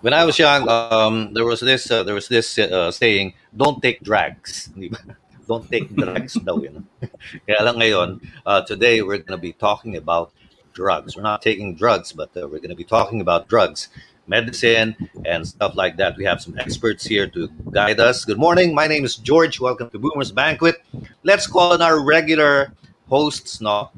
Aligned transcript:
when 0.00 0.14
I 0.14 0.24
was 0.24 0.38
young, 0.38 0.68
um, 0.68 1.32
there 1.34 1.44
was 1.44 1.60
this 1.60 1.90
uh, 1.90 2.02
there 2.02 2.14
was 2.14 2.28
this 2.28 2.58
uh, 2.58 2.90
saying, 2.90 3.34
"Don't 3.56 3.82
take 3.82 4.00
drugs." 4.02 4.70
Don't 5.50 5.66
take 5.66 5.90
drugs 5.90 6.38
daw 6.46 6.62
yun. 6.62 6.86
Kaya 7.42 7.66
lang 7.66 7.82
ngayon, 7.82 8.22
uh, 8.46 8.62
today 8.62 9.02
we're 9.02 9.18
going 9.18 9.34
to 9.34 9.42
be 9.42 9.50
talking 9.50 9.98
about 9.98 10.30
drugs. 10.78 11.18
We're 11.18 11.26
not 11.26 11.42
taking 11.42 11.74
drugs, 11.74 12.14
but 12.14 12.30
uh, 12.38 12.46
we're 12.46 12.62
going 12.62 12.70
to 12.70 12.78
be 12.78 12.86
talking 12.86 13.18
about 13.18 13.50
drugs, 13.50 13.90
medicine, 14.30 14.94
and 15.26 15.42
stuff 15.42 15.74
like 15.74 15.98
that. 15.98 16.14
We 16.14 16.22
have 16.22 16.38
some 16.38 16.54
experts 16.54 17.02
here 17.02 17.26
to 17.34 17.50
guide 17.74 17.98
us. 17.98 18.22
Good 18.22 18.38
morning. 18.38 18.78
My 18.78 18.86
name 18.86 19.02
is 19.02 19.18
George. 19.18 19.58
Welcome 19.58 19.90
to 19.90 19.98
Boomer's 19.98 20.30
Banquet. 20.30 20.86
Let's 21.26 21.50
call 21.50 21.74
on 21.74 21.82
our 21.82 21.98
regular 21.98 22.70
hosts 23.10 23.58
now. 23.58 23.90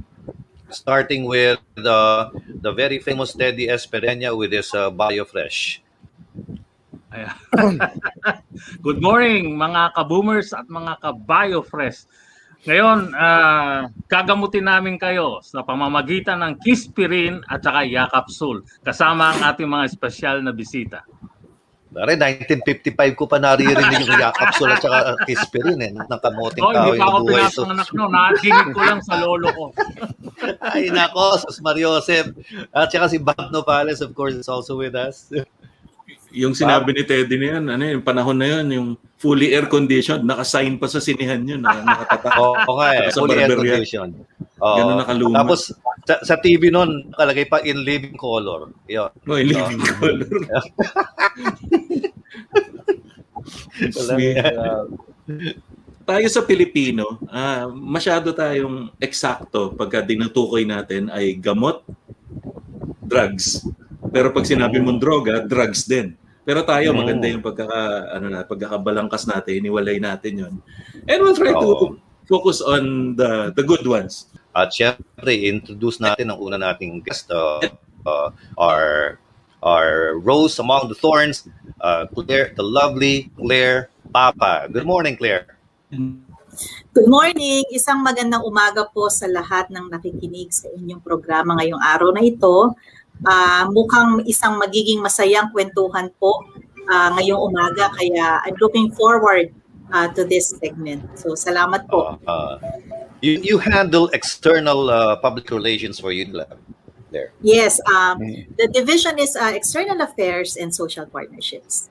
Starting 0.73 1.29
with 1.29 1.61
uh, 1.77 2.33
the 2.65 2.73
very 2.73 2.97
famous 2.97 3.37
Teddy 3.37 3.69
Espereña 3.69 4.33
with 4.33 4.57
his 4.57 4.73
uh, 4.73 4.89
BioFresh. 4.89 5.82
Good 8.85 9.01
morning 9.05 9.57
mga 9.61 9.93
ka-boomers 9.93 10.57
at 10.57 10.65
mga 10.69 10.97
ka-biofresh. 11.05 12.09
Ngayon, 12.63 13.11
uh, 13.11 13.91
gagamutin 14.07 14.71
namin 14.71 14.95
kayo 14.95 15.43
sa 15.43 15.67
pamamagitan 15.67 16.39
ng 16.47 16.63
Kispirin 16.63 17.43
at 17.51 17.59
saka 17.59 17.83
Yakapsul 17.83 18.63
kasama 18.87 19.35
ang 19.35 19.41
ating 19.51 19.67
mga 19.67 19.91
espesyal 19.91 20.39
na 20.47 20.55
bisita. 20.55 21.03
Dari, 21.93 22.17
1955 22.17 23.19
ko 23.19 23.29
pa 23.29 23.37
naririnig 23.43 24.07
yung 24.09 24.23
Yakapsul 24.31 24.73
at 24.73 24.81
saka 24.81 25.19
Kispirin 25.27 25.77
eh, 25.83 25.91
ng 25.91 26.21
kamoting 26.23 26.63
oh, 26.63 26.71
tao 26.71 26.95
yung 26.95 26.97
buhay. 26.97 26.97
Hindi 26.97 27.03
pa 27.03 27.07
ako 27.11 27.19
pinapanganak 27.27 27.89
no, 27.93 28.05
nadinig 28.09 28.69
ko 28.71 28.81
lang 28.81 29.01
sa 29.03 29.15
lolo 29.19 29.49
ko. 29.53 29.65
Ay 30.63 30.89
nako, 30.95 31.43
Sus 31.43 31.59
Mariosep. 31.61 32.31
At 32.71 32.95
saka 32.95 33.11
si 33.11 33.19
Bob 33.19 33.51
Nopales, 33.51 34.01
of 34.01 34.15
course, 34.15 34.39
is 34.39 34.49
also 34.49 34.79
with 34.79 34.95
us. 34.95 35.29
Yung 36.33 36.57
sinabi 36.57 36.97
ni 36.97 37.05
Teddy 37.05 37.37
na 37.37 37.47
yan, 37.57 37.65
ano 37.69 37.83
yung 37.85 38.05
panahon 38.05 38.37
na 38.41 38.49
yun, 38.49 38.67
yung 38.73 38.89
fully 39.21 39.53
air 39.53 39.69
conditioned, 39.69 40.25
naka-sign 40.25 40.81
pa 40.81 40.89
sa 40.89 40.99
sinihan 40.99 41.39
yun. 41.45 41.61
Nakatatak. 41.63 42.33
Oo 42.41 42.57
oh, 42.57 42.77
nga 42.81 42.89
eh, 42.97 43.13
fully 43.13 43.37
air 43.37 43.53
conditioned. 43.53 44.17
Oh. 44.63 44.77
Ganun 44.79 44.99
nakaluma. 45.03 45.45
Tapos 45.45 45.75
sa, 46.09 46.19
sa 46.25 46.35
TV 46.41 46.71
noon, 46.73 47.13
nakalagay 47.15 47.47
pa 47.47 47.61
in 47.63 47.85
living 47.85 48.17
color. 48.19 48.73
Yun. 48.91 49.11
Oh, 49.29 49.39
in 49.39 49.47
living 49.51 49.81
so, 49.83 49.95
color. 50.01 50.27
uh, 54.49 54.85
tayo 56.09 56.27
sa 56.27 56.43
Pilipino, 56.43 57.19
uh, 57.31 57.71
masyado 57.71 58.35
tayong 58.35 58.91
eksakto 58.99 59.75
pagka 59.79 60.03
dinutukoy 60.03 60.67
natin 60.67 61.11
ay 61.11 61.39
gamot, 61.39 61.87
drugs. 63.03 63.63
Pero 64.11 64.35
pag 64.35 64.45
sinabi 64.45 64.83
mong 64.83 64.99
droga, 64.99 65.41
drugs 65.47 65.87
din. 65.87 66.19
Pero 66.43 66.67
tayo, 66.67 66.91
mm. 66.91 66.97
maganda 66.99 67.27
yung 67.31 67.45
pagkaka, 67.45 67.81
ano 68.19 68.27
na, 68.27 68.43
pagkakabalangkas 68.43 69.31
natin, 69.31 69.63
iniwalay 69.63 70.03
natin 70.03 70.33
yon 70.43 70.55
And 71.07 71.19
we'll 71.23 71.39
try 71.39 71.55
oh. 71.55 71.63
to 71.63 71.75
focus 72.27 72.59
on 72.63 73.15
the 73.15 73.55
the 73.55 73.63
good 73.63 73.87
ones. 73.87 74.27
At 74.53 74.75
syempre, 74.75 75.33
introduce 75.33 76.03
natin 76.03 76.29
ang 76.29 76.39
una 76.43 76.61
nating 76.61 77.01
guest, 77.07 77.31
uh, 77.33 77.63
uh, 78.05 78.29
our, 78.61 79.17
our 79.65 80.21
Rose 80.21 80.61
Among 80.61 80.93
the 80.93 80.99
Thorns, 80.99 81.49
uh, 81.81 82.05
Claire, 82.13 82.53
the 82.53 82.67
lovely 82.67 83.33
Claire 83.39 83.89
Papa. 84.13 84.69
Good 84.69 84.85
morning, 84.85 85.17
Claire. 85.17 85.57
Good 86.93 87.09
morning! 87.09 87.65
Isang 87.73 88.05
magandang 88.05 88.45
umaga 88.45 88.85
po 88.93 89.09
sa 89.09 89.25
lahat 89.25 89.73
ng 89.73 89.89
nakikinig 89.89 90.53
sa 90.53 90.69
inyong 90.69 91.01
programa 91.01 91.57
ngayong 91.57 91.81
araw 91.81 92.13
na 92.13 92.21
ito 92.21 92.77
uh, 93.27 93.65
mukhang 93.71 94.23
isang 94.27 94.59
magiging 94.59 95.03
masayang 95.03 95.51
kwentuhan 95.51 96.11
po 96.21 96.45
uh, 96.91 97.09
ngayong 97.19 97.41
umaga. 97.51 97.91
Kaya 97.95 98.43
I'm 98.45 98.57
looking 98.61 98.91
forward 98.93 99.55
uh, 99.93 100.09
to 100.15 100.25
this 100.25 100.55
segment. 100.57 101.07
So 101.19 101.35
salamat 101.35 101.89
po. 101.89 102.19
Uh, 102.27 102.31
uh, 102.31 102.53
you, 103.21 103.39
you 103.43 103.57
handle 103.59 104.09
external 104.13 104.91
uh, 104.91 105.17
public 105.17 105.51
relations 105.51 106.01
for 106.01 106.11
Unilab 106.11 106.59
there. 107.13 107.31
Yes. 107.45 107.79
Um, 107.87 108.19
the 108.57 108.67
division 108.73 109.19
is 109.19 109.37
uh, 109.37 109.53
External 109.55 110.01
Affairs 110.01 110.57
and 110.57 110.75
Social 110.75 111.07
Partnerships. 111.07 111.91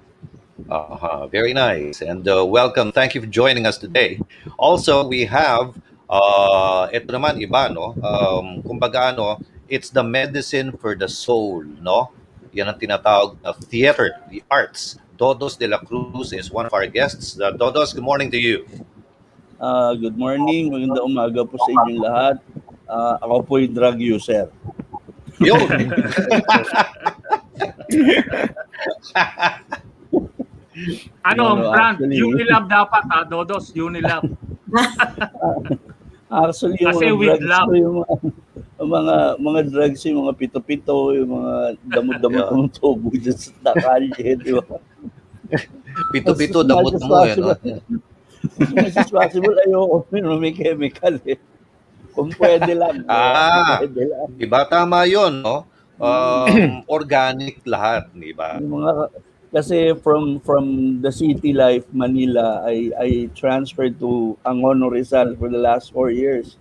Uh-huh. 0.70 1.28
Very 1.28 1.54
nice. 1.54 2.02
And 2.02 2.28
uh, 2.28 2.46
welcome. 2.46 2.92
Thank 2.92 3.16
you 3.16 3.22
for 3.22 3.28
joining 3.28 3.66
us 3.66 3.78
today. 3.78 4.20
Also, 4.58 5.08
we 5.08 5.26
have, 5.26 5.74
uh, 6.10 6.90
ito 6.94 7.10
naman 7.14 7.38
iba, 7.42 7.70
no? 7.70 7.94
Um, 8.02 8.62
kumbaga, 8.66 9.14
ano, 9.14 9.40
it's 9.72 9.90
the 9.90 10.04
medicine 10.04 10.76
for 10.76 10.94
the 11.00 11.08
soul, 11.08 11.64
no? 11.80 12.12
Yan 12.52 12.68
ang 12.68 12.76
tinatawag 12.76 13.40
na 13.40 13.56
theater, 13.72 14.20
the 14.28 14.44
arts. 14.52 15.00
Dodos 15.16 15.56
de 15.56 15.72
la 15.72 15.80
Cruz 15.80 16.36
is 16.36 16.52
one 16.52 16.68
of 16.68 16.76
our 16.76 16.84
guests. 16.92 17.40
Uh, 17.40 17.56
Dodos, 17.56 17.96
good 17.96 18.04
morning 18.04 18.28
to 18.28 18.36
you. 18.36 18.68
Uh, 19.56 19.96
good 19.96 20.20
morning. 20.20 20.68
Maganda 20.68 21.00
umaga 21.00 21.48
po 21.48 21.56
sa 21.56 21.72
inyong 21.72 22.02
lahat. 22.04 22.44
Uh, 22.92 23.16
ako 23.24 23.36
po 23.48 23.64
yung 23.64 23.72
drug 23.72 23.96
user. 24.04 24.52
Yun. 25.40 25.64
ano 31.32 31.42
ang 31.48 31.64
brand? 31.72 32.04
Unilab 32.04 32.68
dapat 32.68 33.08
ha, 33.08 33.24
Dodos, 33.24 33.72
Unilab. 33.72 34.28
actually, 36.28 36.76
yung 36.84 36.92
Kasi 36.92 37.16
with 37.16 37.40
love. 37.40 37.72
Yung, 37.72 38.04
mga 38.86 39.16
mga 39.38 39.62
drugs 39.70 40.02
yung 40.06 40.26
mga 40.26 40.34
pito-pito, 40.38 41.14
yung 41.14 41.30
mga 41.38 41.54
damo-damo 41.86 42.40
yeah. 42.42 42.74
tubo 42.74 43.10
dyan 43.14 43.38
sa 43.38 43.52
takalye, 43.70 44.38
di 44.38 44.52
ba? 44.58 44.78
Pito-pito, 46.16 46.66
damot 46.66 46.98
mo 47.02 47.22
eh, 47.28 47.36
no? 47.38 47.54
As 48.58 48.94
much 48.98 49.12
possible, 49.14 49.54
ayoko 49.62 50.10
may 50.12 50.54
chemical 50.54 51.16
eh. 51.30 51.38
Kung 52.12 52.34
pwede 52.36 52.76
lang. 52.76 53.08
Ah, 53.08 53.80
pwede 53.80 54.04
lang. 54.04 54.28
Diba? 54.36 54.68
Tama 54.68 55.08
yun, 55.08 55.40
no? 55.40 55.64
Um, 56.02 56.82
organic 56.90 57.62
lahat, 57.64 58.10
di 58.12 58.34
ba? 58.34 58.58
Mga, 58.58 59.14
kasi 59.52 59.92
from 60.00 60.40
from 60.42 60.98
the 61.04 61.12
city 61.12 61.52
life, 61.52 61.84
Manila, 61.92 62.64
I, 62.64 62.92
I 62.96 63.10
transferred 63.36 64.00
to 64.00 64.40
Angono 64.48 64.88
Rizal 64.88 65.36
for 65.36 65.52
the 65.52 65.60
last 65.60 65.92
four 65.92 66.10
years. 66.10 66.58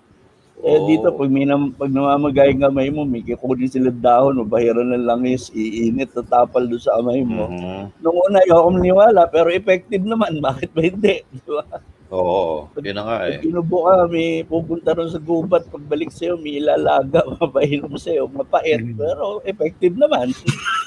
Eh 0.61 0.77
oh. 0.77 0.85
dito 0.85 1.09
pag 1.17 1.33
may 1.33 1.49
nam, 1.49 1.73
pag 1.73 1.89
namamagay 1.89 2.53
ang 2.53 2.69
kamay 2.69 2.93
mo, 2.93 3.09
may 3.09 3.25
kukunin 3.25 3.73
sila 3.73 3.89
dahon, 3.89 4.45
mabahiran 4.45 4.93
ng 4.93 5.09
langis, 5.09 5.49
iinit, 5.57 6.13
tatapal 6.13 6.69
doon 6.69 6.83
sa 6.83 7.01
kamay 7.01 7.25
mo. 7.25 7.49
Mm-hmm. 7.49 7.81
Nung 8.05 8.19
una, 8.29 8.45
ayaw 8.45 8.57
akong 8.69 8.77
maniwala, 8.77 9.23
pero 9.33 9.49
effective 9.49 10.05
naman. 10.05 10.37
Bakit 10.45 10.71
ba 10.77 10.81
hindi? 10.85 11.25
Di 11.25 11.49
ba? 11.49 11.65
Oo, 12.11 12.67
oh, 12.67 12.83
yun 12.83 12.99
na 12.99 13.07
nga 13.07 13.17
eh. 13.31 13.39
Pag 13.39 13.47
kinubo 13.47 13.87
ka, 13.87 13.95
may 14.11 14.43
pupunta 14.45 14.93
ron 14.93 15.15
sa 15.15 15.23
gubat, 15.23 15.65
pagbalik 15.71 16.11
sa'yo, 16.13 16.37
may 16.37 16.61
ilalaga, 16.61 17.23
mapainom 17.41 17.95
sa'yo, 17.97 18.29
mapait, 18.29 18.83
mm-hmm. 18.83 18.99
pero 19.01 19.41
effective 19.49 19.97
naman. 19.97 20.35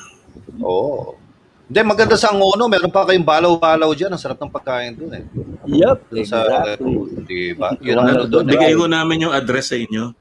Oo. 0.62 1.17
Oh. 1.17 1.22
Hindi, 1.63 1.79
maganda 1.88 2.19
sa 2.19 2.35
Angono. 2.35 2.68
Meron 2.68 2.91
pa 2.91 3.07
kayong 3.07 3.24
balaw-balaw 3.24 3.90
dyan. 3.96 4.12
Ang 4.12 4.22
sarap 4.22 4.40
ng 4.40 4.51
pagkain 4.51 4.94
doon 5.00 5.13
eh. 5.16 5.24
Yep, 5.63 5.97
sa, 6.28 6.44
exactly. 6.44 6.96
Di 7.24 7.56
ba? 7.56 7.72
Yun 7.85 7.96
ang 7.97 8.07
ano 8.12 8.24
doon. 8.28 8.46
Eh. 8.47 8.51
Bigay 8.51 8.74
ko 8.75 8.85
namin 8.91 9.24
yung 9.29 9.34
address 9.34 9.72
sa 9.72 9.78
inyo. 9.79 10.12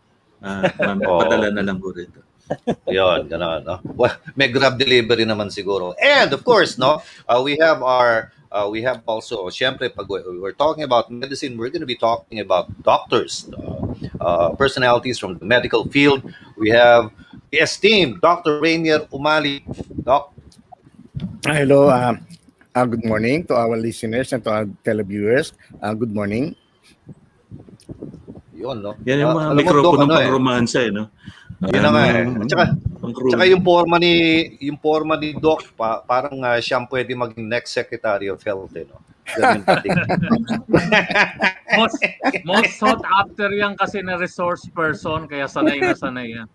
Uh, 0.42 0.62
oh. 1.02 1.18
Padala 1.18 1.50
na 1.50 1.62
lang 1.66 1.82
po 1.82 1.90
rito. 1.90 2.22
Yun, 2.96 3.26
gano'n. 3.26 3.62
No? 3.66 3.82
Well, 3.96 4.14
may 4.38 4.54
grab 4.54 4.78
delivery 4.78 5.26
naman 5.26 5.50
siguro. 5.50 5.98
And 5.98 6.30
of 6.30 6.46
course, 6.46 6.78
no, 6.78 7.02
uh, 7.26 7.40
we 7.42 7.58
have 7.58 7.82
our 7.82 8.30
uh, 8.52 8.68
we 8.68 8.82
have 8.82 9.00
also, 9.06 9.48
syempre, 9.48 9.88
pag 9.88 10.06
we're 10.08 10.52
talking 10.52 10.84
about 10.84 11.10
medicine, 11.10 11.56
we're 11.56 11.72
going 11.72 11.80
to 11.82 11.88
be 11.88 11.96
talking 11.96 12.40
about 12.40 12.68
doctors, 12.84 13.48
uh, 13.56 13.88
uh, 14.20 14.48
personalities 14.54 15.18
from 15.18 15.38
the 15.38 15.46
medical 15.48 15.88
field. 15.88 16.20
We 16.56 16.68
have 16.70 17.10
the 17.50 17.64
esteemed 17.64 18.20
Dr. 18.20 18.60
Rainier 18.60 19.08
Umali. 19.08 19.64
Doc, 20.04 20.36
Hello, 21.44 21.92
uh, 21.92 22.16
uh, 22.72 22.86
good 22.88 23.04
morning 23.04 23.44
to 23.44 23.52
our 23.52 23.76
listeners 23.76 24.32
and 24.32 24.40
to 24.44 24.50
our 24.50 24.64
televiewers. 24.80 25.52
Uh, 25.76 25.92
good 25.92 26.08
morning. 26.08 26.56
Yun, 28.56 28.80
no? 28.80 28.96
Yan 29.04 29.20
yung 29.20 29.36
mga 29.36 29.50
uh, 29.52 29.56
mikropono 29.56 30.08
ng 30.08 30.16
ano, 30.16 30.32
romansa 30.32 30.80
eh, 30.80 30.88
no? 30.88 31.12
Yun 31.68 31.82
na 31.84 31.90
nga 31.92 32.02
eh. 32.08 32.24
At 32.24 32.48
saka, 32.48 32.64
saka 33.28 33.44
yung 33.44 33.60
forma 33.60 34.00
ni 34.00 34.14
yung 34.64 34.80
forma 34.80 35.20
ni 35.20 35.36
Doc 35.36 35.68
pa, 35.76 36.00
parang 36.00 36.40
uh, 36.40 36.56
siyang 36.64 36.88
pwede 36.88 37.12
maging 37.12 37.44
next 37.44 37.76
Secretary 37.76 38.32
of 38.32 38.40
Health 38.40 38.72
eh, 38.72 38.88
no? 38.88 38.96
most, 41.78 42.02
most 42.42 42.72
sought 42.74 43.04
after 43.06 43.52
yan 43.54 43.78
kasi 43.78 44.02
na 44.02 44.18
resource 44.18 44.66
person 44.74 45.30
kaya 45.30 45.46
sanay 45.46 45.78
na 45.78 45.94
sanay 45.94 46.34
yan 46.34 46.50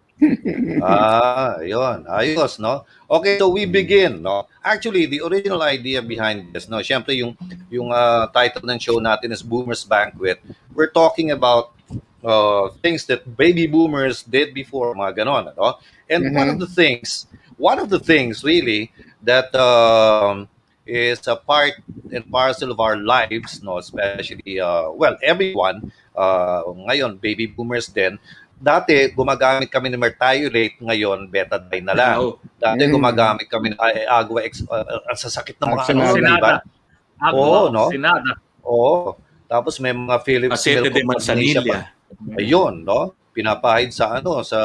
ah, 0.81 1.61
yon. 1.61 2.05
Ayos, 2.09 2.59
no? 2.59 2.85
Okay, 3.09 3.37
so 3.37 3.49
we 3.49 3.65
begin, 3.65 4.21
no? 4.21 4.47
Actually, 4.63 5.05
the 5.05 5.21
original 5.21 5.61
idea 5.61 6.01
behind 6.01 6.53
this, 6.53 6.67
no? 6.67 6.77
Siyempre, 6.81 7.15
yung, 7.15 7.37
yung 7.69 7.91
uh, 7.91 8.27
title 8.33 8.65
ng 8.65 8.79
show 8.79 8.97
natin 8.97 9.31
is 9.31 9.41
Boomers 9.41 9.85
Banquet. 9.85 10.41
We're 10.73 10.89
talking 10.89 11.31
about 11.31 11.73
uh, 12.23 12.69
things 12.81 13.05
that 13.05 13.25
baby 13.37 13.67
boomers 13.67 14.23
did 14.23 14.53
before, 14.53 14.95
mga 14.95 15.23
ganon, 15.23 15.55
no? 15.55 15.77
And 16.09 16.25
mm-hmm. 16.25 16.35
one 16.35 16.49
of 16.49 16.59
the 16.59 16.67
things, 16.67 17.27
one 17.57 17.79
of 17.79 17.89
the 17.89 17.99
things 17.99 18.43
really 18.43 18.91
that 19.23 19.53
um, 19.55 20.49
is 20.85 21.27
a 21.27 21.35
part 21.35 21.73
and 22.11 22.23
parcel 22.31 22.71
of 22.71 22.79
our 22.79 22.97
lives, 22.97 23.61
no, 23.61 23.77
especially 23.77 24.59
uh, 24.59 24.89
well, 24.91 25.17
everyone 25.21 25.91
uh, 26.15 26.63
ngayon 26.63 27.19
baby 27.19 27.45
boomers 27.45 27.87
din. 27.87 28.17
Dati 28.57 29.13
gumagamit 29.13 29.69
kami 29.69 29.93
ng 29.93 30.01
Mertiolate, 30.01 30.81
ngayon 30.81 31.29
Betadine 31.29 31.85
na 31.85 31.93
lang. 31.93 32.17
Dati 32.57 32.81
Mm. 32.81 32.91
gumagamit 32.91 33.45
kami 33.45 33.69
ng 33.69 33.79
ay- 33.79 34.09
Agua 34.09 34.41
Ex, 34.41 34.65
uh, 34.65 34.81
ang 35.05 35.13
sasakit 35.13 35.61
ng 35.61 35.69
mga 35.69 35.83
ano, 35.87 36.01
di 36.01 36.01
ba? 36.01 36.13
Sinada. 36.17 36.51
Ako, 37.17 37.37
Oo, 37.37 37.61
no? 37.69 37.85
sinada. 37.93 38.31
Oo. 38.65 39.13
Tapos 39.45 39.77
may 39.77 39.93
mga 39.93 40.17
Philips 40.25 40.57
Acete 40.57 40.89
de 40.89 41.01
manzanilla. 41.05 41.61
pa. 41.63 41.79
Ayun, 42.35 42.81
no? 42.81 43.13
Pinapahid 43.31 43.93
sa 43.93 44.17
ano, 44.17 44.41
sa 44.41 44.59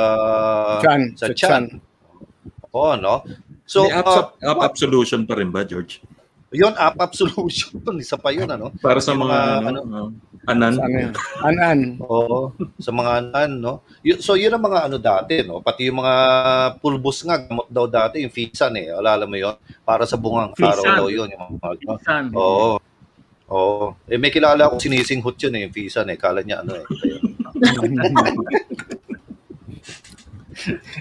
Chan, 0.80 1.12
sa 1.12 1.28
sa 1.28 1.34
chan. 1.36 1.64
Oo, 2.72 2.96
no? 2.96 3.20
So, 3.62 3.84
May 3.84 3.92
uh, 3.94 4.00
up, 4.02 4.40
up, 4.40 4.58
up 4.58 4.74
solution 4.74 5.28
pa 5.28 5.36
rin 5.36 5.52
ba, 5.52 5.62
George? 5.62 6.00
Yun, 6.52 6.76
up-up 6.76 7.16
solution. 7.16 7.80
Isa 8.04 8.20
pa 8.20 8.30
yun, 8.30 8.46
ano? 8.46 8.70
Para 8.78 9.00
sa 9.00 9.16
Yung 9.16 9.24
mga, 9.24 9.38
mga, 9.64 9.68
ano, 9.72 9.80
uh, 9.88 10.52
anan? 10.52 10.72
Sa 10.76 10.84
ano? 10.84 10.96
An-an. 11.48 11.80
Oo, 12.04 12.38
sa 12.76 12.92
mga 12.92 13.32
ano, 13.32 13.54
no? 13.56 13.74
So, 14.20 14.36
yun 14.36 14.52
ang 14.52 14.62
mga 14.62 14.80
ano 14.86 14.96
dati, 15.00 15.40
no? 15.42 15.64
Pati 15.64 15.88
yung 15.88 16.04
mga 16.04 16.14
pulbos 16.78 17.24
nga, 17.24 17.40
gamot 17.40 17.66
daw 17.72 17.88
dati, 17.88 18.20
yung 18.20 18.34
fisan 18.34 18.76
eh. 18.76 18.92
Alala 18.92 19.24
mo 19.24 19.40
yun? 19.40 19.56
Para 19.82 20.04
sa 20.04 20.20
bungang 20.20 20.52
Fisan. 20.52 20.76
araw 20.76 20.84
daw 21.04 21.08
yun. 21.08 21.32
Yung 21.32 21.42
mga, 21.56 21.80
Minsan. 21.80 22.24
Oo. 22.36 22.76
Oo. 23.52 23.96
Eh, 24.08 24.20
may 24.20 24.32
kilala 24.32 24.68
ako 24.68 24.80
sinisinghot 24.80 25.36
yun 25.36 25.56
eh, 25.56 25.60
yung 25.68 25.74
fisan 25.74 26.08
eh. 26.12 26.18
Kala 26.20 26.44
niya 26.44 26.64
ano 26.64 26.76
eh. 26.76 26.84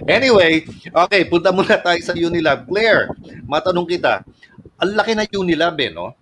anyway, 0.08 0.64
okay, 0.90 1.26
punta 1.28 1.52
muna 1.54 1.78
tayo 1.78 2.00
sa 2.02 2.16
Unilab. 2.16 2.66
Claire, 2.68 3.10
matanong 3.46 3.88
kita, 3.88 4.24
ang 4.82 4.92
laki 4.98 5.14
na 5.14 5.30
Unilab 5.30 5.78
eh, 5.78 5.94
no? 5.94 6.18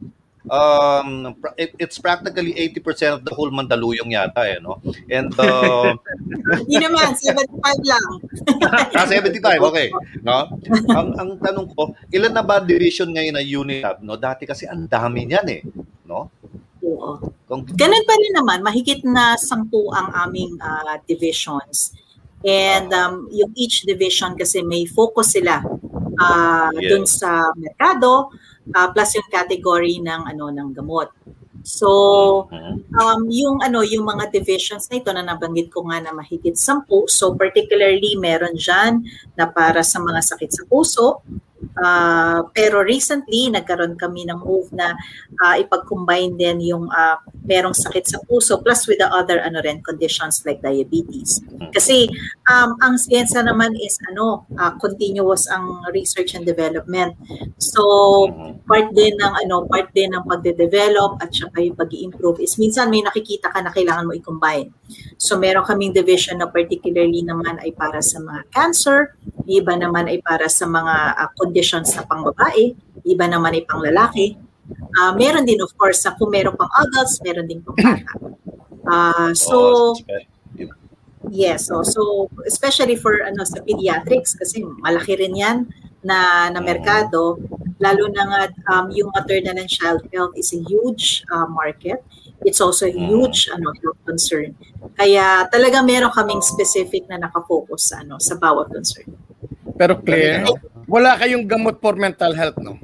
Um, 0.50 1.36
it- 1.60 1.76
it's 1.78 2.00
practically 2.02 2.56
80% 2.58 3.22
of 3.22 3.22
the 3.28 3.34
whole 3.36 3.52
Mandaluyong 3.52 4.12
yata 4.12 4.50
eh, 4.50 4.60
no? 4.60 4.82
And 5.08 5.32
uh, 5.38 5.94
Hindi 6.66 6.78
naman, 6.84 7.16
75 7.16 7.56
lang. 7.86 8.08
ah, 9.00 9.06
75, 9.08 9.70
okay. 9.70 9.88
No? 10.26 10.50
Ang, 10.90 11.08
ang 11.16 11.30
tanong 11.40 11.68
ko, 11.76 11.94
ilan 12.12 12.34
na 12.34 12.44
ba 12.44 12.60
division 12.60 13.12
ngayon 13.14 13.36
na 13.36 13.44
Unilab, 13.44 14.04
no? 14.04 14.20
Dati 14.20 14.44
kasi 14.44 14.68
ang 14.68 14.88
dami 14.90 15.28
niyan 15.28 15.48
eh, 15.48 15.62
no? 16.08 16.32
Oo. 16.84 17.20
Kung, 17.46 17.68
Ganun 17.68 18.06
pa 18.08 18.16
rin 18.16 18.34
naman, 18.36 18.60
mahigit 18.64 19.04
na 19.06 19.36
sampu 19.36 19.92
ang 19.92 20.12
aming 20.28 20.56
ah, 20.64 20.98
divisions. 21.04 21.94
And 22.40 22.88
um, 22.96 23.28
yung 23.36 23.52
each 23.60 23.84
division 23.84 24.40
kasi 24.40 24.64
may 24.64 24.88
focus 24.88 25.36
sila 25.36 25.60
ah, 26.20 26.72
Yes. 26.76 26.90
dun 26.92 27.04
sa 27.04 27.52
merkado 27.60 28.32
ah, 28.76 28.90
plus 28.94 29.16
yung 29.18 29.30
category 29.32 29.98
ng 30.02 30.22
ano 30.30 30.50
ng 30.54 30.70
gamot. 30.74 31.10
So, 31.64 32.48
Mhm. 32.50 32.74
um, 32.96 33.22
yung 33.30 33.58
ano 33.60 33.84
yung 33.84 34.08
mga 34.08 34.32
divisions 34.32 34.88
na 34.88 34.98
ito 35.04 35.12
na 35.12 35.22
nabanggit 35.26 35.68
ko 35.70 35.84
nga 35.92 36.00
na 36.00 36.16
mahigit 36.16 36.56
sampu. 36.56 37.04
So 37.12 37.36
particularly 37.36 38.16
meron 38.16 38.56
diyan 38.56 39.04
na 39.36 39.46
para 39.52 39.84
sa 39.84 40.00
mga 40.00 40.24
sakit 40.24 40.52
sa 40.56 40.64
puso. 40.72 41.20
Ah, 41.80 42.44
pero 42.52 42.84
recently 42.84 43.48
nagkaroon 43.52 43.96
kami 43.96 44.28
ng 44.28 44.40
move 44.44 44.68
na 44.76 44.96
ah, 45.44 45.56
ipag-combine 45.56 46.36
din 46.36 46.60
yung 46.76 46.88
ah, 46.92 47.20
merong 47.48 47.76
sakit 47.76 48.06
sa 48.06 48.20
puso 48.28 48.60
plus 48.60 48.86
with 48.86 49.00
the 49.00 49.10
other 49.10 49.40
ano 49.42 49.60
rin 49.64 49.80
conditions 49.84 50.44
like 50.44 50.60
diabetes. 50.60 51.40
Kasi 51.72 52.10
um, 52.52 52.76
ang 52.84 52.96
siyensya 53.00 53.44
naman 53.44 53.72
is 53.80 53.96
ano 54.12 54.44
ah, 54.60 54.76
continuous 54.80 55.48
ang 55.52 55.84
research 55.92 56.36
and 56.36 56.44
development. 56.44 57.16
So 57.60 57.84
Mhm. 58.30 58.68
part 58.68 58.88
din 58.92 59.16
ng 59.16 59.34
ano, 59.46 59.66
part 59.68 59.90
din 59.96 60.12
ng 60.12 60.24
pagde-develop 60.28 61.20
at 61.24 61.32
saka 61.32 61.64
yung 61.64 61.76
pag-improve 61.76 62.40
is 62.44 62.56
minsan 62.60 62.92
may 62.92 63.04
nakikita 63.04 63.52
ka 63.52 63.60
na 63.64 63.72
kailangan 63.72 64.08
mo 64.08 64.14
i-combine. 64.16 64.72
So 65.20 65.36
meron 65.40 65.66
kaming 65.68 65.94
division 65.96 66.40
na 66.42 66.48
particularly 66.50 67.22
naman 67.24 67.60
ay 67.62 67.72
para 67.76 68.00
sa 68.02 68.20
mga 68.20 68.42
cancer, 68.52 69.16
iba 69.50 69.74
naman 69.76 70.06
ay 70.10 70.22
para 70.22 70.46
sa 70.48 70.66
mga 70.70 70.96
ah, 71.18 71.30
conditions 71.50 71.90
na 71.98 72.06
pang 72.06 72.22
babae, 72.22 72.78
iba 73.10 73.26
naman 73.26 73.58
ay 73.58 73.66
pang 73.66 73.82
lalaki. 73.82 74.38
Ah, 75.02 75.18
meron 75.18 75.50
din 75.50 75.58
of 75.66 75.74
course 75.74 76.06
sa 76.06 76.14
kung 76.14 76.30
meron 76.30 76.54
pang 76.54 76.70
adults, 76.86 77.18
meron 77.26 77.50
din 77.50 77.66
pang 77.66 77.74
bata. 77.74 78.14
Ah, 78.86 79.34
so 79.34 79.58
Oo, 79.58 79.98
Yes, 81.30 81.68
so, 81.68 81.84
so 81.84 82.32
especially 82.48 82.96
for 82.96 83.22
ano 83.22 83.46
sa 83.46 83.62
pediatrics 83.62 84.34
kasi 84.34 84.66
malaki 84.82 85.20
rin 85.20 85.36
'yan 85.38 85.58
na 86.00 86.50
na 86.50 86.64
merkado 86.64 87.38
lalo 87.80 88.08
na 88.12 88.24
nga 88.24 88.42
um, 88.72 88.88
yung 88.92 89.12
maternal 89.12 89.56
and 89.56 89.68
child 89.68 90.04
health 90.12 90.32
is 90.36 90.52
a 90.56 90.60
huge 90.64 91.24
uh, 91.32 91.48
market. 91.48 92.04
It's 92.48 92.64
also 92.64 92.88
a 92.88 92.94
huge 92.96 93.52
ano 93.52 93.72
health 93.84 94.00
concern. 94.08 94.56
Kaya 94.96 95.48
talaga 95.52 95.84
meron 95.84 96.12
kaming 96.12 96.44
specific 96.44 97.08
na 97.12 97.20
nakafocus 97.20 97.92
sa 97.92 98.00
ano 98.04 98.16
sa 98.20 98.40
bawat 98.40 98.72
concern. 98.72 99.12
Pero 99.80 99.96
Claire, 100.04 100.44
wala 100.86 101.16
kayong 101.16 101.48
gamot 101.48 101.80
for 101.80 101.96
mental 101.96 102.36
health, 102.36 102.60
no? 102.60 102.76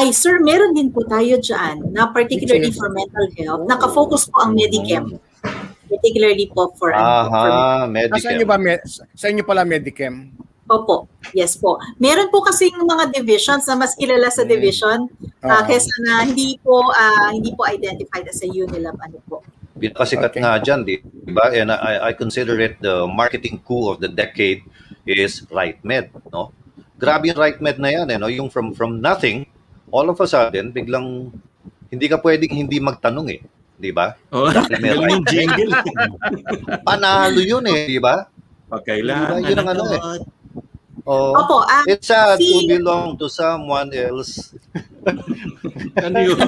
Ay, 0.00 0.16
sir, 0.16 0.40
meron 0.40 0.72
din 0.72 0.88
po 0.88 1.04
tayo 1.04 1.36
dyan 1.36 1.92
na 1.92 2.08
particularly 2.08 2.72
for 2.72 2.88
mental 2.88 3.26
health. 3.36 3.68
Nakafocus 3.68 4.24
po 4.32 4.40
ang 4.40 4.56
Medichem. 4.56 5.20
Particularly 5.90 6.48
po 6.48 6.72
for 6.78 6.94
ano, 6.96 7.28
for 7.28 7.50
Aha, 7.50 7.84
Ah, 7.84 8.16
sa 8.16 8.32
inyo 8.32 8.46
Medicare. 8.48 8.80
ba, 8.80 8.88
sa 9.12 9.26
inyo 9.28 9.42
pala 9.44 9.66
Medichem? 9.66 10.30
Opo, 10.70 11.10
yes 11.34 11.58
po. 11.58 11.82
Meron 11.98 12.30
po 12.30 12.46
kasi 12.46 12.70
mga 12.70 13.10
divisions 13.10 13.66
na 13.66 13.74
mas 13.74 13.98
kilala 13.98 14.30
sa 14.30 14.46
Mm. 14.46 14.48
division 14.48 14.98
ah, 15.42 15.60
Oo. 15.60 15.66
kesa 15.66 15.90
na 16.06 16.22
hindi 16.22 16.54
po 16.62 16.86
ah, 16.94 17.34
hindi 17.34 17.50
po 17.50 17.66
identified 17.66 18.24
as 18.24 18.38
a 18.40 18.48
Unilab 18.48 18.94
ano 18.96 19.18
po. 19.26 19.42
Pinakasikat 19.74 20.30
Okay. 20.30 20.40
nga 20.40 20.62
dyan, 20.62 20.86
di 20.86 21.02
ba? 21.26 21.50
And 21.50 21.74
I, 21.74 22.08
I 22.08 22.12
consider 22.14 22.54
it 22.62 22.78
the 22.78 23.02
marketing 23.04 23.58
coup 23.66 23.90
of 23.90 23.98
the 23.98 24.06
decade 24.06 24.62
is 25.06 25.46
RightMed, 25.48 26.12
no? 26.32 26.52
Grabe 27.00 27.32
yung 27.32 27.40
RightMed 27.40 27.78
na 27.80 27.90
yan, 27.90 28.06
eh, 28.12 28.18
no? 28.20 28.28
Yung 28.28 28.52
from 28.52 28.76
from 28.76 29.00
nothing, 29.00 29.48
all 29.88 30.08
of 30.08 30.20
a 30.20 30.26
sudden, 30.28 30.70
biglang 30.70 31.32
hindi 31.90 32.06
ka 32.06 32.22
pwedeng 32.22 32.54
hindi 32.54 32.78
magtanong 32.78 33.28
eh. 33.34 33.40
Di 33.80 33.90
ba? 33.90 34.12
Oh, 34.28 34.52
May 34.78 34.92
yung 34.92 35.24
jingle. 35.24 35.72
Panalo 36.84 37.40
yun 37.40 37.64
eh, 37.64 37.88
di 37.88 37.96
ba? 37.96 38.28
Pag 38.70 38.84
kailangan 38.86 39.40
Yun 39.42 39.56
ang 39.56 39.66
ng 39.66 39.70
ano 39.72 39.84
eh. 39.90 40.00
Oh. 41.08 41.32
Opo, 41.32 41.64
ah, 41.64 41.84
It's 41.88 42.08
sad 42.08 42.36
to 42.36 42.44
si- 42.44 42.68
belong 42.68 43.16
to 43.16 43.26
someone 43.28 43.88
else. 43.92 44.52
Ano 45.96 46.18
yun? 46.20 46.38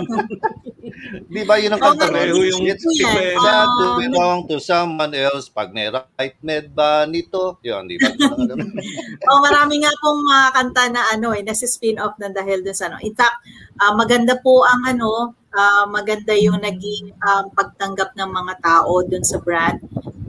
Di 1.33 1.43
ba 1.49 1.57
yun 1.57 1.73
ang 1.73 1.81
kanta 1.83 2.09
nga, 2.13 2.23
nun? 2.29 2.45
yung- 2.47 2.67
It's 2.69 2.85
yung 2.85 3.17
yan. 3.17 3.41
sad 3.41 3.69
to 3.69 3.87
belong 4.05 4.39
to 4.49 4.57
someone 4.61 5.13
else. 5.17 5.49
Pag 5.49 5.73
may 5.73 5.89
right 5.89 6.37
med 6.45 6.73
ba 6.73 7.09
nito? 7.09 7.57
Yun, 7.65 7.89
di 7.89 7.97
ba? 7.97 8.13
oh, 9.33 9.41
marami 9.41 9.81
nga 9.81 9.93
pong 10.05 10.21
mga 10.21 10.47
kanta 10.53 10.83
na 10.93 11.03
ano 11.11 11.33
eh, 11.33 11.43
nasa 11.43 11.65
spin-off 11.65 12.17
na 12.21 12.29
dahil 12.29 12.61
dun 12.61 12.77
sa 12.77 12.93
ano. 12.93 13.01
In 13.01 13.17
fact, 13.17 13.41
ah, 13.81 13.97
maganda 13.97 14.37
po 14.41 14.63
ang 14.69 14.85
ano, 14.85 15.33
ah, 15.57 15.89
maganda 15.89 16.37
yung 16.37 16.61
naging 16.61 17.13
um, 17.25 17.49
pagtanggap 17.57 18.13
ng 18.17 18.31
mga 18.31 18.55
tao 18.61 19.01
dun 19.05 19.25
sa 19.25 19.41
brand. 19.41 19.81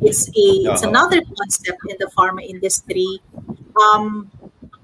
It's 0.04 0.28
a 0.36 0.48
it's 0.68 0.84
Oo. 0.84 0.92
another 0.92 1.24
concept 1.24 1.80
in 1.88 1.96
the 1.96 2.12
pharma 2.12 2.44
industry. 2.44 3.24
Um, 3.78 4.30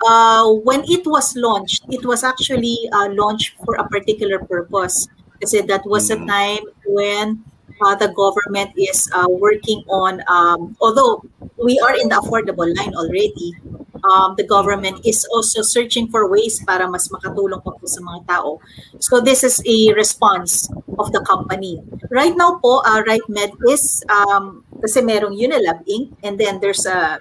uh, 0.06 0.48
when 0.64 0.84
it 0.88 1.06
was 1.06 1.36
launched, 1.36 1.84
it 1.90 2.06
was 2.06 2.24
actually 2.24 2.78
uh, 2.94 3.10
launched 3.12 3.56
for 3.66 3.76
a 3.76 3.88
particular 3.88 4.40
purpose. 4.40 5.08
Kasi 5.40 5.62
that 5.72 5.86
was 5.86 6.10
a 6.12 6.20
Mm. 6.20 6.28
time 6.28 6.64
when 6.86 7.44
uh, 7.82 7.96
the 7.96 8.10
government 8.14 8.72
is 8.78 9.10
uh, 9.14 9.28
working 9.28 9.84
on, 9.90 10.22
um, 10.28 10.76
although 10.82 11.24
we 11.58 11.80
are 11.80 11.96
in 11.96 12.10
the 12.10 12.16
affordable 12.16 12.68
line 12.78 12.94
already, 12.96 13.56
um, 14.04 14.36
the 14.38 14.44
government 14.44 15.06
is 15.06 15.26
also 15.32 15.62
searching 15.62 16.08
for 16.08 16.30
ways 16.30 16.64
para 16.64 16.88
mas 16.88 17.10
makatulong 17.10 17.64
pa 17.64 17.72
po 17.76 17.86
sa 17.86 18.02
mga 18.02 18.28
tao. 18.28 18.60
So 19.00 19.20
this 19.20 19.44
is 19.44 19.60
a 19.66 19.94
response 19.94 20.72
of 20.98 21.12
the 21.12 21.20
company. 21.28 21.84
Right 22.12 22.36
now 22.36 22.60
po, 22.64 22.80
uh, 22.86 23.04
RightMed 23.04 23.56
is, 23.68 24.04
um, 24.08 24.64
kasi 24.82 25.02
merong 25.02 25.36
Unilab 25.36 25.84
Inc. 25.88 26.16
and 26.24 26.40
then 26.40 26.60
there's 26.60 26.86
a 26.86 27.20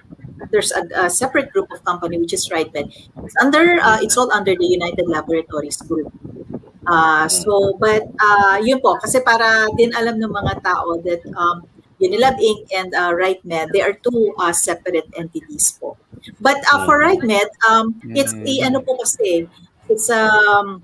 there's 0.51 0.71
a, 0.71 0.87
a 0.95 1.09
separate 1.09 1.51
group 1.51 1.67
of 1.71 1.83
company 1.83 2.17
which 2.17 2.33
is 2.33 2.47
RightMed. 2.47 2.95
It's 3.23 3.35
under, 3.43 3.77
uh, 3.83 3.99
it's 4.01 4.17
all 4.17 4.31
under 4.31 4.55
the 4.55 4.65
United 4.65 5.07
Laboratories 5.07 5.77
Group. 5.77 6.11
Uh, 6.87 7.27
so, 7.27 7.75
but 7.79 8.07
uh, 8.23 8.57
yun 8.63 8.79
po, 8.79 8.95
kasi 8.99 9.19
para 9.19 9.67
din 9.75 9.91
alam 9.95 10.15
ng 10.15 10.31
mga 10.31 10.63
tao 10.63 10.95
that 11.03 11.19
um, 11.35 11.63
Unilab 11.99 12.39
Inc. 12.39 12.63
and 12.71 12.95
uh, 12.95 13.11
RightMed, 13.11 13.75
they 13.75 13.83
are 13.83 13.91
two 13.91 14.33
uh, 14.39 14.55
separate 14.55 15.07
entities 15.19 15.75
po. 15.75 15.97
But 16.39 16.63
uh, 16.71 16.87
for 16.87 17.03
RightMed, 17.03 17.51
um, 17.67 17.99
it's 18.15 18.31
a, 18.31 18.53
ano 18.63 18.79
po 18.79 18.95
kasi, 18.95 19.47
it's 19.91 20.09
um, 20.09 20.81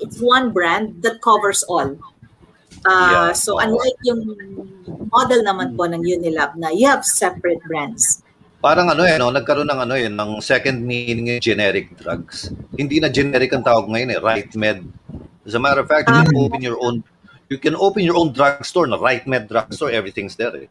it's 0.00 0.18
one 0.18 0.50
brand 0.50 1.02
that 1.06 1.22
covers 1.22 1.62
all. 1.70 1.94
Uh, 2.84 3.30
Yeah. 3.30 3.32
So 3.32 3.62
unlike 3.62 3.96
yung 4.04 4.36
model 5.08 5.40
naman 5.46 5.78
po 5.78 5.86
ng 5.86 6.02
Unilab 6.02 6.58
na 6.58 6.74
you 6.74 6.90
have 6.90 7.06
separate 7.06 7.62
brands. 7.64 8.20
Parang 8.60 8.88
ano 8.88 9.04
eh, 9.04 9.20
no, 9.20 9.28
nagkaroon 9.28 9.68
ng 9.68 9.80
ano 9.86 9.94
eh, 9.94 10.08
ng 10.08 10.40
second 10.40 10.80
meaning 10.82 11.28
yung 11.30 11.40
generic 11.40 11.92
drugs. 12.00 12.48
Hindi 12.74 12.96
na 12.96 13.12
generic 13.12 13.52
ang 13.52 13.64
tawag 13.64 13.86
ngayon 13.92 14.10
eh, 14.16 14.20
right 14.20 14.50
med. 14.56 14.88
As 15.46 15.54
a 15.54 15.60
matter 15.60 15.80
of 15.80 15.88
fact, 15.88 16.08
you 16.08 16.22
can 16.24 16.36
open 16.36 16.60
your 16.62 16.78
own 16.80 17.04
you 17.52 17.58
can 17.60 17.76
open 17.76 18.02
your 18.02 18.16
own 18.16 18.32
drugstore 18.32 18.86
na 18.88 18.96
right 18.96 19.24
med 19.28 19.48
drugstore, 19.48 19.92
everything's 19.92 20.34
there 20.36 20.56
eh. 20.56 20.68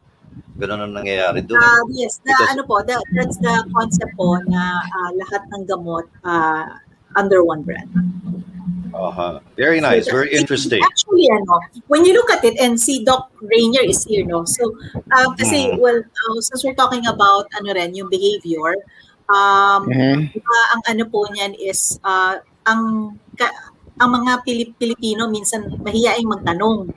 Ganun 0.58 0.82
ang 0.90 0.94
nangyayari 0.98 1.46
doon. 1.46 1.62
Uh, 1.62 1.86
yes, 1.94 2.18
the, 2.26 2.34
Because- 2.34 2.50
ano 2.58 2.62
po, 2.66 2.82
the, 2.82 2.98
that's 3.14 3.38
the 3.38 3.54
concept 3.70 4.14
po 4.18 4.42
na 4.50 4.82
ah, 4.82 5.10
lahat 5.14 5.46
ng 5.54 5.70
gamot 5.70 6.10
ah, 6.26 6.82
under 7.14 7.46
one 7.46 7.62
brand. 7.62 7.90
Uh-huh. 8.94 9.42
Very 9.58 9.82
nice, 9.82 10.06
So, 10.06 10.14
very 10.14 10.30
interesting. 10.34 10.82
Actually, 10.82 11.26
ano, 11.30 11.58
when 11.90 12.06
you 12.06 12.14
look 12.14 12.30
at 12.30 12.46
it, 12.46 12.58
and 12.62 12.78
see 12.78 13.02
Doc 13.06 13.30
Rainier 13.42 13.82
is 13.86 14.06
here, 14.06 14.22
no? 14.26 14.46
So, 14.46 14.70
uh, 15.10 15.34
kasi, 15.34 15.74
Mm. 15.74 15.82
well, 15.82 15.98
uh, 15.98 16.38
since 16.46 16.62
we're 16.62 16.78
talking 16.78 17.02
about, 17.10 17.50
ano 17.58 17.74
rin, 17.74 17.98
yung 17.98 18.10
behavior, 18.14 18.78
um, 19.34 19.90
Mhm. 19.90 20.30
uh, 20.38 20.66
ang 20.78 20.82
ano 20.94 21.04
po 21.10 21.26
niyan 21.34 21.58
is, 21.58 21.98
uh, 22.06 22.38
ang, 22.70 23.18
ka- 23.34 23.73
ang 24.00 24.10
mga 24.10 24.42
Pilip- 24.42 24.76
Pilipino 24.78 25.30
minsan 25.30 25.66
mahihaing 25.82 26.28
magtanong. 26.28 26.90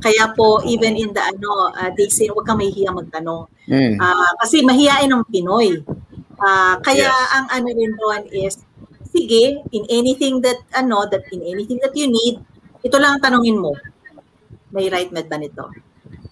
Kaya 0.00 0.34
po, 0.34 0.58
even 0.66 0.98
in 0.98 1.14
the 1.14 1.22
ano, 1.22 1.70
uh, 1.70 1.88
they 1.94 2.10
say, 2.10 2.26
huwag 2.26 2.44
kang 2.44 2.58
mahihiya 2.58 2.90
magtanong. 2.90 3.46
Mm. 3.70 3.96
Ah, 3.96 4.32
kasi 4.42 4.60
mahihain 4.60 5.08
ng 5.08 5.22
Pinoy. 5.30 5.80
Ah, 6.36 6.76
kaya 6.82 7.06
Yes. 7.08 7.30
ang 7.32 7.46
ano 7.48 7.68
rin 7.70 7.92
doon 7.94 8.22
is 8.28 8.58
sige, 9.06 9.62
in 9.70 9.86
anything 9.88 10.42
that 10.42 10.58
ano, 10.74 11.06
that 11.06 11.22
in 11.30 11.46
anything 11.46 11.78
that 11.78 11.94
you 11.94 12.10
need, 12.10 12.42
ito 12.82 12.96
lang 12.98 13.16
ang 13.16 13.22
tanungin 13.22 13.56
mo. 13.56 13.70
May 14.74 14.90
right 14.90 15.14
med 15.14 15.30
ba 15.30 15.38
nito? 15.38 15.70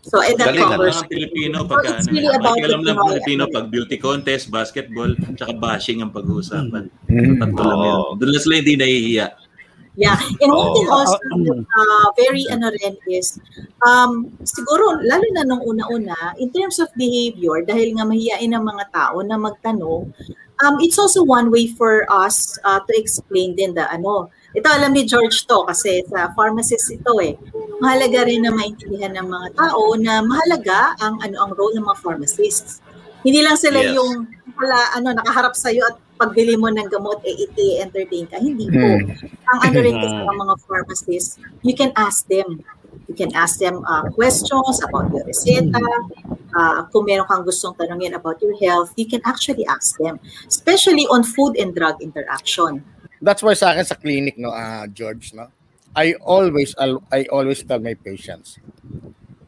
So, 0.03 0.19
and 0.19 0.35
that 0.35 0.51
Galing, 0.51 0.67
ano? 0.67 0.75
covers 0.83 0.99
Mga 0.99 1.11
Pilipino 1.15 1.57
So, 1.63 1.71
pag 1.71 1.83
it's 1.87 1.95
ano, 2.03 2.11
really 2.11 2.35
about 2.35 2.59
alam 2.59 2.81
the 2.83 2.91
ng 2.91 2.97
Pinoy 2.99 3.07
Pilipino 3.07 3.43
ano. 3.47 3.55
pag 3.55 3.67
beauty 3.71 3.97
contest, 3.97 4.45
basketball, 4.51 5.15
tsaka 5.39 5.55
bashing 5.55 6.03
ang 6.03 6.11
pag-uusapan. 6.11 6.91
Mhm. 7.07 7.39
Tatlo 7.39 7.63
lang 7.63 7.81
yun. 7.81 7.95
Oo. 7.95 8.19
Doon 8.19 8.35
sila 8.35 8.59
hindi 8.59 8.75
nahihiya. 8.75 9.27
Yeah. 9.97 10.17
And 10.41 10.49
one 10.49 10.73
thing 10.73 10.89
also 10.89 11.21
that, 11.21 11.67
uh, 11.69 12.07
very 12.17 12.49
ano 12.49 12.73
rin 12.73 12.97
is, 13.13 13.37
um, 13.85 14.33
siguro, 14.41 14.97
lalo 15.05 15.27
na 15.37 15.45
nung 15.45 15.61
una-una, 15.69 16.33
in 16.41 16.49
terms 16.49 16.81
of 16.81 16.89
behavior, 16.97 17.61
dahil 17.61 18.01
nga 18.01 18.09
mahihain 18.09 18.57
ng 18.57 18.65
mga 18.65 18.89
tao 18.89 19.21
na 19.21 19.37
magtanong, 19.37 20.09
um, 20.65 20.75
it's 20.81 20.97
also 20.97 21.21
one 21.21 21.53
way 21.53 21.69
for 21.77 22.09
us 22.09 22.57
uh, 22.65 22.81
to 22.89 22.93
explain 22.97 23.53
din 23.53 23.75
the 23.77 23.85
ano. 23.93 24.33
Ito 24.57 24.69
alam 24.69 24.93
ni 24.97 25.05
George 25.05 25.45
to 25.49 25.65
kasi 25.69 26.05
sa 26.09 26.33
pharmacist 26.37 26.89
ito 26.93 27.13
eh. 27.21 27.37
Mahalaga 27.81 28.29
rin 28.29 28.45
na 28.45 28.53
maintindihan 28.53 29.17
ng 29.17 29.29
mga 29.29 29.49
tao 29.57 29.97
na 29.97 30.21
mahalaga 30.25 30.93
ang 31.01 31.21
ano 31.25 31.37
ang 31.41 31.53
role 31.57 31.73
ng 31.77 31.85
mga 31.85 32.01
pharmacists. 32.05 32.81
Hindi 33.25 33.41
lang 33.45 33.57
sila 33.57 33.81
Yes. 33.81 33.97
yung 33.97 34.29
wala 34.57 34.79
ano 34.97 35.17
nakaharap 35.17 35.57
sa 35.57 35.73
iyo 35.73 35.89
at 35.89 35.97
pagbili 36.23 36.55
mo 36.55 36.71
ng 36.71 36.87
gamot 36.87 37.19
eh 37.27 37.35
iti-entertain 37.35 38.31
ka. 38.31 38.39
Hindi 38.39 38.71
po 38.71 38.79
Mm. 38.79 39.11
ang 39.51 39.59
ano 39.67 39.77
rin 39.83 39.97
kasi 39.99 40.15
ng 40.31 40.39
mga 40.39 40.55
pharmacists, 40.63 41.33
you 41.67 41.75
can 41.75 41.91
ask 41.99 42.23
them. 42.31 42.63
You 43.11 43.17
can 43.19 43.35
ask 43.35 43.59
them 43.59 43.83
uh, 43.85 44.07
questions 44.15 44.79
about 44.85 45.11
your 45.11 45.27
reseta. 45.27 45.83
Uh, 46.53 46.85
kung 46.89 47.05
meron 47.05 47.25
kang 47.27 47.43
gustong 47.43 47.75
tanungin 47.75 48.15
about 48.15 48.39
your 48.41 48.55
health, 48.61 48.93
you 48.97 49.05
can 49.05 49.21
actually 49.25 49.65
ask 49.67 49.97
them. 49.99 50.17
Especially 50.47 51.05
on 51.09 51.25
food 51.25 51.57
and 51.59 51.75
drug 51.75 51.99
interaction. 52.01 52.85
That's 53.21 53.43
why 53.43 53.53
sa 53.53 53.73
akin 53.75 53.85
sa 53.85 53.97
clinic 53.97 54.37
no, 54.37 54.53
ah, 54.53 54.85
George, 54.87 55.33
no. 55.33 55.49
I 55.93 56.17
always 56.25 56.73
al- 56.81 57.05
I 57.13 57.29
always 57.29 57.61
tell 57.65 57.81
my 57.81 57.93
patients, 57.95 58.57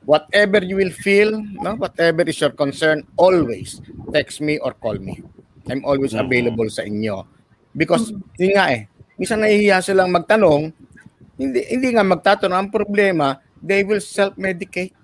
whatever 0.05 0.61
you 0.65 0.77
will 0.77 0.93
feel, 0.93 1.33
no, 1.61 1.75
whatever 1.77 2.23
is 2.23 2.37
your 2.41 2.53
concern, 2.53 3.05
always 3.17 3.81
text 4.13 4.41
me 4.41 4.59
or 4.59 4.73
call 4.73 4.97
me. 5.01 5.25
I'm 5.67 5.83
always 5.85 6.13
Mhm. 6.13 6.23
available 6.23 6.69
sa 6.69 6.83
inyo. 6.83 7.25
Because 7.75 8.15
yun 8.37 8.55
nga 8.55 8.71
eh, 8.71 8.87
minsan 9.17 9.41
nahihiya 9.41 9.83
silang 9.83 10.11
magtanong, 10.11 10.71
hindi 11.35 11.61
hindi 11.67 11.89
nga 11.91 12.07
magtatanong 12.07 12.59
ang 12.59 12.71
problema, 12.71 13.27
they 13.59 13.83
will 13.83 13.99
self-medicate. 13.99 14.95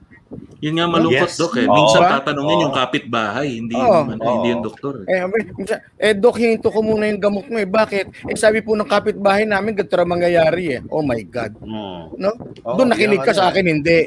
Yun 0.62 0.78
nga 0.78 0.86
malungkot, 0.86 1.26
Yes. 1.26 1.40
Dok. 1.40 1.58
Eh. 1.58 1.66
Minsan 1.66 2.02
Oo. 2.06 2.10
tatanungin 2.14 2.64
yung 2.68 2.76
kapitbahay, 2.76 3.48
hindi, 3.58 3.74
Oo. 3.74 3.82
yung, 3.82 4.14
ano, 4.14 4.22
hindi 4.38 4.48
yung 4.54 4.62
doktor. 4.62 5.02
Eh. 5.02 5.18
Eh, 5.18 5.26
minsan, 5.58 5.78
eh, 5.98 6.14
Dok, 6.14 6.36
hininto 6.38 6.70
ko 6.70 6.78
muna 6.86 7.10
yung 7.10 7.18
gamot 7.18 7.50
mo 7.50 7.58
eh. 7.58 7.66
Bakit? 7.66 8.30
Eh, 8.30 8.36
sabi 8.38 8.62
po 8.62 8.78
ng 8.78 8.86
kapitbahay 8.86 9.42
namin, 9.42 9.74
ganito 9.74 9.96
na 9.98 10.06
mangyayari 10.06 10.78
eh. 10.78 10.80
Oh 10.86 11.02
my 11.02 11.18
God. 11.26 11.56
Hmm. 11.58 12.14
No? 12.14 12.30
Oo, 12.62 12.76
Doon 12.78 12.94
nakinig 12.94 13.24
ka 13.26 13.34
ano 13.34 13.38
sa 13.40 13.44
eh. 13.48 13.50
akin, 13.50 13.66
hindi. 13.66 14.00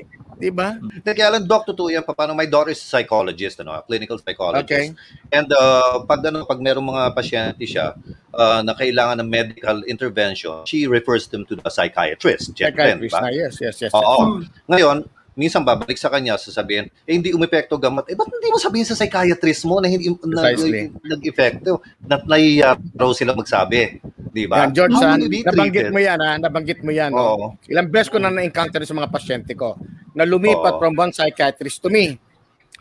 Di 0.44 0.52
ba? 0.52 0.76
Kaya 1.08 1.40
lang, 1.40 1.48
Doc, 1.48 1.64
totoo 1.64 1.88
yan. 1.88 2.04
Paano? 2.04 2.36
My 2.36 2.44
daughter 2.44 2.76
is 2.76 2.84
a 2.84 2.90
psychologist, 3.00 3.64
ano, 3.64 3.72
a 3.72 3.82
clinical 3.88 4.20
psychologist. 4.20 4.68
Okay. 4.68 4.92
And 5.32 5.48
uh, 5.56 6.04
pag, 6.04 6.20
ano, 6.28 6.44
pag 6.44 6.60
merong 6.60 6.84
mga 6.84 7.04
pasyente 7.16 7.64
siya 7.64 7.96
uh, 8.36 8.60
na 8.60 8.76
kailangan 8.76 9.24
ng 9.24 9.30
medical 9.32 9.80
intervention, 9.88 10.68
she 10.68 10.84
refers 10.84 11.32
them 11.32 11.48
to 11.48 11.56
the 11.56 11.72
psychiatrist. 11.72 12.52
Psychiatrist 12.60 13.16
na, 13.16 13.32
yes, 13.32 13.56
yes, 13.64 13.80
yes. 13.80 13.88
yes. 13.88 13.96
Oo. 13.96 14.44
Ngayon, 14.68 15.08
minsan 15.34 15.66
babalik 15.66 15.98
sa 15.98 16.10
kanya, 16.14 16.38
sasabihin, 16.38 16.90
eh 17.06 17.14
hindi 17.14 17.34
umepekto 17.34 17.78
gamot. 17.78 18.06
Eh, 18.10 18.16
ba't 18.18 18.30
hindi 18.30 18.50
mo 18.54 18.58
sabihin 18.62 18.86
sa 18.86 18.94
psychiatrist 18.94 19.66
mo 19.66 19.82
na 19.82 19.90
hindi 19.90 20.10
na, 20.10 20.42
Precisely. 20.46 20.94
nag-epekto? 21.02 21.82
Na 22.06 22.22
nahiya 22.22 22.78
raw 22.94 23.10
sila 23.14 23.34
magsabi. 23.34 24.02
Di 24.34 24.50
ba? 24.50 24.66
Yan, 24.66 24.72
George, 24.74 24.98
How 24.98 25.18
we 25.18 25.30
be 25.30 25.46
nabanggit 25.46 25.94
mo 25.94 26.00
yan, 26.02 26.18
ha? 26.18 26.32
Nabanggit 26.42 26.80
mo 26.82 26.92
yan. 26.94 27.12
Oo. 27.14 27.34
No? 27.38 27.48
Ilang 27.70 27.90
beses 27.94 28.10
ko 28.10 28.18
na 28.18 28.34
na-encounter 28.34 28.82
sa 28.82 28.98
mga 28.98 29.10
pasyente 29.14 29.54
ko 29.54 29.78
na 30.14 30.26
lumipat 30.26 30.78
Oo. 30.78 30.82
from 30.82 30.94
one 30.98 31.14
psychiatrist 31.14 31.82
to 31.82 31.90
me. 31.90 32.18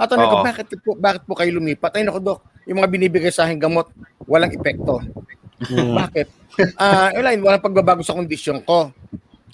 At 0.01 0.09
ano 0.13 0.25
ko, 0.29 0.37
bakit 0.41 0.67
po, 0.81 0.97
bakit 0.97 1.23
po 1.29 1.37
kayo 1.37 1.57
lumipat? 1.57 1.93
Ay, 1.97 2.09
naku, 2.09 2.21
Dok, 2.25 2.41
yung 2.65 2.81
mga 2.81 2.89
binibigay 2.89 3.33
sa 3.33 3.45
akin 3.45 3.61
gamot, 3.61 3.93
walang 4.25 4.53
epekto. 4.53 5.01
Hmm. 5.69 5.95
Bakit? 5.95 6.27
Ah, 6.77 7.09
wala, 7.17 7.33
walang 7.41 7.65
pagbabago 7.65 8.03
sa 8.05 8.13
kondisyon 8.13 8.61
ko. 8.65 8.93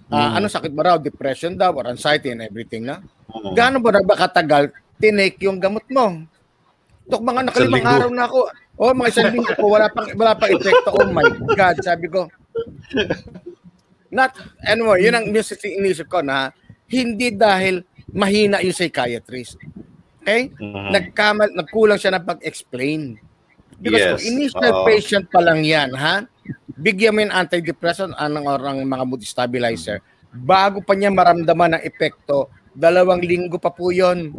Ah, 0.08 0.32
Mm. 0.32 0.40
ano 0.40 0.46
sakit 0.48 0.72
ba 0.72 0.82
raw? 0.88 0.96
Depression 0.96 1.52
daw 1.52 1.76
or 1.76 1.84
anxiety 1.84 2.32
and 2.32 2.40
everything 2.40 2.88
na? 2.88 3.04
Mm. 3.28 3.52
Gaano 3.52 3.76
ba 3.76 4.00
ba 4.00 4.16
katagal 4.16 4.72
tinake 4.96 5.36
yung 5.44 5.60
gamot 5.60 5.84
mo? 5.92 6.24
Dok, 7.08 7.24
mga 7.24 7.48
nakalimang 7.48 7.84
araw 7.88 8.10
na 8.12 8.24
ako. 8.24 8.40
Oh, 8.78 8.92
mga 8.94 9.10
isang 9.10 9.32
linggo 9.32 9.52
ko, 9.58 9.64
wala 9.74 9.88
pang, 9.90 10.08
wala 10.14 10.32
pang 10.38 10.52
epekto. 10.52 10.90
Oh 10.92 11.08
my 11.08 11.24
God, 11.52 11.76
sabi 11.82 12.06
ko. 12.06 12.28
Not, 14.08 14.32
mo, 14.80 14.96
yun 14.96 15.12
ang 15.12 15.26
music 15.28 15.60
inisip 15.64 16.08
ko 16.08 16.24
na 16.24 16.52
hindi 16.88 17.28
dahil 17.28 17.84
mahina 18.12 18.64
yung 18.64 18.72
psychiatrist. 18.72 19.60
Okay? 20.24 20.48
Mhm. 20.56 20.88
Nagkamal, 20.92 21.48
nagkulang 21.52 22.00
siya 22.00 22.16
ng 22.16 22.24
pag-explain. 22.24 23.20
Because 23.78 24.20
Yes. 24.20 24.28
initial 24.28 24.72
Oo. 24.72 24.84
patient 24.88 25.28
pa 25.28 25.40
lang 25.44 25.60
yan, 25.62 25.92
ha? 25.94 26.24
Bigyan 26.70 27.10
mo 27.10 27.18
yung 27.20 27.34
antidepressant 27.34 28.14
anong 28.14 28.46
or 28.46 28.60
ng 28.62 28.86
mga 28.86 29.04
mood 29.04 29.22
stabilizer. 29.22 29.98
Bago 30.30 30.78
pa 30.78 30.94
niya 30.94 31.10
maramdaman 31.10 31.74
ang 31.74 31.82
epekto, 31.82 32.46
dalawang 32.70 33.18
linggo 33.18 33.58
pa 33.58 33.68
po 33.68 33.90
yun. 33.90 34.30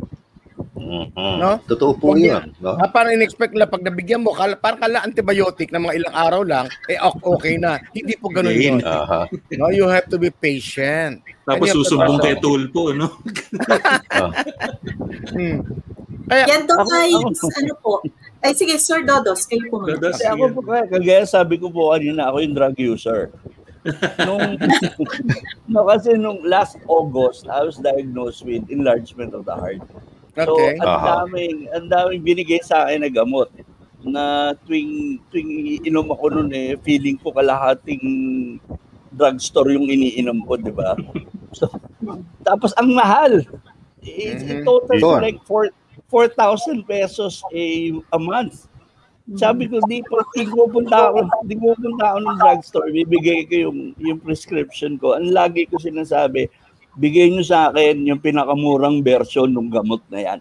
Mhm. 0.80 1.36
No? 1.39 1.60
Totoo 1.66 1.92
po 1.96 2.12
Huwag 2.12 2.20
yun. 2.20 2.44
No? 2.60 2.75
Ah, 2.75 2.88
parang 2.88 3.12
in-expect 3.12 3.51
nila 3.51 3.68
pag 3.68 3.84
nabigyan 3.84 4.24
mo, 4.24 4.32
kala, 4.32 4.56
parang 4.56 4.80
kala 4.80 5.04
antibiotic 5.04 5.72
na 5.72 5.80
mga 5.80 5.96
ilang 5.96 6.16
araw 6.16 6.42
lang, 6.44 6.66
eh 6.88 6.96
ok- 6.96 7.24
okay 7.25 7.56
na. 7.56 7.80
Hindi 7.92 8.16
po 8.16 8.32
ganun 8.32 8.56
yun. 8.56 8.80
Aha. 8.82 9.28
No, 9.56 9.72
you 9.72 9.86
have 9.86 10.08
to 10.08 10.16
be 10.16 10.32
patient. 10.32 11.20
Tapos 11.44 11.68
trust- 11.72 12.24
kay 12.24 12.36
Tulpo, 12.38 12.92
no? 12.92 13.08
Ah. 14.12 14.32
Hmm. 15.30 15.58
Kaya, 16.25 16.46
Yan 16.46 16.62
to 16.63 16.74
ako- 16.75 16.92
ay, 16.94 17.12
ako- 17.12 17.51
ano 17.56 17.74
po. 17.82 17.94
Ay, 18.39 18.55
sige, 18.55 18.79
Sir 18.79 19.03
Dodos, 19.03 19.43
kayo 19.43 19.67
po. 19.67 19.84
Dodos. 19.84 20.15
Kasi 20.15 20.24
ako 20.24 20.43
po, 20.55 20.60
kaya, 20.72 20.88
kagaya 20.88 21.24
sabi 21.27 21.60
ko 21.60 21.67
po 21.67 21.91
kanina, 21.91 22.31
ako 22.31 22.38
yung 22.39 22.55
drug 22.55 22.75
user. 22.79 23.27
nung, 24.27 24.55
no, 25.72 25.84
kasi 25.88 26.15
nung 26.15 26.39
last 26.48 26.79
August, 26.88 27.48
I 27.51 27.67
was 27.67 27.75
diagnosed 27.79 28.48
with 28.48 28.63
enlargement 28.72 29.36
of 29.36 29.43
the 29.43 29.55
heart. 29.55 29.84
So, 30.39 30.55
Okay. 30.55 30.79
ang 30.79 30.88
Aha. 30.88 31.08
daming, 31.27 31.67
ang 31.75 31.86
daming 31.91 32.24
binigay 32.24 32.63
sa 32.63 32.88
akin 32.88 33.03
na 33.03 33.12
gamot 33.12 33.51
na 34.08 34.55
tuwing, 34.63 35.19
tuwing 35.27 35.84
inom 35.84 36.08
ako 36.15 36.31
noon 36.31 36.51
eh, 36.55 36.79
feeling 36.79 37.19
ko 37.19 37.36
kalahating 37.36 38.00
drugstore 39.12 39.75
yung 39.75 39.91
iniinom 39.91 40.48
ko, 40.48 40.55
di 40.55 40.72
ba? 40.72 40.96
So, 41.51 41.67
tapos 42.48 42.72
ang 42.79 42.96
mahal. 42.96 43.43
It, 44.00 44.39
it 44.48 44.63
Mhm. 44.63 44.63
total 44.63 44.96
Sure. 45.03 45.19
like 45.19 45.43
four 45.43 45.67
4,000 46.08 46.88
pesos 46.88 47.44
a, 47.51 47.63
a 48.15 48.20
month. 48.20 48.70
Sabi 49.38 49.70
ko, 49.70 49.77
di 49.86 50.01
po, 50.01 50.25
di 50.34 50.50
pupunta 50.50 51.13
ako, 51.13 51.29
di 51.46 51.53
pupunta 51.53 52.15
ako 52.15 52.18
ng 52.25 52.38
drugstore, 52.41 52.89
bibigay 52.89 53.46
ko 53.46 53.70
yung, 53.70 53.79
yung 54.01 54.18
prescription 54.18 54.98
ko. 54.98 55.13
Ang 55.13 55.29
lagi 55.29 55.70
ko 55.70 55.77
sinasabi, 55.77 56.50
bigay 56.98 57.29
nyo 57.29 57.46
sa 57.46 57.70
akin 57.70 58.10
yung 58.10 58.18
pinakamurang 58.18 59.06
version 59.06 59.53
ng 59.53 59.70
gamot 59.70 60.01
na 60.10 60.20
yan. 60.25 60.39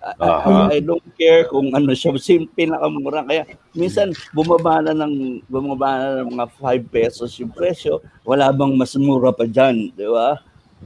I- 0.00 0.78
I, 0.78 0.80
don't 0.80 1.04
care 1.20 1.44
kung 1.44 1.76
ano 1.76 1.92
siya, 1.92 2.16
sim 2.22 2.48
pinakamura. 2.56 3.20
Kaya 3.26 3.44
minsan 3.76 4.16
bumaba 4.32 4.80
na 4.80 4.96
ng 4.96 5.44
bumaba 5.44 5.90
na 6.00 6.24
ng 6.24 6.30
mga 6.32 6.46
5 6.56 6.88
pesos 6.88 7.36
yung 7.36 7.52
presyo, 7.52 8.00
wala 8.24 8.48
bang 8.48 8.78
mas 8.80 8.96
mura 8.96 9.28
pa 9.34 9.44
diyan, 9.44 9.92
di 9.92 10.08
ba? 10.08 10.40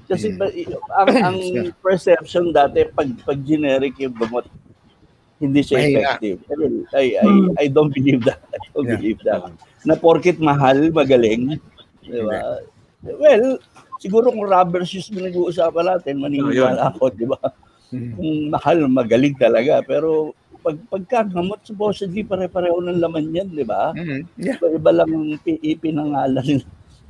Kasi 0.05 0.35
ba, 0.35 0.51
ang, 0.95 1.09
ang 1.27 1.39
perception 1.79 2.51
dati 2.51 2.85
pag 2.87 3.09
pag 3.23 3.39
generic 3.41 3.97
yung 3.97 4.13
gamot, 4.13 4.45
hindi 5.39 5.61
siya 5.61 5.79
Mahina. 5.79 5.99
effective. 6.15 6.39
Well, 6.47 6.77
I, 6.93 7.05
I, 7.17 7.27
I 7.57 7.67
don't 7.67 7.91
believe 7.91 8.23
that. 8.25 8.41
I 8.55 8.67
don't 8.71 8.87
Yeah. 8.87 8.97
believe 8.97 9.21
that. 9.25 9.43
Na 9.83 9.95
porkit 9.95 10.39
mahal, 10.39 10.89
magaling. 10.91 11.59
Di 12.01 12.21
ba? 12.21 12.63
Well, 13.05 13.61
siguro 13.99 14.29
kung 14.29 14.45
rubber 14.45 14.85
shoes 14.85 15.09
mo 15.09 15.21
nag-uusapan 15.21 15.85
natin, 15.85 16.21
maniniwala 16.21 16.89
ako, 16.89 17.13
di 17.13 17.27
ba? 17.27 17.41
Kung 17.91 18.49
mahal, 18.49 18.85
magaling 18.89 19.37
talaga. 19.37 19.81
Pero 19.81 20.33
pag 20.61 20.81
pagkagamot, 20.89 21.61
supposedly 21.63 22.25
pare-pareho 22.25 22.81
ng 22.81 22.97
laman 22.97 23.29
yan, 23.31 23.49
di 23.51 23.63
ba? 23.63 23.93
Mhm. 23.93 24.21
Yeah. 24.39 24.57
Iba-iba 24.57 24.91
lang 24.95 25.11
ang 25.11 25.27
pi- 25.39 25.61
ipinangalan. 25.61 26.65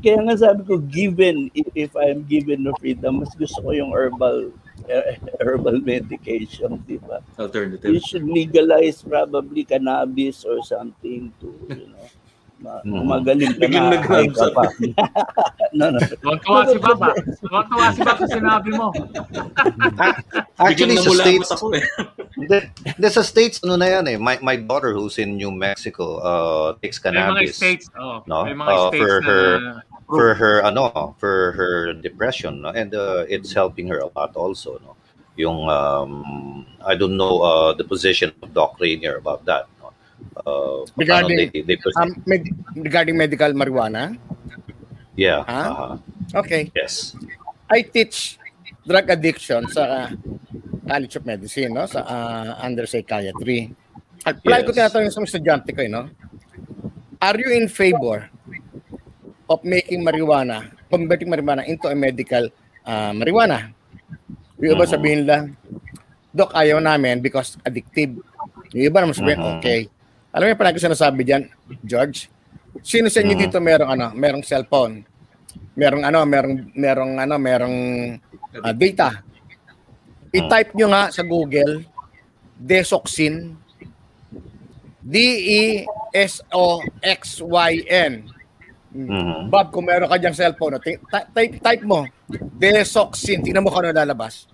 Kaya 0.04 0.20
nga 0.20 0.36
sabi 0.36 0.60
ko, 0.62 0.76
given, 0.78 1.48
if, 1.50 1.64
if 1.74 1.92
I'm 1.96 2.28
given 2.28 2.60
the 2.62 2.76
freedom, 2.76 3.24
mas 3.24 3.32
gusto 3.32 3.56
ko 3.58 3.72
yung 3.72 3.90
herbal 3.90 4.52
eh, 4.84 5.16
herbal 5.40 5.80
medication, 5.80 6.76
di 6.84 7.00
ba? 7.00 7.24
You 7.34 7.40
Alternative. 7.40 7.88
should 8.04 8.28
legalize 8.28 9.00
probably 9.00 9.64
cannabis 9.64 10.44
or 10.44 10.60
something 10.60 11.32
to, 11.40 11.48
you 11.72 11.88
know, 11.88 12.04
ma- 12.60 12.84
Mhm. 12.84 13.04
magaling 13.04 13.52
ka 13.56 13.64
na, 13.64 13.96
high 13.98 14.28
ka 14.28 14.52
pa. 14.52 14.64
no, 15.78 15.88
no. 15.88 15.98
Tuwan-tuwa 16.20 16.60
si 16.64 16.76
Baba. 16.78 17.08
Tuwan-tuwa 17.40 17.86
si 17.92 18.00
Baba 18.00 18.20
sa 18.20 18.28
sinabi 18.30 18.70
mo. 18.72 18.88
Actually, 20.64 20.96
sa 20.96 21.10
States, 21.12 21.48
ako 21.50 21.74
eh. 21.74 21.84
Hindi, 22.34 22.58
hindi, 22.86 23.08
sa 23.08 23.22
States, 23.22 23.60
ano 23.60 23.76
na 23.76 23.88
yan 23.90 24.04
eh. 24.06 24.16
My, 24.16 24.36
my 24.40 24.56
daughter 24.56 24.92
who's 24.92 25.18
in 25.18 25.36
New 25.36 25.50
Mexico 25.50 26.18
uh, 26.20 26.74
takes 26.78 27.00
May 27.00 27.10
mga 27.10 27.16
cannabis. 27.16 27.56
states, 27.56 27.84
oh, 27.96 28.22
No? 28.26 28.44
may 28.44 28.54
mga 28.54 28.70
Uh, 28.70 28.88
states 28.88 29.00
for 29.00 29.14
na 29.14 29.26
her- 29.26 29.60
for 30.06 30.34
her 30.34 30.60
ano 30.64 31.14
for 31.18 31.52
her 31.56 31.92
depression 31.94 32.62
no? 32.62 32.70
and 32.70 32.94
uh, 32.94 33.24
it's 33.28 33.52
helping 33.52 33.88
her 33.88 33.98
a 34.04 34.08
lot 34.16 34.36
also 34.36 34.78
no 34.84 34.92
yung 35.34 35.66
um, 35.68 36.64
I 36.84 36.94
don't 36.94 37.16
know 37.16 37.42
uh, 37.42 37.70
the 37.74 37.82
position 37.84 38.30
of 38.42 38.54
Doc 38.54 38.78
Rainier 38.78 39.16
about 39.18 39.44
that 39.50 39.66
no? 39.82 39.90
uh, 40.44 40.86
Regarding- 40.96 41.50
they, 41.50 41.62
they 41.64 41.78
Um, 41.98 42.22
med- 42.26 42.52
regarding 42.76 43.16
medical 43.16 43.50
marijuana, 43.56 44.14
yeah 45.16 45.42
Ah? 45.48 45.52
uh-huh. 45.98 46.38
okay. 46.44 46.70
yes 46.76 47.16
I 47.72 47.80
teach 47.82 48.38
drug 48.84 49.08
addiction 49.08 49.64
sa 49.72 50.12
College 50.84 51.16
of 51.16 51.24
Medicine, 51.24 51.72
no? 51.72 51.88
Sa 51.88 52.04
ah, 52.04 52.60
under 52.60 52.84
psychiatry. 52.84 53.72
At 54.28 54.44
palagi 54.44 54.68
ko 54.68 54.70
Yes. 54.70 54.76
tinatanong 54.92 55.08
sa 55.08 55.20
mga 55.24 55.28
estudyante 55.32 55.70
ko, 55.72 55.80
eh, 55.80 55.88
no? 55.88 56.12
Are 57.24 57.40
you 57.40 57.56
in 57.56 57.72
favor 57.72 58.28
of 59.48 59.60
making 59.64 60.00
marijuana, 60.00 60.72
converting 60.88 61.28
marijuana 61.28 61.64
into 61.68 61.88
a 61.88 61.96
medical 61.96 62.48
ah, 62.84 63.12
marijuana? 63.12 63.72
Yung 64.60 64.76
iba 64.76 64.86
Mhm. 64.86 64.92
sabihin 64.92 65.22
lang, 65.26 65.44
Dok, 66.34 66.50
ayaw 66.50 66.82
namin 66.82 67.22
because 67.22 67.54
addictive. 67.62 68.18
Yung 68.74 68.84
iba 68.90 68.98
naman 68.98 69.14
sabihin, 69.14 69.38
Mhm. 69.38 69.50
okay. 69.58 69.86
Alam 70.34 70.50
mo 70.50 70.58
palagi 70.58 70.82
sinasabi 70.82 71.22
dyan, 71.22 71.46
George? 71.86 72.26
Sino 72.82 73.06
sa 73.06 73.22
inyo 73.22 73.38
Mhm. 73.38 73.42
dito 73.46 73.62
merong 73.62 73.90
ano, 73.94 74.06
merong 74.18 74.42
cellphone? 74.42 75.06
Merong 75.78 76.02
ano, 76.02 76.26
merong 76.26 76.74
merong 76.74 77.12
ano, 77.22 77.34
merong 77.38 77.76
ah, 78.58 78.74
data. 78.74 79.22
I-type 80.34 80.74
nyo 80.74 80.90
nga 80.90 81.14
sa 81.14 81.22
Google 81.22 81.86
Desoxin 82.58 83.54
D 84.98 85.14
Mhm. 88.94 89.50
Bob, 89.50 89.74
kung 89.74 89.84
meron 89.84 90.06
ka 90.06 90.16
diyang 90.16 90.32
cellphone, 90.32 90.78
ty- 90.78 91.02
type, 91.34 91.58
type 91.58 91.82
mo 91.82 92.06
Desoxin. 92.54 93.42
Tingnan 93.42 93.60
mo 93.60 93.74
kung 93.74 93.82
ano 93.82 93.90
lalabas. 93.90 94.46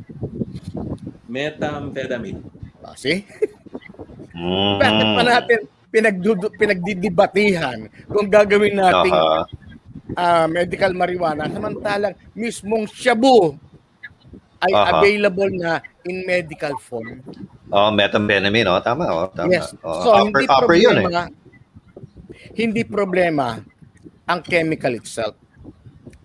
Methamphetamine. 1.29 2.41
Ah, 2.81 2.97
see? 2.97 3.23
Mhm. 4.33 4.75
Bakit 4.81 5.07
pa 5.13 5.23
natin 5.23 5.61
pinagdudu- 5.91 6.55
pinagdidibatihan 6.57 7.79
kung 8.09 8.27
gagawin 8.27 8.75
nating 8.75 9.13
Aha. 9.13 9.43
ah, 10.17 10.47
medical 10.47 10.97
marijuana 10.97 11.45
samantalang 11.47 12.17
mismong 12.33 12.89
shabu 12.89 13.55
ay 14.63 14.73
Aha. 14.73 14.97
available 14.97 15.51
na 15.53 15.79
in 16.07 16.25
medical 16.25 16.73
form. 16.81 17.21
oh 17.71 17.91
methamphetamine 17.91 18.67
oh 18.67 18.79
tama 18.79 19.07
oh 19.11 19.27
tama 19.31 19.51
Yes. 19.51 19.75
oh, 19.83 19.99
So 20.03 20.11
upper, 20.15 20.41
hindi 20.43 20.45
upper 20.47 20.75
yun 20.75 20.95
eh 20.95 21.05
problema 21.05 21.23
hindi 22.55 22.83
problema 22.83 23.47
ang 24.31 24.41
chemical 24.41 24.95
itself. 24.95 25.35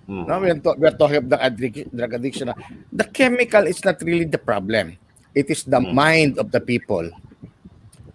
Mhm. 0.06 0.24
No, 0.30 0.38
we're, 0.38 0.62
to- 0.62 0.78
we're 0.78 0.94
talking 0.94 1.26
the 1.26 1.38
addic- 1.41 1.89
drug 1.89 2.13
addiction. 2.13 2.54
The 2.94 3.10
chemical 3.10 3.65
is 3.65 3.82
not 3.82 3.98
really 4.06 4.30
the 4.30 4.38
problem. 4.38 4.94
It 5.34 5.50
is 5.50 5.65
the 5.65 5.82
Hmm. 5.82 5.91
mind 5.91 6.32
of 6.38 6.54
the 6.54 6.62
people. 6.62 7.10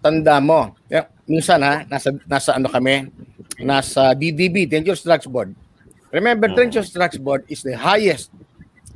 Tanda 0.01 0.39
mo, 0.41 0.73
yeah, 0.87 1.05
minsan 1.27 1.61
ha, 1.61 1.83
nasa, 1.85 2.09
nasa 2.25 2.57
ano 2.57 2.65
kami, 2.65 3.11
nasa 3.61 4.17
DDB, 4.17 4.65
Dangerous 4.65 5.03
Drugs 5.03 5.27
Board. 5.27 5.53
Remember, 6.09 6.49
Hmm. 6.49 6.57
Dangerous 6.57 6.89
Drugs 6.89 7.19
Board 7.19 7.45
is 7.45 7.61
the 7.61 7.75
highest 7.75 8.31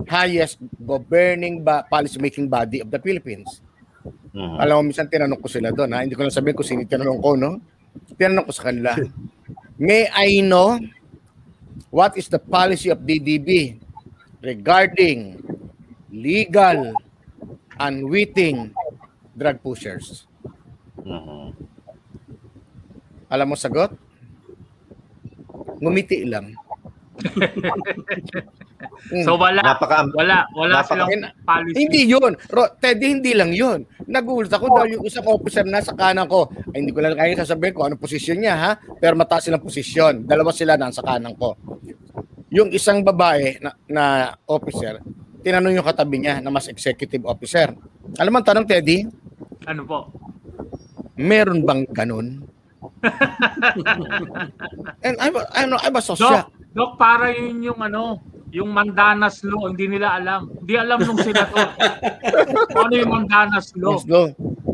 highest 0.08 0.60
governing 0.76 1.64
ba, 1.64 1.86
policy 1.86 2.20
making 2.20 2.48
body 2.48 2.84
of 2.84 2.90
the 2.90 3.00
Philippines. 3.00 3.60
Mhm. 4.34 4.56
Alam 4.60 4.76
mo, 4.76 4.82
minsan 4.92 5.08
tinanong 5.08 5.40
ko 5.40 5.48
sila 5.48 5.72
doon, 5.72 5.96
ha? 5.96 6.04
Hindi 6.04 6.16
ko 6.16 6.24
lang 6.24 6.34
sabihin 6.34 6.56
kung 6.56 6.68
sino 6.68 6.84
tinanong 6.84 7.22
ko, 7.22 7.36
no? 7.36 7.60
Tinanong 8.18 8.44
ko 8.44 8.52
sa 8.52 8.68
kanila, 8.68 8.92
May 9.76 10.08
I 10.08 10.40
know 10.40 10.80
what 11.92 12.16
is 12.16 12.32
the 12.32 12.40
policy 12.40 12.88
of 12.88 13.04
DDB 13.04 13.76
regarding 14.40 15.44
legal 16.08 16.96
unwitting 17.76 18.72
drug 19.36 19.60
pushers? 19.60 20.24
Mhm. 21.04 21.52
Alam 23.28 23.48
mo 23.52 23.56
sagot? 23.60 23.92
Ngumiti 25.84 26.24
lang. 26.24 26.56
So 29.24 29.40
wala, 29.40 29.64
Napaka- 29.64 30.12
wala, 30.12 30.44
wala 30.52 30.84
napaka- 30.84 31.08
silang 31.08 31.32
policy. 31.48 31.76
Hindi 31.80 32.02
yun. 32.12 32.32
Ro, 32.52 32.68
Teddy, 32.76 33.08
hindi 33.20 33.32
lang 33.32 33.56
yun. 33.56 33.88
Nagulat 34.06 34.52
ako 34.52 34.66
dahil 34.76 35.00
yung 35.00 35.06
isang 35.08 35.26
officer 35.26 35.64
na 35.64 35.80
sa 35.80 35.96
kanan 35.96 36.28
ko, 36.28 36.52
ay 36.76 36.84
hindi 36.84 36.92
ko 36.92 37.00
lang 37.00 37.16
kaya 37.16 37.40
sasabihin 37.40 37.74
kung 37.74 37.88
anong 37.88 38.04
posisyon 38.04 38.38
niya, 38.44 38.56
ha? 38.60 38.72
Pero 39.00 39.16
mataas 39.16 39.48
silang 39.48 39.64
posisyon. 39.64 40.28
Dalawa 40.28 40.52
sila 40.52 40.76
na 40.76 40.92
sa 40.92 41.06
kanan 41.06 41.34
ko. 41.40 41.56
Yung 42.52 42.70
isang 42.72 43.02
babae 43.02 43.58
na, 43.64 43.72
na 43.88 44.04
officer, 44.48 45.00
tinanong 45.42 45.80
yung 45.80 45.88
katabi 45.88 46.20
niya 46.20 46.42
na 46.42 46.52
mas 46.52 46.68
executive 46.68 47.24
officer. 47.26 47.72
Alam 48.20 48.32
mo 48.34 48.38
ang 48.42 48.48
tanong, 48.48 48.68
Teddy? 48.68 49.08
Ano 49.66 49.82
po? 49.88 50.00
Meron 51.16 51.64
bang 51.64 51.88
ganun? 51.96 52.44
And 55.06 55.16
I, 55.22 55.30
I, 55.54 55.66
know, 55.66 55.80
I 55.82 55.90
was 55.90 56.06
so 56.06 56.16
Dok, 56.18 56.30
shocked. 56.30 56.52
Dok, 56.76 56.92
para 56.98 57.32
yun 57.34 57.62
yung 57.62 57.80
ano, 57.82 58.22
yung 58.56 58.72
Mandanas 58.72 59.44
Law, 59.44 59.68
hindi 59.68 59.92
nila 59.92 60.16
alam. 60.16 60.48
Hindi 60.48 60.74
alam 60.80 61.00
nung 61.04 61.20
senator. 61.20 61.68
Ano 62.76 62.94
yung 62.96 63.12
Mandanas 63.12 63.72
Law? 63.76 64.00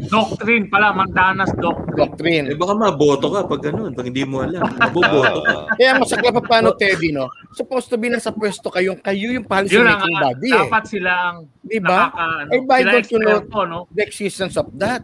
Doctrine 0.09 0.65
pala, 0.69 0.93
Mandanas 0.93 1.49
Doctrine. 1.57 1.93
Eh 1.93 1.97
Doctrine. 1.97 2.45
baka 2.57 2.73
maboto 2.73 3.27
ka 3.29 3.45
pag 3.45 3.61
ganun, 3.61 3.93
pag 3.93 4.05
hindi 4.05 4.25
mo 4.25 4.41
alam. 4.45 4.61
Maboboto 4.65 5.39
ka. 5.41 5.53
Kaya 5.79 5.97
masakla 5.97 6.29
pa 6.33 6.41
paano, 6.41 6.73
Teddy, 6.73 7.13
no? 7.13 7.29
Supposed 7.53 7.89
to 7.89 7.97
be 7.97 8.09
nasa 8.09 8.33
pwesto 8.33 8.69
kayong 8.69 9.01
kayo 9.01 9.33
yung 9.33 9.45
policy 9.45 9.77
Yun 9.77 9.85
ang 9.89 10.01
making 10.01 10.17
body, 10.17 10.49
eh. 10.49 10.61
dapat 10.65 10.83
sila 10.89 11.11
ang 11.13 11.37
Di 11.61 11.79
ba? 11.81 12.09
nakaka, 12.09 12.25
ano, 12.25 12.49
Eh, 12.49 12.59
sila 12.61 12.91
don't 12.91 13.09
you 13.09 13.19
know 13.21 13.39
no? 13.65 13.79
the 13.93 14.01
existence 14.05 14.55
of 14.57 14.67
that? 14.77 15.01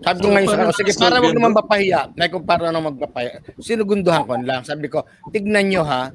Sabi 0.00 0.16
ko 0.24 0.26
So, 0.26 0.32
ngayon 0.32 0.48
sa 0.48 0.56
kanila, 0.56 0.74
sige, 0.80 0.92
para 0.96 1.16
wag 1.20 1.36
naman 1.36 1.52
mapahiya. 1.52 2.00
Na 2.16 2.32
kung 2.32 2.44
para 2.48 2.72
naman 2.72 2.96
magpapahiya. 2.96 3.44
Sinugunduhan 3.60 4.24
ko 4.24 4.32
lang. 4.40 4.64
Sabi 4.64 4.88
ko, 4.88 5.04
tignan 5.28 5.68
nyo 5.68 5.84
ha, 5.84 6.08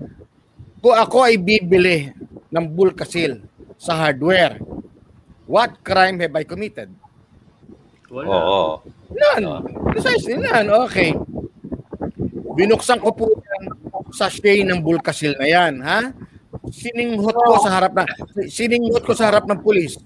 kung 0.86 0.94
ako 0.94 1.26
ay 1.26 1.42
bibili 1.42 2.14
ng 2.54 2.66
Bulkasil 2.70 3.42
sa 3.74 3.98
hardware, 3.98 4.62
what 5.50 5.82
crime 5.82 6.22
have 6.22 6.38
I 6.38 6.46
committed? 6.46 6.94
Wala. 8.14 8.30
oo 8.30 8.86
None. 9.10 9.66
Precisely, 9.90 10.38
none. 10.38 10.70
Okay. 10.86 11.18
Binuksan 12.54 13.02
ko 13.02 13.18
po 13.18 13.34
yung 13.34 13.66
sachet 14.14 14.62
ng 14.62 14.78
Bulkasil 14.86 15.34
na 15.42 15.50
yan, 15.50 15.82
ha? 15.82 16.14
Sininghot 16.70 17.34
ko 17.34 17.58
sa 17.66 17.82
harap 17.82 17.98
na 17.98 18.06
sininghot 18.46 19.02
ko 19.10 19.18
sa 19.18 19.34
harap 19.34 19.50
ng 19.50 19.66
pulis. 19.66 19.98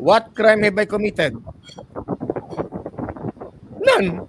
What 0.00 0.32
crime 0.32 0.64
have 0.64 0.80
I 0.80 0.88
committed? 0.88 1.36
None. 3.84 4.24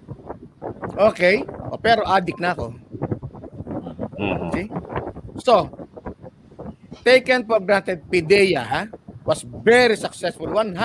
Okay. 1.00 1.48
O, 1.72 1.80
pero 1.80 2.04
addict 2.04 2.44
na 2.44 2.52
ako. 2.52 2.76
Mhm. 4.20 4.52
See? 4.52 4.68
So, 5.38 5.70
taken 7.08 7.48
for 7.48 7.58
granted, 7.64 8.04
PIDEA 8.12 8.60
ha, 8.60 8.82
was 9.24 9.40
very 9.64 9.96
successful, 9.96 10.48
100% 10.52 10.76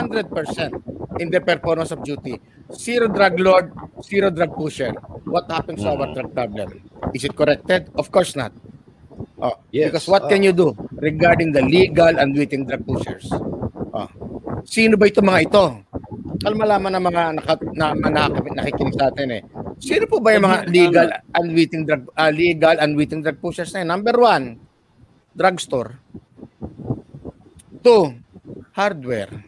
in 1.19 1.27
the 1.27 1.43
performance 1.43 1.91
of 1.91 1.99
duty. 1.99 2.39
Zero 2.71 3.11
drug 3.11 3.35
lord, 3.43 3.67
zero 3.99 4.31
drug 4.31 4.55
pusher. 4.55 4.95
What 5.27 5.51
happens 5.51 5.83
to 5.83 5.91
our 5.91 6.07
Mhm. 6.07 6.15
drug 6.15 6.29
problem? 6.31 6.67
Is 7.11 7.27
it 7.27 7.35
corrected? 7.35 7.91
Of 7.99 8.07
course 8.07 8.39
not. 8.39 8.55
Oh, 9.43 9.59
Yes. 9.75 9.91
Because 9.91 10.07
what 10.07 10.23
can 10.31 10.41
you 10.41 10.55
do 10.55 10.71
regarding 10.95 11.51
the 11.51 11.61
legal 11.61 12.15
and 12.15 12.31
witting 12.33 12.63
drug 12.63 12.87
pushers? 12.87 13.27
Oh. 13.91 14.07
Sino 14.63 14.95
ba 14.95 15.11
itong 15.11 15.27
mga 15.27 15.41
ito? 15.51 15.63
Al 16.47 16.55
malaman 16.55 16.91
ng 16.97 17.03
mga 17.03 17.23
naka, 17.37 17.53
na, 17.75 17.93
na, 17.93 18.31
nakikinig 18.31 18.95
sa 18.95 19.11
atin 19.11 19.27
eh. 19.37 19.41
Sino 19.83 20.07
po 20.07 20.23
ba 20.23 20.33
yung 20.33 20.47
mga 20.47 20.59
legal 20.71 21.07
unwitting 21.35 21.83
drug 21.83 22.03
uh, 22.15 22.31
legal 22.31 22.75
unwitting 22.79 23.19
drug 23.21 23.37
pushers 23.43 23.75
na 23.75 23.83
yun? 23.83 23.91
Number 23.91 24.15
one, 24.17 24.57
drugstore. 25.33 25.99
Two, 27.83 28.15
hardware. 28.71 29.43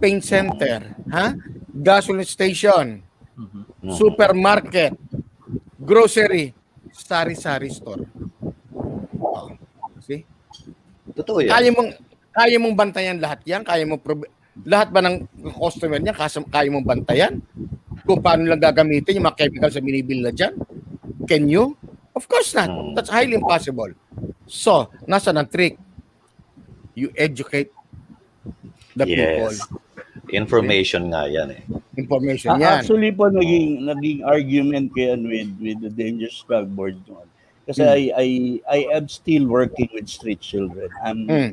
Paint 0.00 0.24
center. 0.24 0.96
Ha? 1.10 1.34
Gasoline 1.70 2.24
station. 2.24 3.02
Supermarket. 3.82 4.94
Grocery. 5.82 6.54
Sari-sari 6.92 7.68
store. 7.68 8.06
Oh. 9.18 9.52
See? 10.00 10.22
Totoo 11.12 11.44
yan. 11.44 11.52
Kaya 11.52 11.70
mong 11.74 11.90
kaya 12.32 12.56
mong 12.56 12.76
bantayan 12.76 13.16
lahat 13.20 13.44
'yan, 13.44 13.62
kaya 13.64 13.84
mo 13.84 14.00
lahat 14.64 14.88
ba 14.92 15.00
ng 15.00 15.24
customer 15.56 16.00
niya 16.00 16.16
kaya, 16.16 16.40
kaya 16.48 16.68
mong 16.68 16.86
bantayan? 16.88 17.40
Kung 18.04 18.20
paano 18.20 18.48
lang 18.48 18.60
gagamitin 18.60 19.20
yung 19.20 19.26
mga 19.28 19.38
chemicals 19.46 19.74
na 19.76 19.84
binibili 19.84 20.20
na 20.20 20.32
dyan? 20.34 20.52
Can 21.24 21.48
you? 21.48 21.76
Of 22.12 22.28
course 22.28 22.52
not. 22.52 22.68
Hmm. 22.68 22.92
That's 22.92 23.08
highly 23.08 23.38
impossible. 23.38 23.94
So, 24.46 24.90
nasa 25.06 25.32
ang 25.32 25.48
trick? 25.48 25.78
You 26.92 27.08
educate 27.16 27.72
the 28.92 29.06
people. 29.08 29.48
Yes. 29.52 29.64
Information 30.32 31.12
nga 31.12 31.28
yan 31.28 31.56
eh. 31.56 31.62
Information 31.96 32.56
Ah, 32.56 32.60
yan. 32.60 32.72
Actually 32.80 33.12
po 33.12 33.28
naging 33.28 33.84
naging 33.84 34.20
argument 34.24 34.92
ko 34.92 35.12
yan 35.12 35.24
with 35.28 35.50
with 35.60 35.78
the 35.80 35.92
Dangerous 35.92 36.40
Drug 36.44 36.68
Board 36.72 36.96
noon. 37.08 37.28
Kasi 37.64 37.84
Hmm. 37.84 37.92
I 37.94 38.00
I 38.12 38.28
I 38.64 38.78
am 38.96 39.06
still 39.08 39.48
working 39.48 39.88
with 39.92 40.08
street 40.08 40.40
children. 40.40 40.88
I'm 41.04 41.28
Mm. 41.28 41.50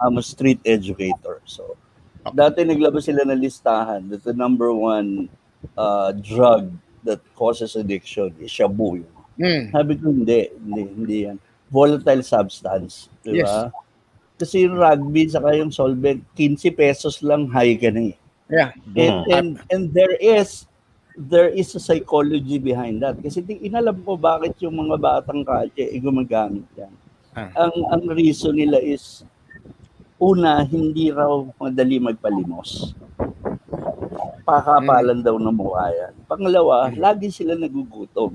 I'm 0.00 0.16
a 0.18 0.24
street 0.24 0.58
educator. 0.64 1.40
So 1.44 1.76
dati 2.32 2.64
naglabas 2.66 3.06
sila 3.06 3.24
ng 3.28 3.38
listahan 3.40 4.08
that 4.10 4.24
the 4.24 4.34
number 4.34 4.72
one 4.72 5.28
uh, 5.78 6.10
drug 6.16 6.72
that 7.04 7.22
causes 7.38 7.76
addiction 7.78 8.32
is 8.40 8.50
shabu. 8.50 9.02
Mm. 9.38 9.72
Sabi 9.72 9.92
ko 9.96 10.10
hindi, 10.10 10.50
hindi, 10.56 10.82
hindi 10.88 11.18
yan. 11.30 11.36
Volatile 11.72 12.20
substance, 12.20 13.08
di 13.24 13.40
Yes. 13.40 13.48
ba? 13.48 13.72
Kasi 14.36 14.68
yung 14.68 14.76
rugby 14.76 15.24
saka 15.26 15.56
yung 15.56 15.72
solvent, 15.72 16.20
15 16.36 16.68
pesos 16.70 17.24
lang 17.24 17.48
high 17.48 17.74
ka 17.80 17.88
na 17.88 18.12
eh. 18.12 18.16
Yeah. 18.52 18.70
And, 18.92 19.16
Mhm. 19.16 19.32
and, 19.32 19.48
and 19.72 19.82
there 19.90 20.12
is 20.20 20.68
there 21.12 21.52
is 21.52 21.68
a 21.76 21.80
psychology 21.80 22.56
behind 22.56 23.04
that. 23.04 23.20
Kasi 23.20 23.44
di, 23.44 23.60
inalam 23.68 24.00
ko 24.00 24.16
bakit 24.16 24.56
yung 24.64 24.80
mga 24.80 24.96
batang 24.96 25.44
kalye 25.44 25.92
ay 25.92 26.00
gumagamit 26.00 26.64
yan. 26.72 26.92
Ah. 27.36 27.48
Ang, 27.68 27.76
ang 27.92 28.02
reason 28.16 28.56
nila 28.56 28.80
is, 28.80 29.20
una, 30.16 30.64
hindi 30.64 31.12
raw 31.12 31.44
madali 31.60 32.00
magpalimos. 32.00 32.96
Pakapalan 34.42 35.20
daw 35.20 35.36
ng 35.36 35.52
mukha 35.52 35.92
yan. 35.92 36.14
Pangalawa, 36.32 36.88
lagi 36.94 37.28
sila 37.28 37.52
nagugutom. 37.52 38.32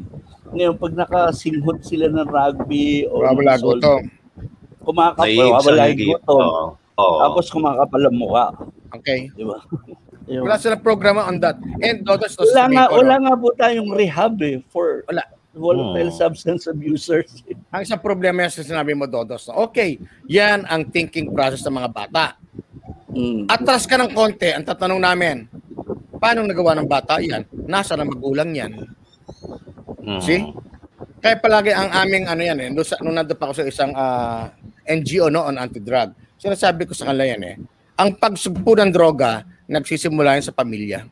Ngayon, 0.54 0.78
pag 0.78 0.94
nakasinghot 0.96 1.82
sila 1.82 2.06
ng 2.08 2.30
rugby 2.30 3.10
o 3.10 3.26
Wala 3.26 3.34
ng 3.34 3.58
sol- 3.58 3.82
gutom. 3.82 4.02
kumakapal, 4.80 5.28
wala 5.66 5.84
yung 5.90 6.14
gutom. 6.14 6.38
Oo. 6.40 6.66
Oo. 6.96 7.18
Tapos 7.20 7.46
kumakapal 7.50 8.02
ang 8.04 8.16
mukha. 8.16 8.46
Okay. 8.94 9.34
Di 9.34 9.42
ba? 9.42 9.58
Yun. 10.30 10.44
Wala 10.44 10.60
silang 10.60 10.84
programa 10.84 11.26
on 11.26 11.40
that. 11.40 11.56
And 11.80 12.04
Dodos 12.04 12.36
to 12.36 12.44
Wala 12.46 12.64
nga, 12.68 12.84
wala 12.92 13.16
nga 13.18 13.34
po 13.34 13.48
tayong 13.54 13.90
rehab 13.90 14.36
eh 14.42 14.60
for 14.68 15.02
Wala. 15.08 15.24
volatile 15.52 16.12
Hmm. 16.12 16.20
substance 16.20 16.68
abusers. 16.68 17.42
Ang 17.74 17.82
isang 17.82 17.98
problema 17.98 18.44
yan 18.44 18.52
sa 18.52 18.62
sinabi 18.62 18.94
mo, 18.94 19.10
Dodos. 19.10 19.48
no? 19.48 19.66
Okay, 19.66 19.98
yan 20.26 20.64
ang 20.66 20.86
thinking 20.86 21.32
process 21.32 21.64
ng 21.64 21.74
mga 21.74 21.90
bata. 21.90 22.38
Mm. 23.10 23.50
Atras 23.50 23.84
ka 23.84 23.98
ng 23.98 24.14
konti, 24.14 24.46
ang 24.48 24.62
tatanong 24.62 25.02
namin, 25.02 25.50
paano 26.18 26.44
nagawa 26.44 26.78
ng 26.78 26.90
bata 26.90 27.22
yan? 27.22 27.46
Nasa 27.66 27.94
na 27.96 28.06
magulang 28.06 28.52
yan? 28.54 28.74
Mhm. 30.04 30.22
See? 30.22 30.42
Kaya 31.18 31.38
palagi 31.42 31.74
ang 31.74 31.90
aming 31.94 32.26
ano 32.30 32.42
yan 32.42 32.58
eh, 32.62 32.70
nung, 32.70 32.86
sa, 32.86 32.96
nung 33.02 33.18
nandun 33.18 33.38
pa 33.38 33.50
ako 33.50 33.54
sa 33.62 33.66
isang 33.66 33.92
ah, 33.98 34.54
NGO 34.86 35.34
no, 35.34 35.46
on 35.46 35.58
anti-drug, 35.58 36.14
sinasabi 36.38 36.86
ko 36.86 36.94
sa 36.94 37.10
kanila 37.10 37.26
yan 37.26 37.42
eh, 37.44 37.56
ang 37.98 38.14
pagsugpo 38.14 38.78
ng 38.78 38.94
droga, 38.94 39.42
nagsisimula 39.66 40.38
yan 40.38 40.46
sa 40.46 40.54
pamilya. 40.54 41.04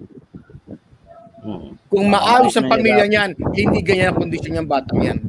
Mhm. 1.45 1.69
Kung 1.89 2.05
maayos 2.09 2.53
ang 2.57 2.69
pamilya 2.69 3.05
niyan, 3.05 3.31
hindi 3.53 3.79
ganyan 3.85 4.13
ang 4.13 4.17
kondisyon 4.17 4.61
ng 4.61 4.69
batang 4.69 5.01
yan. 5.01 5.19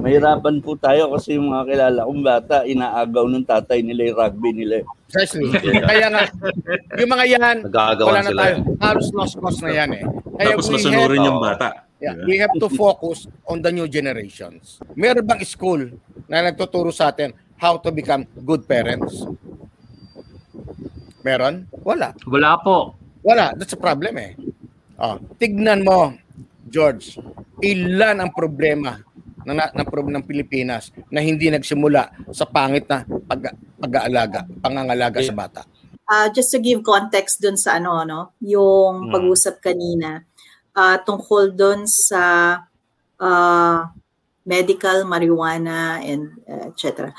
Mahirapan 0.00 0.56
po 0.58 0.74
tayo 0.74 1.12
kasi 1.12 1.36
yung 1.36 1.48
mga 1.48 1.64
kilala 1.68 2.00
kong 2.02 2.22
bata, 2.22 2.56
inaagaw 2.64 3.28
ng 3.28 3.44
tatay 3.44 3.80
nila 3.80 4.08
yung 4.08 4.18
rugby 4.18 4.50
nila. 4.54 4.74
eh. 4.80 4.86
Precisely. 5.06 5.52
Kaya 5.60 6.06
nga, 6.08 6.22
yung 6.96 7.10
mga 7.10 7.24
yan, 7.28 7.56
Nagagawan 7.62 8.08
wala 8.08 8.20
na 8.20 8.30
sila 8.30 8.40
tayo. 8.40 8.54
eh. 8.56 8.62
Halos 8.80 9.08
lost 9.12 9.34
cause 9.36 9.60
na 9.60 9.70
yan 9.74 9.90
eh. 9.92 10.04
Kaya 10.34 10.48
Tapos 10.50 10.66
we 10.66 10.74
masunurin 10.74 11.18
have, 11.18 11.28
yung 11.28 11.38
bata. 11.38 11.68
yeah, 11.98 12.14
Diba? 12.14 12.24
we 12.24 12.34
have 12.36 12.54
to 12.56 12.68
focus 12.72 13.18
on 13.44 13.60
the 13.60 13.68
new 13.68 13.84
generations. 13.86 14.80
Meron 14.94 15.22
bang 15.22 15.42
school 15.44 15.80
na 16.24 16.40
nagtuturo 16.42 16.88
sa 16.88 17.10
atin 17.10 17.30
how 17.56 17.76
to 17.76 17.90
become 17.90 18.24
good 18.40 18.64
parents? 18.64 19.28
Meron? 21.20 21.68
Wala. 21.82 22.16
Wala 22.24 22.56
po. 22.56 22.96
Wala. 23.20 23.52
That's 23.52 23.76
a 23.76 23.80
problem 23.80 24.16
eh. 24.16 24.32
Oh, 24.96 25.20
tignan 25.36 25.84
mo, 25.84 26.16
George, 26.64 27.20
ilan 27.60 28.16
ang 28.18 28.30
problema 28.30 28.96
ng, 29.44 29.56
ng, 29.56 29.86
ng, 29.86 30.08
ng 30.20 30.24
Pilipinas 30.24 30.92
na 31.08 31.20
hindi 31.20 31.48
nagsimula 31.48 32.30
sa 32.34 32.44
pangit 32.44 32.86
na 32.90 33.04
pag, 33.04 33.56
pag-aalaga, 33.80 34.46
pangangalaga 34.60 35.18
sa 35.24 35.34
bata. 35.34 35.60
Uh, 36.10 36.26
just 36.34 36.50
to 36.50 36.58
give 36.58 36.82
context 36.82 37.38
dun 37.38 37.54
sa 37.54 37.78
ano, 37.78 38.02
no, 38.02 38.34
yung 38.42 39.06
Hmm. 39.06 39.12
pag-usap 39.14 39.62
kanina, 39.62 40.26
uh, 40.74 40.98
tungkol 41.06 41.54
dun 41.54 41.86
sa 41.86 42.56
uh, 43.22 43.78
medical 44.42 45.06
marijuana 45.06 46.02
and 46.02 46.34
uh, 46.50 46.72
etc. 46.74 47.14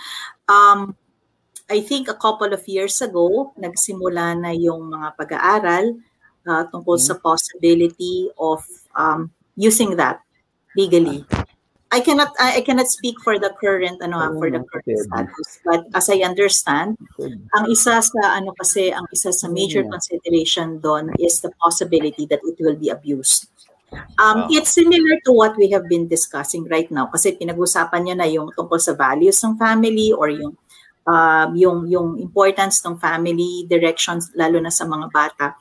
Um, 0.49 0.95
I 1.71 1.79
think 1.79 2.11
a 2.11 2.19
couple 2.19 2.51
of 2.51 2.67
years 2.67 2.99
ago, 2.99 3.55
nagsimula 3.55 4.35
na 4.35 4.51
yung 4.51 4.91
mga 4.91 5.15
pag-aaral 5.15 5.95
uh, 6.43 6.63
tungkol 6.67 6.99
sa 6.99 7.15
possibility 7.15 8.27
of 8.35 8.59
um, 8.91 9.31
using 9.55 9.95
that 9.95 10.19
legally. 10.75 11.23
I 11.91 11.99
cannot 11.99 12.31
I, 12.39 12.57
I 12.57 12.61
cannot 12.63 12.87
speak 12.87 13.19
for 13.19 13.35
the 13.35 13.51
current 13.59 13.99
ano 13.99 14.15
ah, 14.17 14.31
for 14.31 14.47
the 14.47 14.63
current 14.63 14.87
Okay. 14.87 14.95
status 14.95 15.47
but 15.67 15.83
as 15.91 16.07
I 16.07 16.23
understand 16.23 16.95
ang 17.51 17.67
isa 17.67 17.99
sa 17.99 18.21
ano 18.31 18.55
kasi 18.55 18.95
ang 18.95 19.05
isa 19.11 19.35
sa 19.35 19.51
major 19.51 19.83
Yeah. 19.83 19.91
consideration 19.91 20.79
doon 20.79 21.11
is 21.19 21.43
the 21.43 21.51
possibility 21.59 22.23
that 22.31 22.39
it 22.47 22.55
will 22.63 22.79
be 22.79 22.87
abused. 22.87 23.51
Um, 24.15 24.47
Wow. 24.47 24.55
It's 24.55 24.71
similar 24.71 25.19
to 25.27 25.35
what 25.35 25.59
we 25.59 25.67
have 25.75 25.91
been 25.91 26.07
discussing 26.07 26.63
right 26.71 26.87
now 26.87 27.11
kasi 27.11 27.35
pinag-usapan 27.35 28.07
niya 28.07 28.15
na 28.15 28.27
yung 28.31 28.47
tungkol 28.55 28.79
sa 28.79 28.95
values 28.95 29.35
ng 29.43 29.59
family 29.59 30.15
or 30.15 30.31
yung 30.31 30.55
um, 31.03 31.49
yung 31.59 31.91
yung 31.91 32.07
importance 32.15 32.79
ng 32.87 32.95
family 33.03 33.67
directions 33.67 34.31
lalo 34.31 34.63
na 34.63 34.71
sa 34.71 34.87
mga 34.87 35.11
bata. 35.11 35.59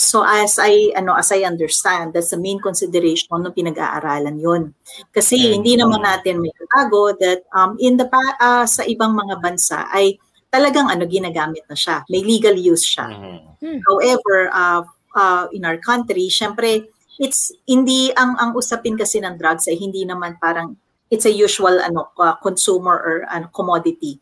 So 0.00 0.24
as 0.24 0.56
I 0.56 0.96
ano 0.96 1.12
as 1.12 1.28
I 1.28 1.44
understand 1.44 2.16
that's 2.16 2.32
the 2.32 2.40
main 2.40 2.56
consideration 2.56 3.28
ng 3.36 3.52
pinag-aaralan 3.52 4.40
yon. 4.40 4.72
Kasi 5.12 5.36
hindi 5.52 5.76
naman 5.76 6.00
natin 6.00 6.40
may 6.40 6.48
tago 6.72 7.12
that 7.20 7.44
um, 7.52 7.76
in 7.76 8.00
the 8.00 8.08
pa- 8.08 8.40
ah, 8.40 8.64
sa 8.64 8.80
ibang 8.88 9.12
mga 9.12 9.44
bansa 9.44 9.84
ay 9.92 10.16
talagang 10.48 10.88
ano 10.88 11.04
ginagamit 11.04 11.68
na 11.68 11.76
siya. 11.76 12.00
May 12.08 12.24
legal 12.24 12.56
use 12.56 12.88
siya. 12.88 13.12
Mhm. 13.60 13.84
However, 13.84 14.48
uh, 14.56 14.82
uh, 15.12 15.44
in 15.52 15.68
our 15.68 15.76
country, 15.76 16.32
syempre, 16.32 16.88
it's 17.20 17.52
hindi 17.68 18.08
ang 18.16 18.40
ang 18.40 18.56
usapin 18.56 18.96
kasi 18.96 19.20
ng 19.20 19.36
drugs 19.36 19.68
ay 19.68 19.76
hindi 19.76 20.08
naman 20.08 20.40
parang 20.40 20.80
it's 21.12 21.28
a 21.28 21.34
usual 21.34 21.76
ano 21.76 22.08
uh, 22.16 22.40
consumer 22.40 22.96
or 22.96 23.16
ano 23.28 23.52
commodity. 23.52 24.16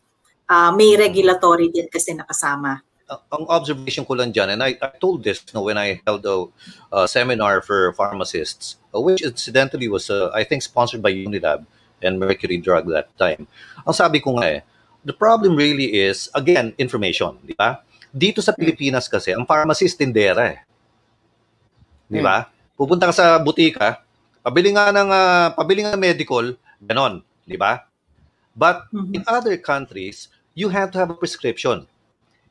Uh, 0.49 0.75
may 0.75 0.99
regulatory 0.99 1.71
din 1.71 1.87
kasi 1.87 2.11
nakasama. 2.19 2.83
Ang- 3.09 3.25
ang 3.33 3.43
observation 3.49 4.05
ko 4.05 4.13
lang 4.13 4.29
dyan, 4.29 4.53
and 4.53 4.61
I, 4.61 4.77
I 4.77 4.93
told 5.01 5.25
this 5.25 5.41
no, 5.49 5.65
when 5.65 5.81
I 5.81 5.97
held 6.05 6.21
a, 6.29 6.45
uh, 6.93 7.09
seminar 7.09 7.65
for 7.65 7.89
pharmacists, 7.97 8.77
uh, 8.93 9.01
which 9.01 9.25
incidentally 9.25 9.89
was, 9.89 10.13
uh, 10.13 10.29
I 10.29 10.45
think, 10.45 10.61
sponsored 10.61 11.01
by 11.01 11.09
Unilab 11.09 11.65
and 12.05 12.21
Mercury 12.21 12.61
Drug 12.61 12.85
that 12.93 13.09
time. 13.17 13.49
Ang 13.83 13.97
sabi 13.97 14.21
ko 14.21 14.37
nga 14.37 14.45
eh, 14.45 14.61
the 15.01 15.15
problem 15.15 15.57
really 15.57 15.97
is, 15.97 16.29
again, 16.37 16.77
information, 16.77 17.41
di 17.41 17.57
ba? 17.57 17.81
Dito 18.13 18.45
sa 18.45 18.53
Pilipinas 18.53 19.09
kasi, 19.09 19.33
ang 19.33 19.49
pharmacist 19.49 19.97
tindera 19.97 20.53
eh. 20.53 20.59
Di 22.09 22.21
ba? 22.21 22.45
Pupunta 22.77 23.09
ka 23.09 23.13
sa 23.13 23.41
butika, 23.41 24.05
pabili 24.45 24.73
nga 24.73 24.93
ng, 24.93 25.09
ah, 25.09 25.49
pabili 25.57 25.81
nga 25.81 25.97
ng 25.97 26.01
medical, 26.01 26.53
ganon, 26.77 27.25
di 27.45 27.57
ba? 27.57 27.89
But 28.53 28.91
in 29.13 29.23
other 29.29 29.55
countries, 29.57 30.27
you 30.51 30.67
have 30.69 30.91
to 30.91 30.99
have 30.99 31.09
a 31.09 31.17
prescription. 31.17 31.87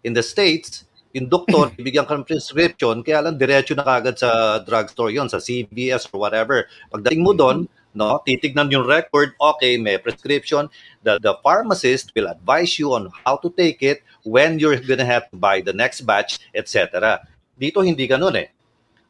In 0.09 0.17
the 0.17 0.25
States, 0.25 0.89
yung 1.13 1.29
doktor, 1.29 1.69
bibigyan 1.77 2.09
ka 2.09 2.17
ng 2.17 2.25
prescription, 2.25 3.05
kaya 3.05 3.21
lang 3.29 3.37
diretso 3.37 3.77
na 3.77 3.85
kagad 3.85 4.17
sa 4.17 4.57
drugstore 4.65 5.13
yon 5.13 5.29
sa 5.29 5.37
CVS 5.37 6.09
or 6.09 6.25
whatever. 6.25 6.65
Pagdating 6.89 7.21
mo 7.21 7.37
doon, 7.37 7.69
no, 7.93 8.17
titignan 8.25 8.73
yung 8.73 8.89
record, 8.89 9.37
okay, 9.37 9.77
may 9.77 10.01
prescription. 10.01 10.73
The, 11.05 11.21
the 11.21 11.37
pharmacist 11.45 12.17
will 12.17 12.33
advise 12.33 12.81
you 12.81 12.97
on 12.97 13.13
how 13.29 13.37
to 13.45 13.53
take 13.53 13.85
it, 13.85 14.01
when 14.25 14.57
you're 14.57 14.81
gonna 14.81 15.09
have 15.09 15.29
to 15.29 15.37
buy 15.37 15.61
the 15.61 15.77
next 15.77 16.09
batch, 16.09 16.41
etc. 16.57 17.21
Dito 17.57 17.85
hindi 17.85 18.09
ganun 18.09 18.37
eh. 18.41 18.49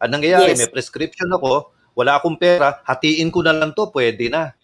Ang 0.02 0.18
nangyayari, 0.18 0.54
Yes. 0.54 0.66
may 0.66 0.70
prescription 0.70 1.30
ako, 1.30 1.74
wala 1.94 2.18
akong 2.18 2.38
pera, 2.38 2.78
hatiin 2.86 3.30
ko 3.34 3.42
na 3.42 3.54
lang 3.54 3.74
to, 3.74 3.90
pwede 3.90 4.30
na. 4.30 4.54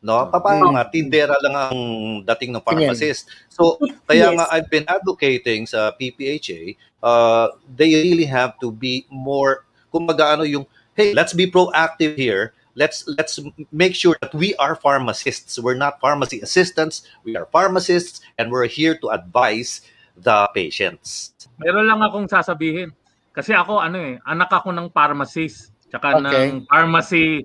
No? 0.00 0.32
Paano 0.32 0.72
nga, 0.72 0.88
tindera 0.88 1.36
lang 1.44 1.54
ang 1.54 1.78
dating 2.24 2.56
ng 2.56 2.64
pharmacist. 2.64 3.28
So, 3.52 3.76
kaya 4.08 4.32
Yes. 4.32 4.36
nga 4.40 4.44
I've 4.48 4.68
been 4.72 4.88
advocating 4.88 5.68
sa 5.68 5.92
PPHA, 5.92 6.76
uh, 7.04 7.52
they 7.68 7.92
really 8.00 8.24
have 8.24 8.56
to 8.64 8.72
be 8.72 9.04
more, 9.12 9.68
kumbaga 9.92 10.40
ano 10.40 10.48
yung, 10.48 10.64
hey, 10.96 11.12
let's 11.12 11.36
be 11.36 11.44
proactive 11.44 12.16
here. 12.16 12.56
Let's 12.78 13.02
let's 13.18 13.36
make 13.74 13.92
sure 13.98 14.16
that 14.24 14.32
we 14.32 14.54
are 14.56 14.78
pharmacists. 14.78 15.58
We're 15.58 15.76
not 15.76 15.98
pharmacy 16.00 16.40
assistants. 16.40 17.02
We 17.26 17.34
are 17.36 17.44
pharmacists, 17.50 18.22
and 18.38 18.48
we're 18.48 18.70
here 18.70 18.94
to 19.04 19.10
advise 19.10 19.84
the 20.16 20.48
patients. 20.54 21.34
Meron 21.60 21.90
lang 21.90 22.00
akong 22.00 22.30
sasabihin. 22.30 22.94
Kasi 23.36 23.52
ako, 23.52 23.82
ano 23.82 23.98
eh, 24.00 24.14
anak 24.24 24.48
ako 24.54 24.70
ng 24.72 24.86
pharmacist. 24.96 25.74
Tsaka 25.90 26.22
Okay. 26.22 26.56
ng 26.56 26.64
pharmacy 26.70 27.44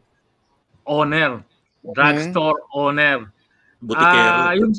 owner. 0.86 1.42
Drugstore 1.94 2.66
owner. 2.74 3.30
Butikero. 3.78 4.50
Ah, 4.50 4.54
yung, 4.58 4.74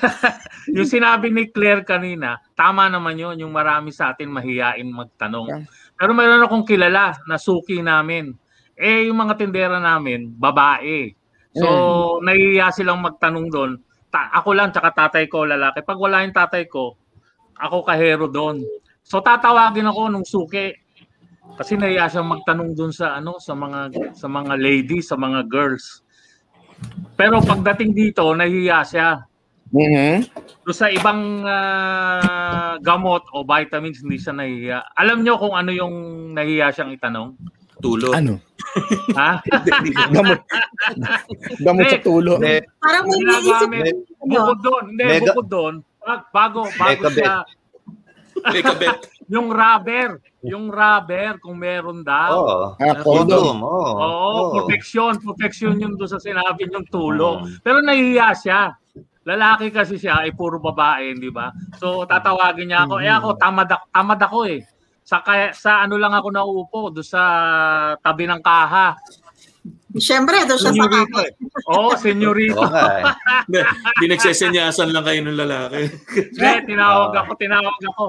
yung 0.76 0.88
sinabi 0.88 1.32
ni 1.32 1.48
Claire 1.48 1.84
kanina, 1.86 2.40
tama 2.52 2.88
naman 2.90 3.16
yun, 3.16 3.40
yung 3.40 3.52
marami 3.54 3.94
sa 3.94 4.12
atin 4.12 4.28
mahiyain 4.32 4.84
magtanong. 4.84 5.64
Pero 5.94 6.10
mayroon 6.12 6.44
akong 6.44 6.66
kilala 6.66 7.16
na 7.24 7.38
suki 7.38 7.80
namin. 7.80 8.34
Eh, 8.74 9.06
yung 9.06 9.16
mga 9.16 9.38
tindera 9.38 9.78
namin, 9.78 10.34
babae. 10.34 11.14
So, 11.54 11.66
nahihiya 12.26 12.74
silang 12.74 12.98
magtanong 12.98 13.46
doon. 13.46 13.72
Ta- 14.10 14.34
ako 14.34 14.50
lang, 14.58 14.74
tsaka 14.74 14.90
tatay 14.90 15.30
ko, 15.30 15.46
lalaki. 15.46 15.86
Pag 15.86 15.98
wala 16.02 16.26
yung 16.26 16.34
tatay 16.34 16.66
ko, 16.66 16.98
ako 17.54 17.86
kahero 17.86 18.26
doon. 18.26 18.66
So, 19.06 19.22
tatawagin 19.22 19.86
ako 19.86 20.10
nung 20.10 20.26
suki. 20.26 20.74
Kasi 21.54 21.78
nahiya 21.78 22.10
siyang 22.10 22.26
magtanong 22.26 22.74
doon 22.74 22.90
sa 22.90 23.20
ano 23.20 23.36
sa 23.36 23.52
mga 23.52 23.92
sa 24.16 24.26
mga 24.26 24.58
ladies, 24.58 25.12
sa 25.12 25.16
mga 25.20 25.44
girls. 25.46 26.02
Pero 27.14 27.38
pagdating 27.40 27.92
dito, 27.92 28.30
nahiya 28.30 28.82
siya. 28.82 29.08
Mhm. 29.70 30.30
So 30.62 30.70
sa 30.72 30.86
ibang 30.86 31.42
ah, 31.42 32.78
gamot 32.78 33.26
o 33.30 33.42
vitamins 33.42 34.00
hindi 34.00 34.16
siya 34.16 34.32
nahiya. 34.32 34.78
Alam 34.94 35.22
nyo 35.22 35.34
kung 35.36 35.54
ano 35.54 35.70
yung 35.70 35.94
nahiya 36.30 36.70
siyang 36.70 36.94
itanong? 36.94 37.34
Tulog. 37.80 38.14
Ano? 38.14 38.38
Ha? 39.14 39.38
Gamot. 40.10 40.40
Gamot 41.60 41.84
sa 41.86 41.98
tulo. 42.00 42.42
Eh, 42.42 42.58
Parang 42.80 43.06
may 43.06 43.22
naisip 43.22 43.70
Bukod 44.18 44.58
doon, 44.62 44.84
hindi, 44.90 45.04
Mega- 45.04 45.30
bukod 45.30 45.46
doon, 45.46 45.74
pag- 46.00 46.26
bago, 46.32 46.60
bago 46.74 46.90
Mega 46.90 47.08
siya, 47.12 47.34
May 48.50 48.60
kabet. 48.60 48.98
Yung 49.26 49.48
rubber, 49.48 50.18
yung 50.40 50.68
rubber, 50.68 51.38
kung 51.38 51.56
meron 51.56 52.00
daw. 52.00 52.30
oh, 52.34 52.66
Ah, 52.76 52.96
condom. 52.96 53.58
Oh, 53.58 53.92
Oo, 53.94 54.28
oh. 54.30 54.50
protection, 54.54 55.16
protection 55.16 55.76
yung 55.76 55.94
doon 55.94 56.08
sa 56.08 56.18
sinabi 56.18 56.66
yung 56.66 56.84
tulong. 56.86 57.44
Mm. 57.44 57.56
Pero 57.60 57.78
nahihiya 57.80 58.28
siya. 58.34 58.60
Lalaki 59.24 59.68
kasi 59.68 59.96
siya 59.96 60.20
ay 60.20 60.32
puro 60.32 60.58
babae, 60.58 61.16
di 61.16 61.28
ba? 61.28 61.48
So 61.74 62.04
tatawagin 62.04 62.68
niya 62.68 62.84
ako, 62.84 62.94
eh 62.98 63.08
ako 63.08 63.28
tamad, 63.34 63.66
ak- 63.66 63.88
tamad 63.88 64.20
ako 64.20 64.38
eh. 64.46 64.60
Sa 65.00 65.20
kaya, 65.20 65.48
sa 65.50 65.80
ano 65.80 65.96
lang 65.96 66.12
ako 66.12 66.28
nauupo 66.28 66.80
doon 66.90 67.00
sa 67.02 67.22
tabi 67.98 68.24
ng 68.24 68.40
kaha. 68.40 68.92
Siyempre, 69.94 70.44
doon 70.44 70.58
siya 70.58 70.68
sa 70.68 70.76
Senyorito 70.76 71.08
kapit. 71.08 71.32
eh. 71.32 71.70
Oo, 71.70 71.90
senyorito. 71.94 72.58
Oo 72.58 72.66
nga 72.66 72.84
eh. 72.90 73.04
Hindi, 73.46 73.60
Dinagsesenyasan 74.02 74.90
lang 74.90 75.04
kayo 75.04 75.20
ng 75.22 75.38
lalaki. 75.38 75.80
Hindi, 76.34 76.50
tinawag 76.68 77.10
Ah. 77.10 77.20
ako, 77.22 77.30
tinawag 77.38 77.78
ako. 77.86 78.04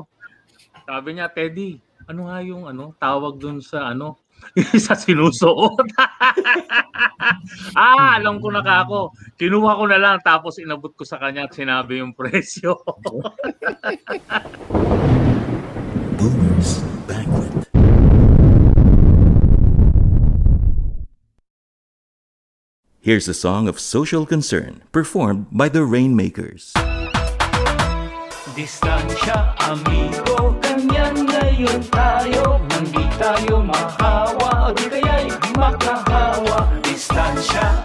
Sabi 0.85 1.17
niya, 1.17 1.33
Teddy, 1.33 1.81
ano 2.05 2.29
nga 2.29 2.37
yung 2.45 2.69
ano, 2.69 2.93
tawag 3.01 3.41
dun 3.41 3.57
sa 3.57 3.89
ano, 3.89 4.21
sa 4.85 4.93
sinusuot. 4.93 5.81
ah, 7.73 8.21
alam 8.21 8.37
ko 8.37 8.53
na 8.53 8.61
ka 8.61 8.85
ako. 8.85 9.09
Kinuha 9.33 9.81
ko 9.81 9.89
na 9.89 9.97
lang 9.97 10.21
tapos 10.21 10.61
inabot 10.61 10.93
ko 10.93 11.01
sa 11.01 11.17
kanya 11.17 11.49
at 11.49 11.57
sinabi 11.57 12.05
yung 12.05 12.13
presyo. 12.13 12.77
Boomer's 16.21 16.85
Banquet. 17.09 17.65
Here's 23.01 23.25
a 23.29 23.33
song 23.33 23.65
of 23.65 23.81
social 23.81 24.25
concern 24.25 24.85
performed 24.93 25.49
by 25.49 25.65
the 25.69 25.81
Rainmakers. 25.81 26.73
Distansya, 28.55 29.51
amigo, 29.67 30.34
ngayon 31.55 31.79
tayo 31.87 32.59
Nang 32.67 32.87
di 32.91 33.03
tayo 33.15 33.63
mahawa, 33.63 34.67
o 34.67 34.69
di 34.75 34.91
kaya'y 34.91 35.31
makahawa 35.55 36.67
Distansya, 36.83 37.79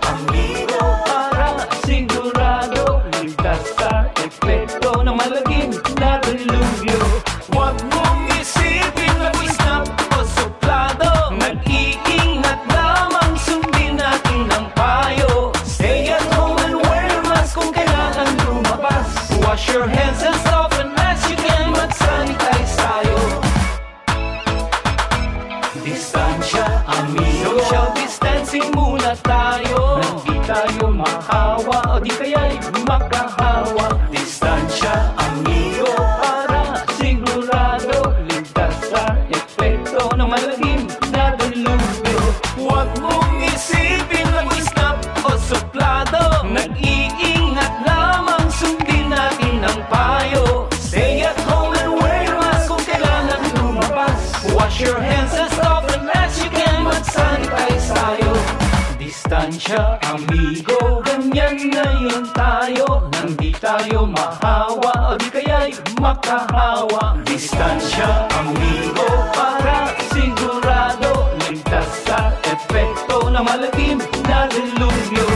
makahawa 66.10 67.14
Distansya, 67.22 68.26
amigo 68.34 69.06
Para 69.30 69.94
sigurado 70.10 71.30
Ligtas 71.46 71.90
sa 72.02 72.34
epekto 72.42 73.30
ng 73.30 73.44
malagim 73.44 73.98
na 74.26 74.50
delubyo 74.50 75.26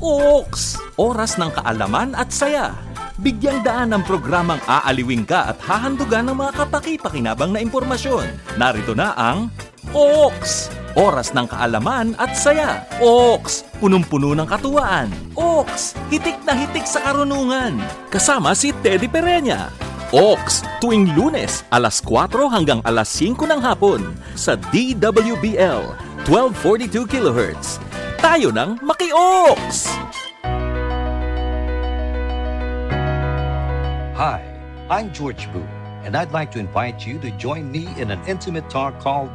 Ooks! 0.00 0.80
Oras 0.96 1.36
ng 1.36 1.52
kaalaman 1.52 2.16
at 2.16 2.32
saya. 2.32 2.72
Bigyang 3.20 3.64
daan 3.64 3.92
ang 3.96 4.04
programang 4.04 4.60
aaliwing 4.64 5.28
ka 5.28 5.52
at 5.52 5.58
hahandugan 5.60 6.24
ng 6.30 6.36
mga 6.36 6.52
kapaki-pakinabang 6.52 7.52
na 7.52 7.60
impormasyon. 7.60 8.28
Narito 8.60 8.92
na 8.96 9.16
ang 9.16 9.52
Ooks! 9.94 10.72
Oras 10.96 11.36
ng 11.36 11.46
kaalaman 11.46 12.16
at 12.16 12.32
saya. 12.34 12.82
Ooks! 12.98 13.62
Punong-puno 13.78 14.32
ng 14.34 14.48
katuwaan. 14.48 15.12
Ooks! 15.36 15.94
Hitik 16.08 16.42
na 16.42 16.56
hitik 16.56 16.88
sa 16.88 17.04
karunungan. 17.04 17.78
Kasama 18.10 18.56
si 18.56 18.72
Teddy 18.82 19.06
Pereña. 19.06 19.70
Oaks, 20.14 20.62
tuwing 20.78 21.10
lunes, 21.18 21.66
alas 21.74 21.98
4 21.98 22.30
hanggang 22.46 22.78
alas 22.86 23.10
5 23.18 23.42
ng 23.42 23.58
hapon 23.58 24.14
sa 24.38 24.54
DWBL, 24.70 25.82
1242 26.30 27.10
kHz. 27.10 27.82
Tayo 28.22 28.54
ng 28.54 28.78
Maki-Oaks! 28.86 29.90
Hi, 34.14 34.46
I'm 34.86 35.10
George 35.10 35.50
Boo, 35.50 35.66
and 36.06 36.14
I'd 36.14 36.30
like 36.30 36.54
to 36.54 36.62
invite 36.62 37.02
you 37.02 37.18
to 37.26 37.34
join 37.34 37.66
me 37.66 37.90
in 37.98 38.14
an 38.14 38.22
intimate 38.30 38.70
talk 38.70 39.02
called 39.02 39.34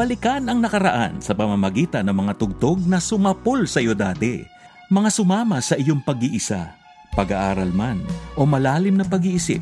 Balikan 0.00 0.48
ang 0.48 0.64
nakaraan 0.64 1.20
sa 1.20 1.36
pamamagitan 1.36 2.08
ng 2.08 2.24
mga 2.24 2.40
tugtog 2.40 2.80
na 2.88 2.96
sumapol 2.96 3.68
sa 3.68 3.84
iyo 3.84 3.92
dati. 3.92 4.40
Mga 4.88 5.12
sumama 5.12 5.60
sa 5.60 5.76
iyong 5.76 6.00
pag-iisa, 6.00 6.72
pag-aaral 7.12 7.68
man 7.68 8.00
o 8.32 8.48
malalim 8.48 8.96
na 8.96 9.04
pag-iisip. 9.04 9.60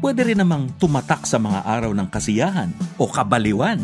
Pwede 0.00 0.24
rin 0.24 0.40
namang 0.40 0.72
tumatak 0.80 1.28
sa 1.28 1.36
mga 1.36 1.68
araw 1.68 1.92
ng 1.92 2.08
kasiyahan 2.08 2.72
o 2.96 3.04
kabaliwan. 3.04 3.76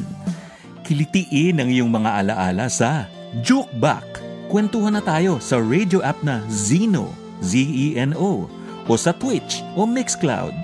Kilitiin 0.88 1.60
ang 1.60 1.68
iyong 1.68 1.92
mga 1.92 2.16
alaala 2.24 2.72
sa 2.72 3.04
Juke 3.44 3.76
Back. 3.76 4.24
Kwentuhan 4.48 4.96
na 4.96 5.04
tayo 5.04 5.36
sa 5.36 5.60
radio 5.60 6.00
app 6.00 6.24
na 6.24 6.40
Zeno, 6.48 7.12
Z-E-N-O, 7.44 8.48
o 8.88 8.92
sa 8.96 9.12
Twitch 9.12 9.60
o 9.76 9.84
Mixcloud. 9.84 10.56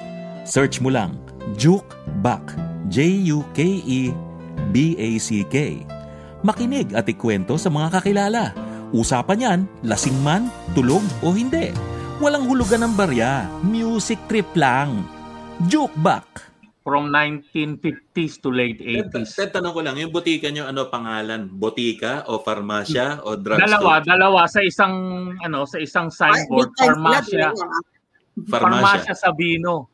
Search 0.49 0.81
mo 0.81 0.89
lang 0.89 1.13
Juke 1.61 1.93
Back, 2.25 2.57
J-U-K-E 2.89 4.33
B-A-C-K. 4.75 5.85
Makinig 6.45 6.93
at 6.93 7.09
ikwento 7.09 7.57
sa 7.57 7.73
mga 7.73 7.89
kakilala. 8.01 8.53
Usapan 8.95 9.43
yan, 9.43 9.61
lasing 9.83 10.15
man, 10.21 10.53
tulog 10.77 11.03
o 11.25 11.35
hindi. 11.35 11.75
Walang 12.23 12.47
hulugan 12.47 12.87
ng 12.87 12.95
barya, 12.95 13.49
music 13.67 14.21
trip 14.31 14.47
lang. 14.55 15.03
Jukebox. 15.67 16.53
From 16.85 17.09
1950s 17.09 18.45
to 18.45 18.53
late 18.53 18.77
Ted, 18.77 19.09
80s. 19.09 19.33
Ted, 19.33 19.51
tanong 19.57 19.73
ko 19.73 19.81
lang, 19.81 19.97
yung 19.97 20.13
botika 20.13 20.53
nyo, 20.53 20.69
ano 20.69 20.93
pangalan? 20.93 21.49
Botika 21.49 22.29
o 22.29 22.45
farmasya 22.45 23.25
o 23.25 23.41
drugstore? 23.41 23.65
Dalawa, 23.65 23.93
dalawa 24.05 24.41
sa 24.45 24.61
isang 24.61 24.93
ano, 25.41 25.65
sa 25.65 25.81
isang 25.81 26.13
signboard, 26.13 26.77
farmasya. 26.77 27.57
Farmasya 28.51 29.15
Sabino. 29.17 29.94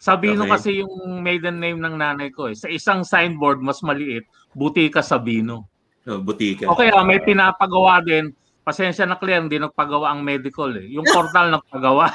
Sabino 0.00 0.48
Okay. 0.48 0.52
kasi 0.56 0.70
yung 0.80 1.20
maiden 1.20 1.60
name 1.60 1.76
ng 1.76 2.00
nanay 2.00 2.32
ko 2.32 2.48
eh. 2.48 2.56
Sa 2.56 2.72
isang 2.72 3.04
signboard 3.04 3.60
mas 3.60 3.84
maliit, 3.84 4.24
Butika 4.56 5.04
Sabino. 5.04 5.68
Oh, 6.08 6.16
botika. 6.18 6.64
Okay, 6.72 6.88
ah, 6.90 7.04
may 7.04 7.20
pinapagawa 7.20 8.00
din. 8.00 8.32
Pasensya 8.64 9.04
na 9.04 9.20
Claire, 9.20 9.44
hindi 9.44 9.60
nagpagawa 9.60 10.10
ang 10.10 10.24
medical 10.24 10.72
eh. 10.72 10.88
Yung 10.88 11.04
portal 11.04 11.48
nagpagawa. 11.54 12.08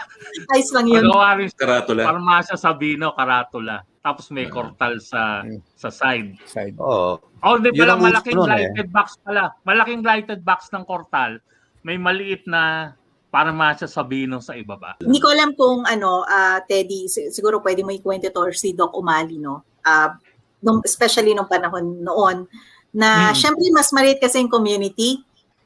Ayos 0.51 0.73
lang 0.73 0.89
yun. 0.89 1.05
Pagawa 1.05 1.37
rin 1.37 1.47
sa 1.53 1.57
Karatula. 1.61 2.01
Farmasya 2.03 2.55
Sabino, 2.57 3.13
Karatula. 3.13 3.85
Tapos 4.01 4.29
may 4.33 4.49
kortal 4.49 4.97
sa 5.01 5.41
sa 5.77 5.89
side. 5.89 6.37
Side. 6.45 6.77
Oo. 6.77 7.17
Oh, 7.41 7.55
di 7.57 7.69
Yun 7.73 7.77
pala 7.85 7.93
malaking 7.97 8.37
nun, 8.37 8.49
eh. 8.49 8.69
lighted 8.69 8.89
box 8.89 9.17
pala. 9.21 9.53
Malaking 9.65 10.01
lighted 10.01 10.41
box 10.41 10.69
ng 10.73 10.85
kortal. 10.85 11.37
May 11.85 11.97
maliit 12.01 12.45
na 12.49 12.93
Farmasya 13.35 13.91
Sabino 13.91 14.39
sa 14.39 14.55
ibaba. 14.55 14.95
Hindi 15.03 15.19
ko 15.19 15.27
alam 15.27 15.51
kung 15.59 15.83
ano, 15.83 16.23
ah, 16.23 16.63
Teddy, 16.63 17.11
si- 17.11 17.27
siguro 17.35 17.59
pwede 17.59 17.83
mo 17.83 17.91
ikwento 17.91 18.31
to 18.31 18.39
or 18.39 18.55
si 18.55 18.71
Doc 18.71 18.95
Umali, 18.95 19.35
no? 19.35 19.67
Ah, 19.83 20.15
nung, 20.63 20.79
especially 20.87 21.35
nung 21.35 21.51
panahon 21.51 21.99
noon, 21.99 22.47
na 22.95 23.29
Mm. 23.29 23.35
syempre 23.35 23.67
mas 23.75 23.91
maliit 23.91 24.23
kasi 24.23 24.39
yung 24.39 24.47
community. 24.47 25.19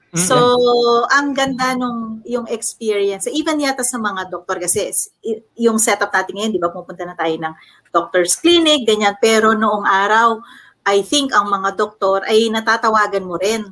Mm. 0.10 0.26
So, 0.26 0.36
ang 1.14 1.38
ganda 1.38 1.78
nung 1.78 2.26
yung 2.26 2.50
experience, 2.50 3.30
even 3.30 3.62
yata 3.62 3.86
sa 3.86 4.02
mga 4.02 4.34
doktor 4.34 4.58
kasi 4.58 4.90
yung 5.54 5.78
setup 5.78 6.10
natin 6.10 6.34
ngayon, 6.34 6.54
di 6.58 6.58
ba, 6.58 6.74
pupunta 6.74 7.06
na 7.06 7.14
tayo 7.14 7.38
ng 7.38 7.54
doctor's 7.94 8.34
clinic, 8.34 8.90
ganyan. 8.90 9.14
Pero 9.22 9.54
noong 9.54 9.86
araw, 9.86 10.42
I 10.90 11.06
think 11.06 11.30
ang 11.38 11.54
mga 11.54 11.78
doktor 11.78 12.26
ay 12.26 12.50
natatawagan 12.50 13.22
mo 13.22 13.38
rin 13.38 13.70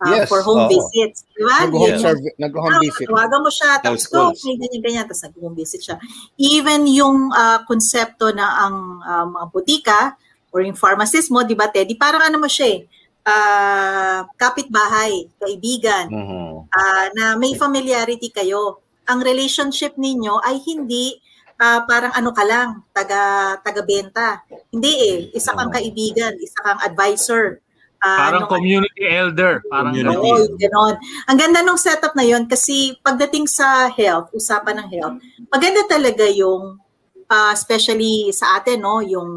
ah, 0.00 0.16
Yes, 0.16 0.26
for 0.26 0.40
home 0.40 0.64
oo. 0.64 0.70
visits. 0.70 1.28
Di 1.28 1.44
ba? 1.44 1.64
Nag-home, 1.64 1.92
yung- 1.92 2.00
serv- 2.00 2.36
nag-home 2.36 2.72
Ah, 2.72 2.80
visit. 2.80 3.06
Tawagan 3.06 3.40
mo 3.40 3.50
siya, 3.52 3.70
tapos 3.78 4.02
go, 4.06 4.32
calls. 4.32 4.40
may 4.42 4.56
ganyan-ganyan, 4.56 5.04
tapos 5.04 5.22
nag-home 5.22 5.54
visit 5.54 5.80
siya. 5.80 5.96
Even 6.36 6.84
yung 6.86 7.28
ah, 7.30 7.60
konsepto 7.62 8.32
na 8.32 8.64
ang 8.64 8.76
ah, 9.00 9.24
mga 9.24 9.46
butika 9.50 10.00
or 10.50 10.60
yung 10.60 10.74
pharmacist 10.74 11.28
mo, 11.28 11.44
di 11.44 11.52
ba, 11.52 11.68
Teddy, 11.68 11.94
parang 11.94 12.20
ano 12.22 12.36
mo 12.36 12.48
siya 12.48 12.74
eh, 12.74 12.80
ah, 13.24 14.24
kapitbahay, 14.34 15.12
kaibigan, 15.36 16.08
Mhm. 16.08 16.50
ah, 16.70 17.06
na 17.12 17.24
may 17.36 17.52
familiarity 17.54 18.28
kayo. 18.30 18.80
Ang 19.04 19.20
relationship 19.20 19.94
ninyo 19.96 20.40
ay 20.40 20.58
hindi 20.60 21.20
ah, 21.56 21.84
parang 21.84 22.08
ano 22.16 22.32
ka 22.32 22.40
lang, 22.40 22.88
taga, 22.88 23.20
taga-benta. 23.60 24.40
Hindi 24.72 24.92
eh, 24.96 25.16
isa 25.36 25.52
kang 25.52 25.68
kaibigan, 25.68 26.32
isa 26.40 26.56
kang 26.56 26.80
advisor. 26.80 27.60
Ah, 28.00 28.28
Parang 28.28 28.48
nung- 28.48 28.52
community 28.56 29.04
elder. 29.04 29.60
Parang 29.68 29.92
Community. 29.92 30.16
Oo, 30.16 30.56
ganon. 30.56 30.94
Ang 31.28 31.36
ganda 31.36 31.60
nung 31.60 31.76
setup 31.76 32.16
na 32.16 32.24
yon 32.24 32.48
kasi 32.48 32.96
pagdating 33.04 33.44
sa 33.44 33.92
health, 33.92 34.32
usapan 34.32 34.80
ng 34.80 34.88
health, 34.88 35.16
maganda 35.52 35.84
talaga 35.84 36.24
yung 36.32 36.80
ah, 37.30 37.52
especially 37.54 38.32
sa 38.34 38.58
atin, 38.58 38.82
no, 38.82 39.04
yung 39.04 39.30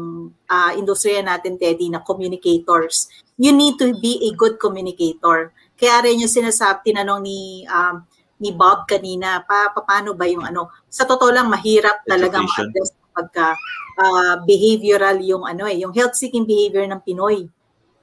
ah, 0.48 0.72
industriya 0.74 1.20
natin, 1.20 1.60
Teddy, 1.60 1.92
na 1.92 2.00
communicators. 2.00 3.06
You 3.36 3.52
need 3.52 3.76
to 3.78 3.94
be 4.00 4.18
a 4.26 4.30
good 4.34 4.56
communicator. 4.58 5.52
Kaya 5.76 6.02
rin 6.02 6.24
yung 6.24 6.30
sinasabi, 6.32 6.90
tinanong 6.90 7.22
ni 7.22 7.66
um, 7.68 8.02
ni 8.42 8.50
Bob 8.50 8.88
kanina, 8.90 9.46
pa, 9.46 9.70
pa- 9.70 9.86
paano 9.86 10.16
ba 10.18 10.26
yung 10.26 10.42
ano, 10.42 10.70
sa 10.90 11.06
totoo 11.06 11.30
lang 11.30 11.46
mahirap 11.46 12.02
talaga 12.02 12.42
ma-address 12.42 12.90
pagka 13.14 13.54
ah, 14.00 14.42
behavioral 14.42 15.22
yung 15.22 15.46
ano 15.46 15.70
eh, 15.70 15.78
yung 15.78 15.94
health 15.94 16.18
seeking 16.18 16.42
behavior 16.42 16.82
ng 16.88 16.98
Pinoy. 17.06 17.46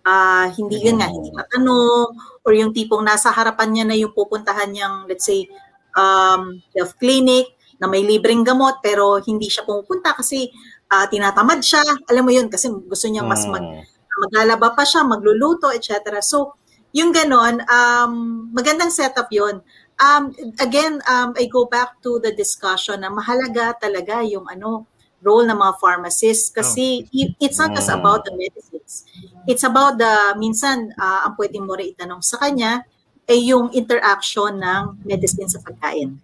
Ah, 0.02 0.50
hindi 0.50 0.82
yun 0.82 0.98
nga, 0.98 1.08
hindi 1.10 1.30
matanong 1.30 2.18
or 2.42 2.52
yung 2.58 2.74
tipong 2.74 3.06
nasa 3.06 3.30
harapan 3.30 3.70
niya 3.70 3.86
na 3.86 3.96
yung 3.98 4.14
pupuntahan 4.18 4.74
niyang 4.74 5.06
let's 5.06 5.30
say 5.30 5.46
um, 5.94 6.58
health 6.74 6.98
clinic 6.98 7.54
na 7.78 7.86
may 7.86 8.02
libreng 8.02 8.42
gamot 8.42 8.82
pero 8.82 9.22
hindi 9.22 9.46
siya 9.50 9.62
pumupunta 9.66 10.18
kasi 10.18 10.50
ah, 10.90 11.06
tinatamad 11.06 11.62
siya. 11.62 11.82
Alam 12.10 12.24
mo 12.28 12.32
yun 12.34 12.50
kasi 12.50 12.70
gusto 12.70 13.06
niya 13.08 13.22
mas 13.26 13.46
mag 13.46 13.62
Mm. 13.62 13.86
maglalaba 14.28 14.76
pa 14.76 14.84
siya, 14.84 15.02
magluluto, 15.08 15.72
etc. 15.72 16.20
So, 16.22 16.60
yung 16.92 17.16
ganon, 17.16 17.64
um, 17.66 18.14
magandang 18.52 18.92
setup 18.92 19.32
yun. 19.32 19.64
Um, 19.98 20.36
again, 20.60 21.00
um, 21.08 21.32
I 21.40 21.48
go 21.48 21.66
back 21.66 22.04
to 22.04 22.20
the 22.20 22.36
discussion 22.36 23.02
na 23.02 23.10
mahalaga 23.10 23.72
talaga 23.80 24.20
yung 24.28 24.46
ano 24.52 24.91
role 25.22 25.46
ng 25.46 25.58
mga 25.58 25.74
pharmacists 25.78 26.50
kasi 26.50 27.06
i- 27.14 27.34
it's 27.38 27.62
not 27.62 27.72
just 27.78 27.94
Mm. 27.94 28.02
about 28.02 28.26
the 28.26 28.34
medicines. 28.34 29.06
It's 29.46 29.62
about 29.62 30.02
the, 30.02 30.36
minsan, 30.38 30.92
ah, 30.98 31.30
ang 31.30 31.38
pwede 31.38 31.62
mo 31.62 31.78
rin 31.78 31.94
itanong 31.94 32.26
sa 32.26 32.42
kanya, 32.42 32.82
ay 33.30 33.54
yung 33.54 33.70
interaction 33.72 34.58
ng 34.58 35.06
medicine 35.06 35.48
sa 35.48 35.62
pagkain. 35.62 36.18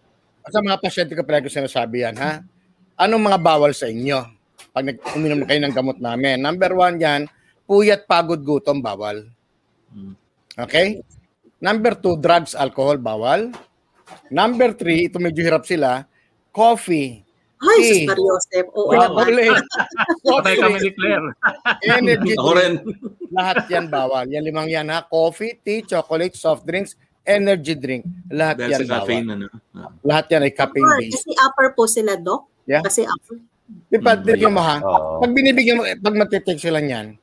Sa 0.49 0.60
mga 0.60 0.81
pasyente 0.81 1.13
ko 1.13 1.21
pala 1.21 1.45
ko 1.45 1.47
sinasabi 1.47 2.03
yan, 2.03 2.17
ha? 2.17 2.41
Anong 2.97 3.29
mga 3.29 3.39
bawal 3.39 3.71
sa 3.77 3.86
inyo? 3.86 4.17
Pag 4.73 4.93
nag-uminom 4.93 5.45
kayo 5.45 5.60
ng 5.62 5.75
gamot 5.75 5.97
namin. 6.01 6.41
Number 6.41 6.73
one 6.73 6.97
yan, 6.97 7.21
puyat, 7.69 8.10
pagod, 8.10 8.41
gutom, 8.41 8.81
bawal. 8.81 9.27
Okay? 10.57 11.05
Number 11.62 11.93
two, 11.93 12.17
drugs, 12.17 12.55
alcohol, 12.57 12.97
bawal. 12.97 13.53
Number 14.31 14.71
three, 14.73 15.12
ito 15.12 15.19
medyo 15.19 15.43
hirap 15.43 15.67
sila, 15.67 16.07
coffee, 16.49 17.26
Ay, 17.57 17.77
Eh. 17.79 17.89
sus 17.95 18.01
Mariosep. 18.07 18.65
Oo 18.71 18.89
Wow, 18.89 19.01
naman. 19.09 19.23
ulit. 19.27 19.65
Patay 20.29 20.55
kami 20.55 20.77
ni 20.79 20.91
Claire. 20.91 21.27
energy 21.83 22.33
Ako 22.33 22.49
drink, 22.51 22.59
rin. 22.59 22.73
lahat 23.29 23.57
yan 23.67 23.85
bawal. 23.87 24.25
Yan 24.27 24.43
limang 24.43 24.67
yan 24.67 24.87
ha. 24.87 25.01
Coffee, 25.03 25.57
tea, 25.57 25.81
chocolate, 25.81 26.33
soft 26.33 26.61
drinks, 26.63 26.93
energy 27.23 27.73
drink. 27.73 28.05
Lahat 28.29 28.61
Dahil 28.61 28.71
yan 28.71 28.81
bawal. 28.83 28.93
caffeine, 29.01 29.27
ano. 29.27 29.45
Ah. 29.73 29.89
Lahat 30.01 30.25
yan 30.29 30.41
ay 30.41 30.47
Upper, 30.47 30.57
caffeine-based. 30.59 31.13
Kasi 31.17 31.29
upper 31.35 31.67
po 31.73 31.83
sila, 31.85 32.13
Doc. 32.15 32.41
Yeah. 32.63 32.81
Kasi 32.81 33.01
upper. 33.03 33.41
Di 33.67 33.97
ba, 33.97 34.15
mo 34.47 34.61
ha? 34.61 34.77
Oo. 34.79 35.19
Pag 35.19 35.31
binibigyan 35.33 35.75
mo, 35.75 35.83
pag 35.83 36.15
matitake 36.15 36.55
sila 36.55 36.77
niyan, 36.77 37.17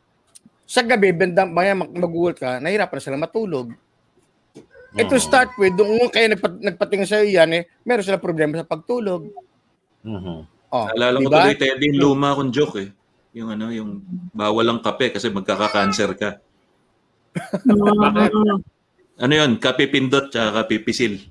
sa 0.65 0.81
gabi, 0.81 1.13
bandang, 1.13 1.49
maya 1.49 1.73
mag- 1.73 1.93
mag-uult 1.93 2.37
ka, 2.37 2.59
nahirapan 2.59 2.97
na 2.97 3.05
sila 3.05 3.17
matulog. 3.17 3.71
Eh 4.95 5.05
to 5.05 5.19
start 5.19 5.51
with, 5.57 5.75
doon 5.75 6.07
kayo 6.07 6.31
nagpat, 6.31 6.55
nagpatingin 6.61 7.05
sa'yo 7.05 7.27
yan, 7.29 7.51
eh, 7.51 7.63
meron 7.83 8.03
sila 8.03 8.17
problema 8.17 8.55
sa 8.57 8.65
pagtulog. 8.65 9.27
Mhm. 10.05 10.39
Oh, 10.75 10.87
Alala 10.91 11.17
ko 11.23 11.23
di 11.23 11.27
ba? 11.31 11.39
tuloy, 11.49 11.57
Teddy, 11.57 11.87
yung 11.95 12.01
luma 12.03 12.37
kong 12.37 12.51
joke 12.53 12.77
eh. 12.83 12.91
Yung 13.35 13.49
ano, 13.55 13.71
yung 13.71 14.03
bawal 14.35 14.67
ang 14.69 14.81
kape 14.83 15.15
kasi 15.15 15.31
magkaka-cancer 15.33 16.11
ka. 16.15 16.31
Mm. 17.67 18.63
Ano 19.15 19.31
yun? 19.31 19.63
Kape 19.63 19.87
pindot 19.95 20.27
tsaka 20.27 20.67
kape 20.67 20.83
pisil. 20.83 21.23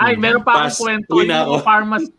Ay, 0.00 0.16
meron 0.16 0.40
pa 0.40 0.64
akong 0.64 0.80
kwento. 0.80 1.12
Yung 1.20 1.28
ako. 1.28 1.60
pharmac- 1.60 2.16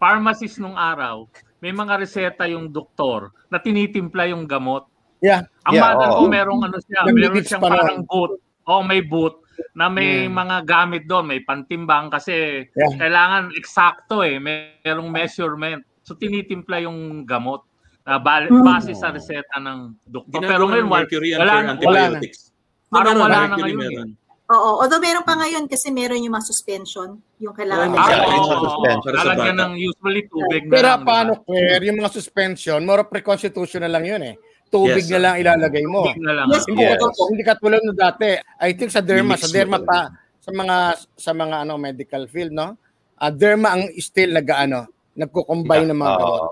pharmacist 0.00 0.56
nung 0.64 0.80
araw, 0.80 1.28
may 1.60 1.68
mga 1.68 2.00
reseta 2.00 2.48
yung 2.48 2.72
doktor 2.72 3.36
na 3.52 3.60
tinitimpla 3.60 4.32
yung 4.32 4.48
gamot. 4.48 4.88
Yeah. 5.20 5.44
Ang 5.68 5.76
yeah. 5.76 5.84
mother 5.92 6.08
ko 6.16 6.24
oo. 6.24 6.32
merong 6.32 6.60
ano 6.72 6.80
siya, 6.80 7.04
meron 7.12 7.44
siyang 7.44 7.60
pa 7.60 7.68
parang 7.68 8.00
boot. 8.08 8.40
O 8.64 8.80
may 8.80 9.04
boot 9.04 9.44
na 9.72 9.86
may 9.86 10.26
Hmm. 10.26 10.34
mga 10.36 10.56
gamit 10.64 11.02
doon, 11.04 11.26
may 11.26 11.40
pantimbang 11.40 12.08
kasi 12.08 12.66
Yeah. 12.68 12.92
kailangan 12.96 13.50
eksakto 13.52 14.22
eh, 14.22 14.38
merong 14.38 15.08
measurement. 15.08 15.82
So 16.02 16.14
tinitimpla 16.14 16.80
yung 16.80 17.22
gamot 17.22 17.62
na 18.02 18.16
bal- 18.16 18.48
Hmm. 18.48 18.64
base 18.64 18.92
sa 18.92 19.10
reseta 19.10 19.56
ng 19.56 19.94
doktor. 20.02 20.40
Pero 20.40 20.64
ngayon 20.64 20.84
ng 20.84 20.90
wala, 20.90 21.04
wala, 21.04 21.44
wala, 21.44 21.70
antibiotics. 21.70 22.50
Parang 22.88 23.16
wala 23.16 23.38
na 23.44 23.56
ngayon 23.56 23.68
eh. 23.76 23.90
meron. 23.92 24.10
Oo, 24.48 24.80
although 24.80 24.96
meron 24.96 25.20
pa 25.20 25.36
ngayon 25.36 25.68
kasi 25.68 25.92
meron 25.92 26.24
yung 26.24 26.32
mga 26.32 26.48
suspension, 26.48 27.20
yung 27.36 27.52
kailangan 27.52 27.92
Oh, 27.92 28.00
Ah, 28.00 28.08
sa 28.08 28.56
oo, 28.56 28.64
suspension. 28.64 29.12
Bata. 29.12 29.52
ng 29.52 29.72
usually 29.76 30.24
tubig 30.24 30.64
na 30.64 30.72
Pero 30.72 30.88
lang, 30.88 31.00
ba? 31.04 31.08
paano, 31.12 31.30
Claire, 31.44 31.84
yung 31.84 32.00
mga 32.00 32.08
suspension, 32.08 32.80
more 32.80 33.04
of 33.04 33.12
pre-constitutional 33.12 33.92
lang 33.92 34.08
yun 34.08 34.22
eh. 34.24 34.34
Tubig 34.68 35.08
Yes, 35.08 35.12
na 35.16 35.18
lang 35.18 35.34
ilalagay 35.40 35.84
mo. 35.88 36.04
Tubig 36.04 36.20
na 36.20 36.32
lang. 36.36 36.46
Yes, 36.52 36.68
Hindi 36.68 36.84
Yes. 36.84 37.00
katulad 37.00 37.28
hindi 37.32 37.44
katulad 37.44 37.80
no 37.82 37.92
dati. 37.96 38.28
I 38.60 38.70
think 38.76 38.92
sa 38.92 39.00
derma, 39.00 39.34
sa 39.40 39.48
derma 39.48 39.80
pa 39.80 40.12
sa 40.38 40.50
mga 40.52 40.76
sa 41.16 41.32
mga 41.32 41.56
ano 41.64 41.74
medical 41.80 42.28
field, 42.28 42.52
no? 42.52 42.76
Ah, 43.16 43.32
derma 43.32 43.74
ang 43.74 43.88
still 43.98 44.30
nag-ano, 44.30 44.86
nagko-combine 45.16 45.88
ng 45.90 45.98
mga 45.98 46.14
gamot. 46.20 46.40
Oo. 46.44 46.50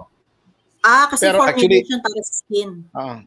Ah, 0.80 1.06
kasi 1.12 1.28
Pero 1.28 1.44
formulation 1.44 1.98
para 2.00 2.18
sa 2.22 2.34
skin. 2.40 2.70
Ah. 2.94 3.20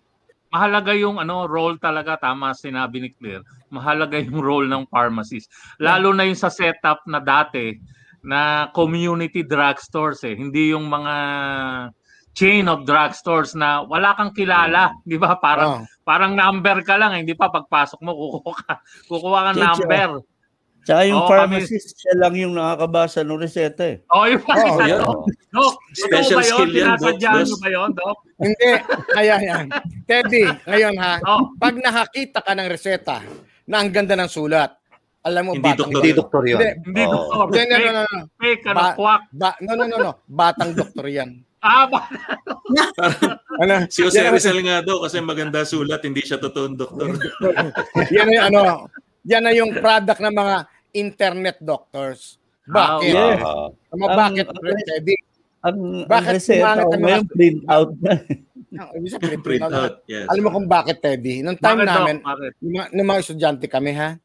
mahalaga 0.49 0.97
yung 0.97 1.21
ano 1.21 1.45
role 1.45 1.77
talaga 1.77 2.17
tama 2.17 2.57
sinabi 2.57 3.05
ni 3.05 3.09
Claire 3.13 3.45
mahalaga 3.69 4.17
yung 4.17 4.41
role 4.41 4.65
ng 4.65 4.89
pharmacist 4.89 5.45
lalo 5.77 6.09
na 6.09 6.25
yung 6.25 6.33
sa 6.33 6.49
setup 6.49 7.05
na 7.05 7.21
dati 7.21 7.77
na 8.25 8.65
community 8.73 9.45
drugstores 9.45 10.25
eh 10.25 10.33
hindi 10.33 10.73
yung 10.73 10.89
mga 10.89 11.13
chain 12.31 12.65
of 12.65 12.83
drugstores 12.83 13.51
na 13.53 13.81
wala 13.81 14.13
kang 14.13 14.31
kilala 14.31 14.95
di 15.01 15.15
ba 15.15 15.35
parang 15.35 15.81
Ah. 15.81 15.83
parang 16.01 16.33
number 16.33 16.79
ka 16.81 16.95
lang 16.95 17.11
eh, 17.11 17.19
hindi 17.21 17.33
pa 17.33 17.47
pagpasok 17.47 17.99
mo 17.99 18.11
kukuha 18.13 18.53
ka 18.57 18.73
kukuha 19.05 19.39
ka 19.41 19.51
number 19.55 20.09
Tsaka 20.79 21.05
yung 21.05 21.21
kami- 21.21 21.59
pharmacist, 21.59 21.91
siya 21.97 22.13
lang 22.17 22.33
yung 22.33 22.55
nakakabasa 22.55 23.19
ng 23.21 23.35
reseta 23.37 23.83
eh. 23.83 23.97
oh 24.09 24.25
yung 24.25 24.41
Oh, 24.41 24.55
yeah. 24.79 24.97
Dok. 24.97 25.19
Dok, 25.51 25.73
totoo 25.75 25.75
Special 25.99 26.39
yun? 26.39 26.47
skill 26.47 26.71
yan, 26.71 26.87
Doc. 26.87 26.97
Sinasadya 27.11 27.29
nyo 27.35 27.55
ba 27.59 27.69
yun, 27.69 27.89
Dok? 27.93 28.17
Hindi, 28.39 28.69
kaya 29.11 29.35
yan. 29.39 29.65
Teddy, 30.07 30.43
ngayon 30.65 30.95
ha, 30.97 31.13
Oh, 31.21 31.51
pag 31.59 31.75
nakakita 31.75 32.39
ka 32.39 32.51
ng 32.55 32.69
reseta 32.69 33.17
na 33.67 33.75
ang 33.77 33.91
ganda 33.91 34.15
ng 34.15 34.31
sulat, 34.31 34.71
alam 35.19 35.43
mo 35.43 35.51
Hindi 35.51 35.67
batang 35.67 35.77
doktor. 35.83 35.99
Hindi 35.99 36.09
doktor 36.15 36.43
yun. 36.47 36.57
Hindi. 36.57 36.69
hindi 36.81 37.01
Oo. 37.03 37.11
doktor. 37.11 37.45
Hindi, 37.51 37.59
no, 37.59 37.75
no, 37.75 37.75
Fake, 37.75 37.91
no, 37.91 38.01
no. 38.01 38.23
fake, 38.39 38.63
ano, 38.65 38.81
quack. 38.95 39.21
Ba, 39.29 39.49
no, 39.59 39.71
no, 39.75 39.83
no, 39.83 39.95
no. 39.99 40.11
Batang 40.25 40.71
doktor 40.73 41.05
yan. 41.07 41.29
Ah, 41.59 41.85
ba? 41.91 42.07
Ano? 43.59 43.83
Si 43.91 43.99
Jose 43.99 44.23
Yan- 44.23 44.31
Rizal 44.31 44.59
nga 44.63 44.79
daw 44.79 45.03
kasi 45.03 45.19
maganda 45.19 45.67
sulat, 45.67 45.99
hindi 46.07 46.23
siya 46.23 46.39
totoong 46.39 46.75
doktor. 46.79 47.19
yan 48.15 48.25
na 48.27 48.33
yung 48.33 48.45
ano, 48.47 48.61
yan 49.27 49.43
na 49.43 49.51
yung 49.51 49.71
product 49.75 50.23
ng 50.23 50.35
mga 50.35 50.55
internet 50.95 51.57
doctors. 51.59 52.39
Bakit? 52.63 53.11
Ah, 53.11 53.27
yes. 53.35 53.41
Ama, 53.91 54.03
Ang- 54.07 54.15
bakit? 54.15 54.45
ang- 54.47 54.87
Teddy? 54.87 55.15
Ang, 55.59 55.77
Bakit 56.07 56.29
ang 56.31 56.37
reseta 56.39 56.63
pumangit 56.63 56.87
ko 56.87 56.95
ngayon, 57.03 57.25
print 57.27 57.61
out 57.67 57.91
na. 57.99 58.13
Ah, 58.79 58.93
sabihin, 58.95 59.41
Print 59.41 59.65
out. 59.65 60.05
Yes. 60.05 60.29
Alam 60.29 60.41
mo 60.45 60.49
kung 60.55 60.69
bakit, 60.69 61.01
Teddy? 61.01 61.41
Nung 61.41 61.57
time 61.59 61.83
Bakit, 61.83 61.89
namin, 61.89 62.15
mga, 62.61 62.85
nung 62.95 63.07
mga 63.09 63.21
estudyante 63.25 63.65
kami, 63.67 63.91
ha? 63.97 64.15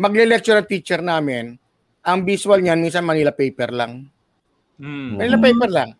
Magle-lecture 0.00 0.56
ang 0.56 0.68
teacher 0.70 1.04
namin, 1.04 1.58
ang 2.00 2.24
visual 2.24 2.62
niyan, 2.62 2.80
minsan 2.80 3.04
Manila 3.04 3.34
paper 3.34 3.74
lang. 3.74 4.08
Hmm. 4.78 5.20
Manila 5.20 5.36
paper 5.36 5.70
lang. 5.70 5.90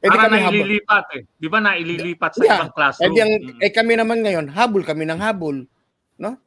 Eh, 0.00 0.08
di 0.08 0.10
Para 0.10 0.32
kami 0.32 0.36
habol. 0.40 0.52
naililipat 0.56 1.06
eh. 1.12 1.22
Di 1.36 1.48
ba 1.52 1.58
naililipat 1.60 2.30
sa 2.32 2.40
Yeah. 2.40 2.56
ibang 2.56 2.72
classroom? 2.72 3.12
Eh, 3.12 3.20
ang, 3.20 3.32
Mm. 3.36 3.58
eh, 3.60 3.70
kami 3.70 3.92
naman 3.94 4.18
ngayon, 4.24 4.46
habol 4.48 4.80
kami 4.80 5.04
ng 5.04 5.20
habol. 5.20 5.56
No? 6.16 6.40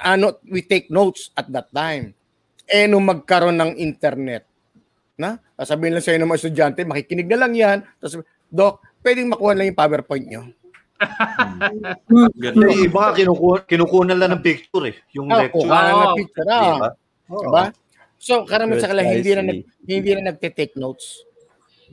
Ano, 0.00 0.40
we 0.48 0.64
take 0.64 0.88
notes 0.88 1.28
at 1.32 1.44
that 1.52 1.68
time. 1.70 2.16
Eh, 2.64 2.88
nung 2.88 3.04
magkaroon 3.04 3.60
ng 3.60 3.76
internet, 3.76 4.48
na? 5.14 5.36
Sasabihin 5.54 5.94
lang 5.94 6.02
sa'yo 6.02 6.18
ng 6.18 6.26
mga 6.26 6.40
estudyante, 6.40 6.80
makikinig 6.82 7.28
na 7.28 7.38
lang 7.38 7.52
yan. 7.52 7.78
Tapos, 8.00 8.24
Doc, 8.48 8.80
pwedeng 9.04 9.28
makuha 9.28 9.52
lang 9.54 9.68
yung 9.68 9.78
PowerPoint 9.78 10.26
nyo. 10.26 10.42
Ganun. 12.34 12.64
Yung 12.64 12.80
iba 12.80 12.98
nga 12.98 13.12
kinukuha, 13.12 13.56
kinukunan 13.68 14.16
lang 14.16 14.30
ng 14.34 14.42
picture 14.42 14.84
eh. 14.88 14.96
Yung 15.12 15.28
Ah, 15.28 15.44
lecture. 15.44 15.68
kuha 15.68 15.78
na 15.78 15.92
ng 15.92 16.16
picture. 16.18 16.46
Di 16.46 16.54
Ah. 16.54 16.78
ba? 16.80 16.88
Diba? 17.28 17.64
So, 18.16 18.48
karamihan 18.48 18.80
sa 18.80 18.88
kanila, 18.88 19.04
hindi 19.04 19.30
na, 19.30 19.42
nag, 19.44 19.58
Precisely. 19.60 19.92
hindi 19.92 20.10
na 20.16 20.22
nagte-take 20.32 20.74
notes. 20.80 21.06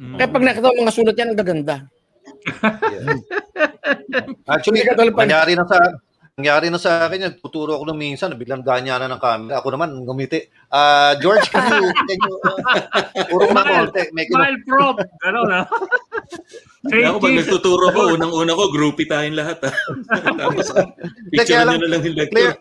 Mm. 0.01 0.17
Kaya 0.17 0.33
pag 0.33 0.41
nakita 0.41 0.65
mo 0.65 0.81
mga 0.81 0.97
sulat 0.97 1.13
yan, 1.13 1.29
ang 1.29 1.37
gaganda. 1.37 1.75
Actually, 4.49 4.81
tulad 4.81 5.13
pa- 5.13 5.29
nangyari 5.29 5.53
na 5.53 5.61
sa 5.69 5.77
nangyari 6.41 6.73
na 6.73 6.81
sa 6.81 7.05
akin 7.05 7.29
yan. 7.29 7.33
Tuturo 7.37 7.77
ako 7.77 7.85
nung 7.85 8.01
minsan, 8.01 8.33
biglang 8.33 8.65
ganyan 8.65 8.97
na 8.97 9.13
ng 9.13 9.21
camera. 9.21 9.61
Ako 9.61 9.69
naman, 9.69 9.93
gumiti. 10.01 10.41
Ah, 10.73 11.13
George, 11.21 11.45
can 11.53 11.69
you, 11.69 11.93
can 11.93 12.17
you, 12.17 12.33
uh, 12.49 13.33
urong 13.37 13.53
na 13.53 13.61
konti. 13.61 14.09
Smile 14.09 14.57
prop. 14.65 14.97
Gano'n 15.21 15.45
na. 15.45 15.69
Ako 16.81 17.21
pag 17.21 17.37
nagtuturo 17.37 17.85
ko, 17.93 18.17
unang-una 18.17 18.57
ko, 18.57 18.73
groupie 18.73 19.05
tayong 19.05 19.37
lahat. 19.37 19.69
Ha? 19.69 19.71
Tapos, 20.41 20.65
picture 21.29 21.61
nyo 21.61 21.77
lang, 21.77 21.77
na 21.77 21.89
lang 21.93 22.01
yung 22.01 22.17
Clear, 22.17 22.25
lecture. 22.25 22.57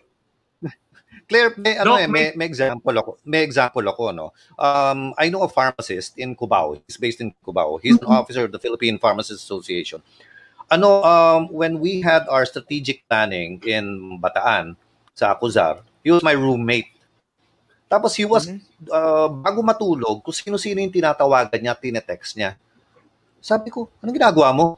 Claire, 1.31 1.55
may, 1.55 1.79
ano 1.79 1.95
eh, 1.95 2.11
may, 2.11 2.35
may 2.35 2.43
example 2.43 2.91
ako. 2.91 3.15
May 3.23 3.47
example 3.47 3.87
ako, 3.87 4.11
no. 4.11 4.35
Um, 4.59 5.15
I 5.15 5.31
know 5.31 5.47
a 5.47 5.47
pharmacist 5.47 6.19
in 6.19 6.35
Cubao. 6.35 6.83
He's 6.83 6.99
based 6.99 7.23
in 7.23 7.31
Cubao. 7.39 7.79
He's 7.79 7.95
an 7.95 8.11
officer 8.11 8.43
of 8.43 8.51
the 8.51 8.59
Philippine 8.59 8.99
Pharmacists 8.99 9.39
Association. 9.39 10.03
Ano, 10.67 10.99
um, 11.07 11.47
when 11.47 11.79
we 11.79 12.03
had 12.03 12.27
our 12.27 12.43
strategic 12.43 13.07
planning 13.07 13.63
in 13.63 14.19
Bataan, 14.19 14.75
sa 15.15 15.31
Acuzar, 15.31 15.87
he 16.03 16.11
was 16.11 16.19
my 16.19 16.35
roommate. 16.35 16.91
Tapos 17.87 18.11
he 18.19 18.27
was, 18.27 18.51
uh, 18.91 19.31
bago 19.31 19.63
matulog, 19.63 20.19
kung 20.27 20.35
sino-sino 20.35 20.83
yung 20.83 20.91
tinatawagan 20.91 21.63
niya, 21.63 21.79
tinetext 21.79 22.35
niya. 22.35 22.59
Sabi 23.39 23.71
ko, 23.71 23.87
anong 24.03 24.19
ginagawa 24.19 24.51
mo? 24.51 24.75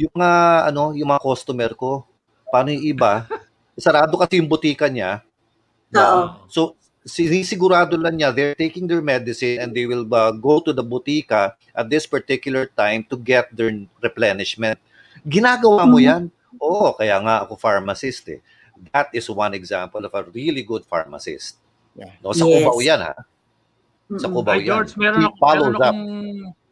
Yung 0.00 0.16
mga, 0.16 0.32
ano, 0.72 0.96
yung 0.96 1.12
mga 1.12 1.20
customer 1.20 1.76
ko, 1.76 2.08
paano 2.48 2.72
yung 2.72 2.88
iba? 2.88 3.28
Sarado 3.76 4.16
kasi 4.16 4.40
yung 4.40 4.48
butika 4.48 4.88
niya, 4.88 5.27
Oo. 5.96 6.22
So, 6.52 6.60
sinisigurado 7.08 7.96
lang 7.96 8.20
niya, 8.20 8.34
they're 8.34 8.58
taking 8.58 8.84
their 8.84 9.00
medicine 9.00 9.64
and 9.64 9.72
they 9.72 9.88
will 9.88 10.04
uh, 10.12 10.32
go 10.36 10.60
to 10.60 10.76
the 10.76 10.84
butika 10.84 11.56
at 11.72 11.88
this 11.88 12.04
particular 12.04 12.68
time 12.68 13.04
to 13.08 13.16
get 13.16 13.48
their 13.56 13.72
replenishment. 14.04 14.76
Ginagawa 15.24 15.88
mo 15.88 15.96
yan? 15.96 16.28
Oo, 16.60 16.92
kaya 16.92 17.16
nga 17.24 17.48
ako 17.48 17.56
pharmacist 17.56 18.28
eh. 18.28 18.40
That 18.92 19.10
is 19.10 19.26
one 19.26 19.56
example 19.56 20.04
of 20.04 20.12
a 20.14 20.22
really 20.30 20.62
good 20.62 20.86
pharmacist. 20.86 21.58
Yeah. 21.98 22.14
No, 22.22 22.30
sa 22.30 22.46
Yes. 22.46 22.62
Cubao 22.62 22.78
yan 22.78 23.00
ha. 23.02 23.14
Sa. 24.20 24.28
Cubao 24.30 24.54
yan. 24.60 24.68
George, 24.70 24.92
meron, 24.94 25.26
ako, 25.26 25.34
meron 25.42 25.74
up. 25.74 25.82
akong 25.82 26.04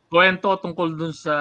kwento 0.06 0.48
tungkol 0.62 0.88
dun 0.94 1.14
sa 1.16 1.34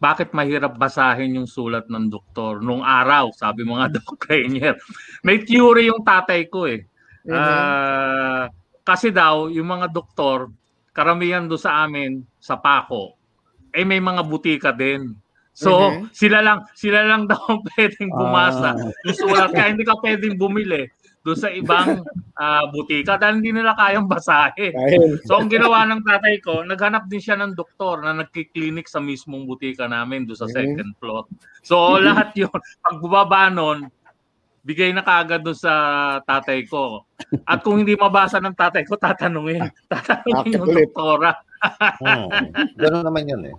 bakit 0.00 0.32
mahirap 0.32 0.80
basahin 0.80 1.36
yung 1.36 1.44
sulat 1.46 1.84
ng 1.86 2.08
doktor 2.08 2.64
nung 2.64 2.80
araw, 2.80 3.30
sabi 3.36 3.62
mga 3.62 3.92
Doc 4.00 4.16
Rainier. 4.26 4.74
May 5.22 5.44
theory 5.44 5.92
yung 5.92 6.00
tatay 6.02 6.48
ko 6.48 6.64
eh. 6.64 6.88
Ah, 7.30 8.48
kasi 8.82 9.12
daw, 9.12 9.52
yung 9.52 9.68
mga 9.68 9.92
doktor, 9.92 10.48
karamihan 10.90 11.44
do 11.44 11.60
sa 11.60 11.84
amin, 11.84 12.24
sa 12.40 12.56
Paco, 12.56 13.14
eh 13.70 13.84
may 13.84 14.00
mga 14.00 14.24
butika 14.24 14.72
din. 14.72 15.14
So, 15.52 15.92
Mhm. 15.92 16.16
sila 16.16 16.40
lang 16.40 16.64
sila 16.72 17.04
lang 17.04 17.28
daw 17.28 17.38
pwedeng 17.76 18.08
bumasa 18.08 18.72
Ah. 18.72 18.90
yung 19.04 19.18
sulat. 19.18 19.52
Kaya 19.52 19.76
hindi 19.76 19.84
ka 19.84 20.00
pwedeng 20.00 20.40
bumili 20.40 20.88
doon 21.20 21.38
sa 21.38 21.52
ibang 21.52 22.00
ah, 22.40 22.64
butika 22.72 23.20
dahil 23.20 23.44
hindi 23.44 23.52
nila 23.52 23.76
kayang 23.76 24.08
basahin. 24.08 24.72
So 25.28 25.36
ang 25.36 25.52
ginawa 25.52 25.84
ng 25.84 26.00
tatay 26.00 26.40
ko, 26.40 26.64
naghanap 26.64 27.06
din 27.12 27.20
siya 27.20 27.36
ng 27.36 27.52
doktor 27.52 28.00
na 28.00 28.24
nagki-clinic 28.24 28.88
sa 28.88 29.04
mismong 29.04 29.44
butika 29.44 29.84
namin 29.84 30.24
doon 30.24 30.40
sa 30.40 30.48
second 30.48 30.96
floor. 30.96 31.28
So 31.60 31.76
lahat 32.06 32.32
'yun, 32.32 32.52
pag 32.52 32.96
bumaba 33.04 33.52
nun, 33.52 33.92
bigay 34.64 34.92
na 34.96 35.04
kaagad 35.04 35.44
doon 35.44 35.56
sa 35.56 35.72
tatay 36.24 36.64
ko. 36.64 37.04
At 37.44 37.60
kung 37.64 37.80
hindi 37.80 37.96
mabasa 37.96 38.40
ng 38.40 38.56
tatay 38.56 38.84
ko, 38.88 38.96
tatanungin. 38.96 39.68
Tatanungin 39.92 40.56
yung 40.56 40.72
doktora. 40.72 41.36
Hmm. 42.00 42.28
Ganun 42.80 43.04
naman 43.04 43.28
yun 43.28 43.42
eh. 43.52 43.56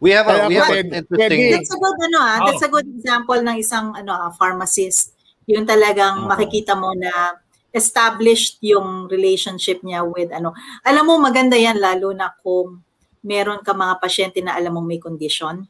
We 0.00 0.16
have 0.16 0.32
a, 0.32 0.48
we 0.48 0.56
have 0.56 0.72
an 0.72 0.96
interesting... 0.96 1.60
That's 1.60 1.70
a 1.70 1.76
good 1.76 1.98
ano 2.08 2.18
ah, 2.24 2.38
that's 2.48 2.64
a 2.64 2.72
good 2.72 2.88
example 2.88 3.36
ng 3.36 3.56
isang 3.60 3.92
ano 3.92 4.16
ah, 4.16 4.30
pharmacist. 4.32 5.19
Yung 5.50 5.66
talagang 5.66 6.24
Oo. 6.24 6.28
makikita 6.30 6.78
mo 6.78 6.94
na 6.94 7.34
established 7.74 8.58
yung 8.62 9.06
relationship 9.06 9.82
niya 9.82 10.02
with 10.02 10.30
ano. 10.34 10.54
Alam 10.82 11.04
mo 11.06 11.14
maganda 11.22 11.54
yan 11.54 11.78
lalo 11.78 12.10
na 12.14 12.30
kung 12.42 12.82
meron 13.22 13.62
ka 13.62 13.74
mga 13.74 13.98
pasyente 14.02 14.38
na 14.42 14.54
alam 14.58 14.74
mong 14.74 14.86
may 14.86 14.98
condition. 15.02 15.66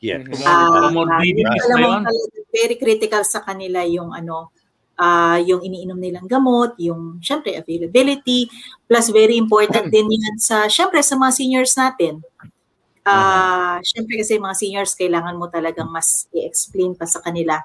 Yes. 0.00 0.24
Ah, 0.44 0.92
Comorbidities 0.92 1.64
alam 1.68 1.76
na 1.80 1.86
mo 1.88 1.88
talaga, 2.04 2.40
very 2.52 2.76
critical 2.76 3.24
sa 3.24 3.40
kanila 3.40 3.80
yung 3.84 4.12
ano 4.12 4.52
ah 4.96 5.36
yung 5.40 5.60
iniinom 5.60 6.00
nilang 6.00 6.24
gamot, 6.24 6.72
yung 6.80 7.20
syempre 7.20 7.52
availability, 7.52 8.48
plus 8.88 9.12
very 9.12 9.36
important 9.36 9.88
din 9.94 10.08
yan 10.08 10.36
sa 10.40 10.68
syempre 10.72 11.04
sa 11.04 11.20
mga 11.20 11.32
seniors 11.36 11.76
natin. 11.76 12.24
Ah, 13.04 13.76
syempre 13.84 14.18
kasi 14.18 14.40
mga 14.40 14.56
seniors 14.56 14.96
kailangan 14.96 15.36
mo 15.36 15.52
talagang 15.52 15.88
mas 15.92 16.26
i-explain 16.32 16.96
pa 16.96 17.04
sa 17.04 17.20
kanila 17.20 17.60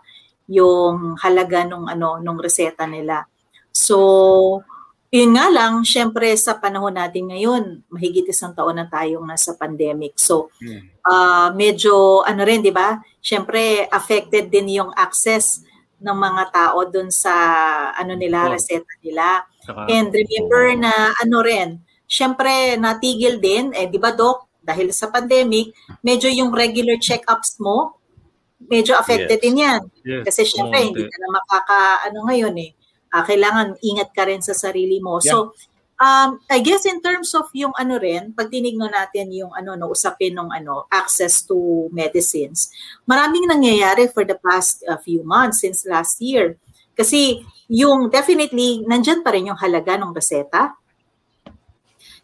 yung 0.49 1.17
halaga 1.21 1.65
nung 1.67 1.85
ano 1.89 2.17
nung 2.21 2.39
reseta 2.41 2.85
nila. 2.87 3.25
So, 3.71 4.61
yun 5.11 5.35
nga 5.35 5.51
lang, 5.51 5.83
syempre 5.83 6.31
sa 6.39 6.55
panahon 6.59 6.95
natin 6.95 7.31
ngayon, 7.31 7.83
mahigit 7.91 8.27
isang 8.31 8.55
taon 8.55 8.79
na 8.79 8.87
tayong 8.87 9.23
nasa 9.27 9.55
pandemic. 9.59 10.15
So, 10.19 10.49
ah 11.03 11.51
medyo 11.55 12.23
ano 12.23 12.41
rin, 12.47 12.61
'di 12.63 12.71
ba? 12.73 12.99
Syempre 13.19 13.85
affected 13.91 14.49
din 14.49 14.79
yung 14.81 14.91
access 14.95 15.61
ng 16.01 16.17
mga 16.17 16.43
tao 16.49 16.79
dun 16.89 17.09
sa 17.13 17.33
ano 17.93 18.13
nila, 18.17 18.49
Oh. 18.49 18.53
reseta 18.57 18.89
nila. 19.05 19.45
Saka, 19.61 19.85
And 19.89 20.09
remember 20.09 20.63
na 20.79 20.93
ano 21.13 21.37
rin, 21.45 21.69
syempre 22.09 22.75
natigil 22.81 23.37
din, 23.37 23.69
eh 23.77 23.85
di 23.85 24.01
ba 24.01 24.09
Doc, 24.15 24.49
dahil 24.61 24.89
sa 24.93 25.09
pandemic, 25.13 25.73
medyo 26.01 26.29
yung 26.29 26.49
regular 26.53 26.97
check-ups 27.01 27.57
mo, 27.61 28.00
medyo 28.69 28.93
affected 28.99 29.39
Yes. 29.39 29.43
din 29.43 29.63
yan. 29.63 29.81
yes, 30.05 30.23
Kasi 30.27 30.41
syempre, 30.45 30.77
kumonti. 30.83 30.89
hindi 30.93 31.03
ka 31.09 31.17
na 31.17 31.29
makaka, 31.33 31.79
ano 32.09 32.17
ngayon 32.29 32.55
eh, 32.61 32.71
ah, 33.11 33.23
kailangan 33.25 33.67
ingat 33.81 34.09
ka 34.13 34.23
rin 34.27 34.41
sa 34.43 34.53
sarili 34.53 34.99
mo. 35.01 35.17
So, 35.19 35.53
um, 36.01 36.41
I 36.49 36.59
guess 36.65 36.83
in 36.89 36.97
terms 36.99 37.29
of 37.37 37.47
yung 37.53 37.71
ano 37.77 38.01
rin, 38.01 38.33
pag 38.33 38.49
tinignan 38.49 38.89
natin 38.91 39.29
yung 39.31 39.53
ano, 39.53 39.77
no, 39.77 39.93
usapin 39.93 40.33
ng 40.33 40.49
ano, 40.49 40.89
access 40.89 41.45
to 41.45 41.87
medicines, 41.93 42.73
maraming 43.05 43.45
nangyayari 43.45 44.09
for 44.09 44.25
the 44.25 44.35
past 44.41 44.81
uh, 44.89 44.97
few 44.97 45.21
months 45.21 45.61
since 45.61 45.85
last 45.85 46.17
year. 46.19 46.57
Kasi 46.97 47.41
yung 47.71 48.11
definitely, 48.11 48.83
nandyan 48.83 49.23
pa 49.23 49.31
rin 49.31 49.47
yung 49.47 49.57
halaga 49.61 49.95
ng 49.95 50.11
reseta. 50.11 50.75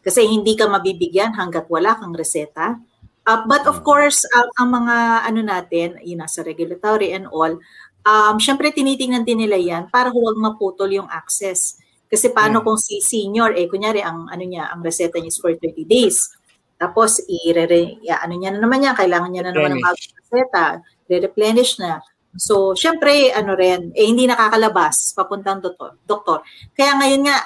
Kasi 0.04 0.24
hindi 0.24 0.56
ka 0.56 0.72
mabibigyan 0.72 1.36
hanggat 1.36 1.68
wala 1.68 1.96
kang 2.00 2.16
reseta. 2.16 2.80
Uh, 3.28 3.43
but 3.43 3.67
of 3.67 3.84
course, 3.84 4.23
uh, 4.32 4.47
ang 4.55 4.71
mga 4.71 4.95
ano 5.28 5.39
natin, 5.43 5.99
yun 5.99 6.23
nasa 6.23 6.47
regulatory 6.47 7.11
and 7.11 7.28
all, 7.28 7.59
um, 8.07 8.36
syempre 8.39 8.71
tinitingnan 8.71 9.28
din 9.28 9.43
nila 9.43 9.59
yan 9.59 9.91
para 9.91 10.07
huwag 10.07 10.39
maputol 10.39 10.88
yung 10.88 11.11
access. 11.11 11.75
Kasi 12.07 12.32
paano 12.32 12.63
kung 12.63 12.80
si 12.80 13.03
senior, 13.03 13.51
eh 13.51 13.67
kunyari 13.67 13.99
ang 13.99 14.32
ano 14.32 14.43
niya, 14.47 14.71
ang 14.71 14.80
reseta 14.80 15.19
niya 15.19 15.36
is 15.36 15.43
for 15.43 15.51
30 15.51 15.84
days. 15.84 16.32
Tapos 16.80 17.19
i-re 17.28 17.99
ano 18.07 18.34
niya 18.39 18.55
na 18.55 18.63
naman 18.63 18.88
yan, 18.88 18.95
kailangan 18.95 19.28
niya 19.28 19.43
na 19.43 19.51
naman 19.51 19.75
ng 19.75 19.84
bagong 19.84 20.13
reseta, 20.23 20.65
re-replenish 21.11 21.84
na. 21.84 21.99
So, 22.38 22.78
syempre, 22.78 23.34
ano 23.34 23.57
rin, 23.57 23.91
eh 23.97 24.07
hindi 24.07 24.30
nakakalabas 24.30 25.11
papuntang 25.17 25.59
doktor. 25.59 25.97
doktor. 26.05 26.45
Kaya 26.78 26.95
ngayon 26.95 27.21
nga, 27.28 27.38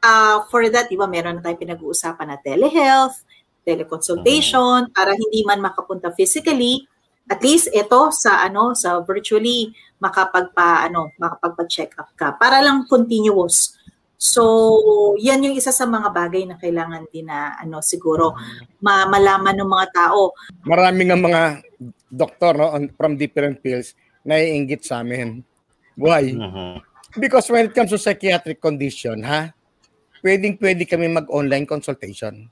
uh, 0.00 0.46
for 0.46 0.62
that, 0.70 0.86
di 0.86 0.94
ba, 0.94 1.10
meron 1.10 1.36
na 1.36 1.42
tayong 1.42 1.58
pinag-uusapan 1.58 2.26
na 2.30 2.38
telehealth, 2.38 3.18
teleconsultation, 3.68 4.88
para 4.96 5.12
hindi 5.12 5.44
man 5.44 5.60
makapunta 5.60 6.08
physically, 6.16 6.88
at 7.28 7.44
least 7.44 7.68
ito 7.76 8.08
sa 8.08 8.40
ano 8.48 8.72
sa 8.72 9.04
virtually 9.04 9.68
makapagpa 10.00 10.88
ano 10.88 11.12
makapagpa-check 11.20 11.92
up 12.00 12.08
ka 12.16 12.32
para 12.40 12.64
lang 12.64 12.88
continuous. 12.88 13.76
So, 14.18 15.14
yan 15.14 15.46
yung 15.46 15.54
isa 15.54 15.70
sa 15.70 15.86
mga 15.86 16.10
bagay 16.10 16.42
na 16.42 16.58
kailangan 16.58 17.06
din 17.14 17.30
na 17.30 17.54
ano 17.54 17.78
siguro 17.78 18.34
ma- 18.82 19.06
malaman 19.06 19.54
ng 19.54 19.70
mga 19.70 19.86
tao. 19.94 20.34
Maraming 20.66 21.14
ang 21.14 21.22
mga 21.22 21.42
doktor 22.10 22.58
no, 22.58 22.74
on, 22.74 22.90
from 22.98 23.14
different 23.14 23.62
fields 23.62 23.94
na 24.26 24.42
iinggit 24.42 24.82
sa 24.82 25.06
amin. 25.06 25.46
Why? 25.94 26.34
Mhm. 26.34 26.82
Because 27.14 27.46
when 27.46 27.70
it 27.70 27.74
comes 27.78 27.94
to 27.94 27.98
psychiatric 28.00 28.58
condition, 28.58 29.22
ha, 29.22 29.54
pwedeng 30.26 30.58
pwede 30.58 30.82
kami 30.82 31.06
mag-online 31.06 31.64
consultation. 31.64 32.50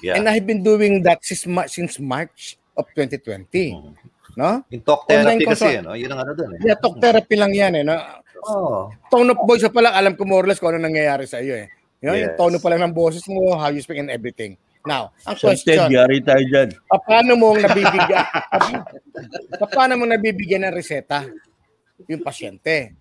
Yeah. 0.00 0.16
And 0.16 0.28
I've 0.28 0.44
been 0.44 0.60
doing 0.60 1.00
that 1.04 1.24
since, 1.24 1.46
Ma- 1.46 1.66
since 1.66 1.96
March 1.96 2.56
of 2.76 2.84
2020. 2.92 3.72
Mhm. 3.72 3.92
No? 4.36 4.60
Yung 4.68 4.84
talk 4.84 5.08
Online 5.08 5.40
therapy 5.40 5.44
kasi, 5.48 5.64
consult- 5.80 5.86
no? 5.88 5.96
yun 5.96 6.10
ang 6.12 6.20
ano 6.20 6.32
dun 6.36 6.50
eh. 6.52 6.60
Yeah, 6.60 6.76
talk 6.76 7.00
therapy 7.00 7.34
lang 7.34 7.52
yan 7.56 7.72
eh. 7.80 7.84
No? 7.84 7.96
Oh. 8.46 8.92
Tone 9.08 9.32
of 9.32 9.40
voice 9.42 9.64
pa 9.66 9.80
lang, 9.80 9.94
alam 9.96 10.12
ko 10.12 10.28
more 10.28 10.44
or 10.44 10.48
less 10.48 10.60
kung 10.60 10.70
ano 10.70 10.84
nangyayari 10.84 11.24
sa 11.24 11.40
iyo 11.40 11.56
eh. 11.56 11.72
Yun, 12.04 12.12
Yung 12.12 12.30
Yes. 12.30 12.36
tono 12.36 12.60
pa 12.60 12.68
lang 12.68 12.84
ng 12.84 12.92
boses 12.94 13.24
mo, 13.26 13.56
how 13.56 13.72
you 13.72 13.80
speak 13.80 13.96
and 13.96 14.12
everything. 14.12 14.54
Now, 14.84 15.10
ang 15.24 15.34
So, 15.34 15.50
Ted, 15.50 15.64
question, 15.66 15.90
yari 15.90 16.20
tayo 16.22 16.44
dyan. 16.44 16.68
pa- 16.86 17.02
paano 17.02 17.32
mo 17.34 17.56
nabibigyan 17.56 18.22
pa- 19.58 19.72
paano 19.72 19.98
mo 19.98 20.04
nabibigyan 20.06 20.68
ng 20.68 20.74
reseta 20.76 21.26
yung 22.06 22.22
pasyente? 22.22 22.94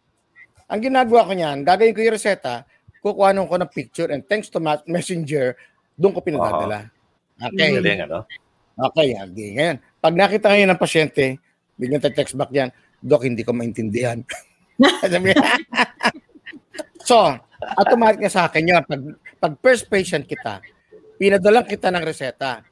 Ang 0.65 0.81
ginagawa 0.81 1.29
ko 1.29 1.33
niyan, 1.37 1.61
gagawin 1.61 1.93
ko 1.93 2.01
yung 2.01 2.15
reseta, 2.17 2.65
kukuha 3.05 3.37
ko 3.37 3.53
ng 3.53 3.69
picture 3.69 4.09
and 4.09 4.25
thanks 4.25 4.49
to 4.49 4.57
messenger, 4.87 5.53
doon 5.95 6.13
ko 6.15 6.19
pinadadala. 6.21 6.91
Okay. 7.35 7.79
Galing, 7.79 8.07
ano? 8.07 8.27
Okay. 8.75 9.15
Di, 9.31 9.43
ngayon, 9.55 9.77
pag 9.99 10.13
nakita 10.15 10.51
kayo 10.51 10.63
ng 10.67 10.79
pasyente, 10.79 11.39
bigyan 11.75 11.99
tayo 12.03 12.15
text 12.15 12.35
back 12.35 12.51
yan, 12.51 12.69
Dok, 12.99 13.27
hindi 13.27 13.43
ko 13.43 13.51
maintindihan. 13.51 14.19
So, 17.05 17.37
automatic 17.77 18.17
na 18.17 18.33
sa 18.33 18.49
akin 18.49 18.65
yun. 18.65 18.81
Pag, 18.81 19.01
pag 19.37 19.53
first 19.61 19.85
patient 19.85 20.25
kita, 20.25 20.57
pinadalang 21.21 21.69
kita 21.69 21.93
ng 21.93 22.01
reseta, 22.01 22.65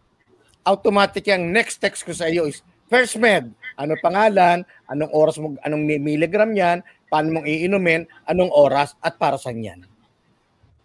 automatic 0.65 1.29
yung 1.29 1.53
next 1.53 1.77
text 1.77 2.01
ko 2.01 2.17
sa 2.17 2.25
iyo 2.25 2.49
is, 2.49 2.65
first 2.89 3.13
med, 3.21 3.53
ano 3.77 3.93
pangalan, 4.01 4.65
anong 4.89 5.11
oras 5.13 5.37
mo, 5.37 5.53
anong 5.61 5.85
mi- 5.85 6.01
milligram 6.01 6.49
yan, 6.49 6.81
paano 7.13 7.39
mong 7.39 7.45
iinumin, 7.45 8.09
anong 8.25 8.49
oras, 8.49 8.97
at 9.05 9.21
para 9.21 9.37
saan 9.37 9.61
yan. 9.61 9.85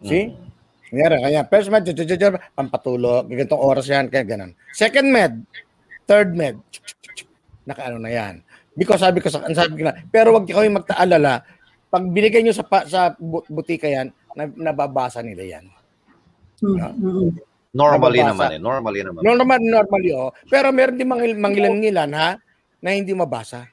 See? 0.05 0.37
Kanya, 0.89 1.21
kanya, 1.21 1.43
first 1.49 1.69
med, 1.69 1.85
pampatulog, 2.57 3.29
ganitong 3.29 3.61
oras 3.61 3.85
yan, 3.89 4.09
kaya 4.09 4.25
ganun. 4.25 4.57
Second 4.73 5.09
med, 5.13 5.33
third 6.09 6.33
med, 6.33 6.57
nakaano 7.69 8.01
na 8.01 8.09
yan. 8.09 8.35
Because 8.73 9.05
sabi 9.05 9.21
ko 9.21 9.29
sa 9.29 9.45
sabi 9.53 9.83
ko 9.83 9.91
na, 9.91 9.97
pero 10.09 10.33
wag 10.33 10.49
kayo 10.49 10.71
magtaalala, 10.73 11.45
pag 11.93 12.05
binigay 12.09 12.41
nyo 12.41 12.57
sa 12.57 12.65
pa, 12.65 12.89
sa 12.89 13.13
bu- 13.21 13.45
butika 13.53 13.85
yan, 13.85 14.09
na, 14.33 14.49
nababasa 14.49 15.21
nila 15.21 15.45
yan. 15.45 15.65
Mm-mm. 16.65 17.37
Normally 17.77 18.25
Nababasa. 18.25 18.33
naman 18.33 18.49
eh. 18.57 18.61
Normally 18.65 19.01
naman. 19.05 19.21
Normal, 19.21 19.61
normally, 19.61 20.11
oh. 20.17 20.33
Pero 20.49 20.73
meron 20.73 20.97
din 20.97 21.05
mangil, 21.05 21.37
mangilan-ngilan, 21.37 22.11
ha, 22.17 22.41
na 22.81 22.89
hindi 22.97 23.13
mabasa. 23.13 23.69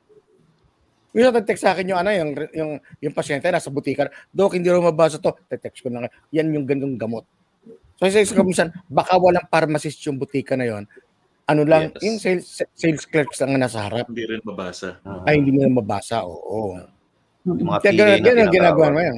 Yung 1.15 1.31
nag-text 1.31 1.63
sa 1.63 1.71
akin 1.71 1.87
yung 1.87 1.99
ano, 1.99 2.11
yung, 2.11 2.31
yung, 2.51 2.71
yung 2.99 3.13
pasyente 3.15 3.47
nasa 3.47 3.71
butika, 3.71 4.11
Dok, 4.29 4.59
hindi 4.59 4.67
raw 4.67 4.83
mabasa 4.83 5.15
to. 5.15 5.31
Te-text 5.47 5.79
ko 5.79 5.87
na 5.87 6.03
nga, 6.03 6.09
yan 6.29 6.51
yung 6.51 6.67
gandong 6.67 6.99
gamot. 6.99 7.23
So, 7.95 8.11
sa 8.11 8.19
isa 8.19 8.35
minsan, 8.43 8.75
baka 8.91 9.15
walang 9.15 9.47
pharmacist 9.47 10.03
yung 10.03 10.19
butika 10.19 10.59
na 10.59 10.67
yon. 10.67 10.83
Ano 11.47 11.63
lang, 11.63 11.95
Yes. 11.95 12.03
yung 12.03 12.17
sales, 12.19 12.45
sales 12.75 13.07
clerks 13.07 13.39
lang 13.39 13.55
na 13.55 13.63
nasa 13.63 13.79
harap, 13.79 14.11
Hindi 14.11 14.27
rin 14.27 14.43
mabasa. 14.43 14.99
ay 15.23 15.39
hindi 15.39 15.55
nila 15.55 15.71
mabasa, 15.71 16.27
oo. 16.27 16.75
Yung 17.47 17.63
mga 17.63 17.79
Kaya 17.79 17.93
ganun, 17.95 18.11
na 18.11 18.25
ganun 18.25 18.49
ginagawa 18.51 18.87
mo 18.91 18.99
yan. 18.99 19.15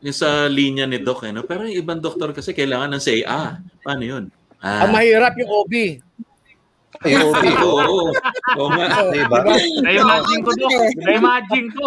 Yung 0.00 0.14
sa 0.14 0.46
linya 0.46 0.86
ni 0.86 1.02
Doc, 1.02 1.26
eh, 1.26 1.32
no? 1.34 1.42
pero 1.42 1.66
yung 1.66 1.82
ibang 1.82 1.98
doktor 1.98 2.30
kasi 2.30 2.54
kailangan 2.54 2.94
ng 2.94 3.02
say, 3.02 3.26
ah, 3.26 3.58
paano 3.82 4.04
yun? 4.06 4.24
Ah, 4.62 4.86
Ang 4.86 4.94
mahirap 4.94 5.34
yung 5.34 5.50
OB. 5.50 5.74
Ay, 7.00 7.14
OB. 7.16 7.44
oo, 7.62 7.80
oo. 7.80 8.10
Oo 8.58 8.68
nga. 8.74 8.86
Diba? 9.08 9.38
Na-imagine 9.86 10.40
ko, 10.42 10.50
Dok. 10.58 10.82
Na-imagine 11.00 11.68
ko. 11.72 11.86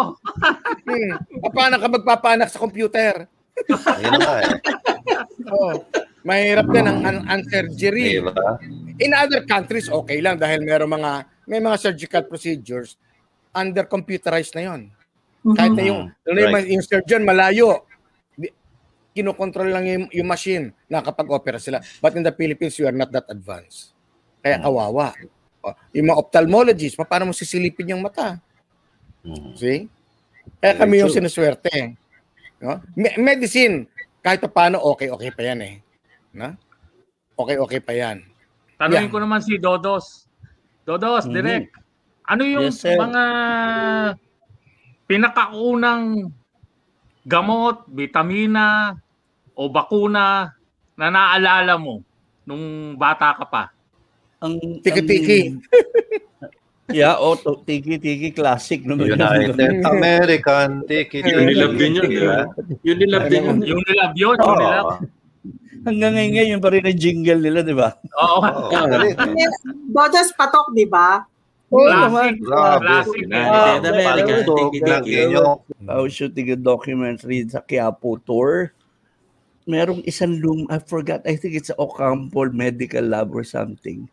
Hmm. 0.88 1.12
Paano 1.52 1.76
ka 1.76 1.86
magpapanak 1.92 2.48
sa 2.48 2.58
computer? 2.58 3.28
Ayun 3.70 4.18
nga 4.18 4.34
eh. 4.42 4.50
Oh, 5.46 5.76
mahirap 6.26 6.66
din 6.72 6.88
ang, 6.88 6.98
ang, 7.04 7.18
ang 7.30 7.40
surgery. 7.46 8.18
Diba? 8.18 8.34
In 8.98 9.14
other 9.14 9.44
countries, 9.46 9.86
okay 9.86 10.18
lang 10.18 10.40
dahil 10.40 10.64
meron 10.64 10.90
mga 10.90 11.28
may 11.46 11.60
mga 11.60 11.76
surgical 11.78 12.24
procedures 12.24 12.96
under 13.52 13.84
computerized 13.86 14.56
na 14.56 14.72
yon. 14.72 14.80
Kahit 15.54 15.76
na 15.76 15.84
yung, 15.84 16.02
Mhm. 16.24 16.34
yung, 16.34 16.50
Right. 16.50 16.68
yung 16.72 16.82
surgeon 16.82 17.22
malayo, 17.22 17.84
kinokontrol 19.14 19.70
lang 19.70 19.86
yung, 19.86 20.04
yung 20.10 20.26
machine 20.26 20.74
na 20.90 20.98
kapag 20.98 21.30
opera 21.30 21.62
sila. 21.62 21.78
But 22.02 22.18
in 22.18 22.26
the 22.26 22.34
Philippines, 22.34 22.74
you 22.82 22.90
are 22.90 22.96
not 22.96 23.14
that 23.14 23.30
advanced. 23.30 23.93
Kaya 24.44 24.60
kawawa. 24.60 25.16
Yung 25.96 26.12
mga 26.12 26.20
ophthalmologists, 26.20 27.00
paano 27.00 27.32
mo 27.32 27.32
sisilipin 27.32 27.96
yung 27.96 28.04
mata? 28.04 28.36
Mhm. 29.24 29.56
See? 29.56 29.88
Kaya 30.60 30.76
Very 30.76 30.80
kami 30.84 30.94
yung 31.00 31.08
sinuswerte. 31.08 31.96
No? 32.60 32.84
Me- 32.92 33.16
medicine, 33.16 33.88
kahit 34.20 34.44
pa 34.44 34.52
paano, 34.52 34.84
okay-okay 34.84 35.32
pa 35.32 35.42
yan 35.48 35.60
eh. 35.64 35.74
No? 36.36 36.52
Okay-okay 37.40 37.80
pa 37.80 37.96
yan. 37.96 38.20
Tanungin 38.76 39.08
Yeah. 39.08 39.12
ko 39.16 39.18
naman 39.24 39.40
si 39.40 39.56
Dodos. 39.56 40.28
Dodos, 40.84 41.24
Mhm. 41.24 41.32
direct. 41.32 41.72
Ano 42.28 42.44
yung 42.44 42.68
Yes, 42.68 42.84
sir. 42.84 43.00
mga 43.00 43.24
pinakaunang 45.08 46.28
gamot, 47.24 47.88
vitamina 47.88 48.96
o 49.56 49.72
bakuna 49.72 50.52
na 50.96 51.06
naalala 51.08 51.80
mo 51.80 52.04
nung 52.44 52.92
bata 53.00 53.32
ka 53.32 53.44
pa? 53.48 53.73
Ang, 54.44 54.60
Tiki-tiki. 54.84 55.56
yeah, 56.92 57.16
oh, 57.16 57.32
tiki-tiki 57.64 58.28
classic 58.36 58.84
naman. 58.84 59.08
United 59.16 59.56
American 59.88 60.84
Tiki 60.84 61.24
Yun 61.24 61.48
nilab 61.48 61.72
din 61.80 61.96
yun, 61.96 62.04
di 62.06 62.20
ba? 62.20 62.44
Yun 62.84 62.96
nilab 63.00 63.24
din 63.32 63.40
yun. 63.40 63.56
Yung 63.64 63.82
nilab 63.88 64.12
yun, 64.12 64.36
yung 64.36 64.58
nilab. 64.60 64.86
Hanggang 65.84 66.12
ngayon, 66.16 66.32
ngayon 66.32 66.58
pa 66.60 66.68
rin 66.72 66.84
ang 66.84 66.96
jingle 66.96 67.40
nila, 67.40 67.60
di 67.60 67.76
ba? 67.76 67.92
Oo. 68.16 68.40
Dodas 69.92 70.32
patok, 70.32 70.72
di 70.72 70.84
ba? 70.84 71.24
Oo 71.72 71.88
Classic. 71.88 72.36
Classic. 72.44 73.20
United 73.26 73.48
Ah, 73.50 73.76
America, 73.80 74.32
pero- 74.44 74.56
tiki-tiki. 74.70 75.12
Shooting 76.12 76.48
a 76.52 76.56
documentary 76.56 77.48
sa 77.48 77.64
Quiapo 77.64 78.20
tour. 78.20 78.72
Merong 79.64 80.04
isang 80.04 80.36
lum, 80.44 80.68
I 80.68 80.76
forgot, 80.76 81.24
I 81.24 81.40
think 81.40 81.56
it's 81.56 81.72
Ocampo 81.72 82.52
Medical 82.52 83.00
Lab 83.08 83.32
or 83.32 83.48
something. 83.48 84.04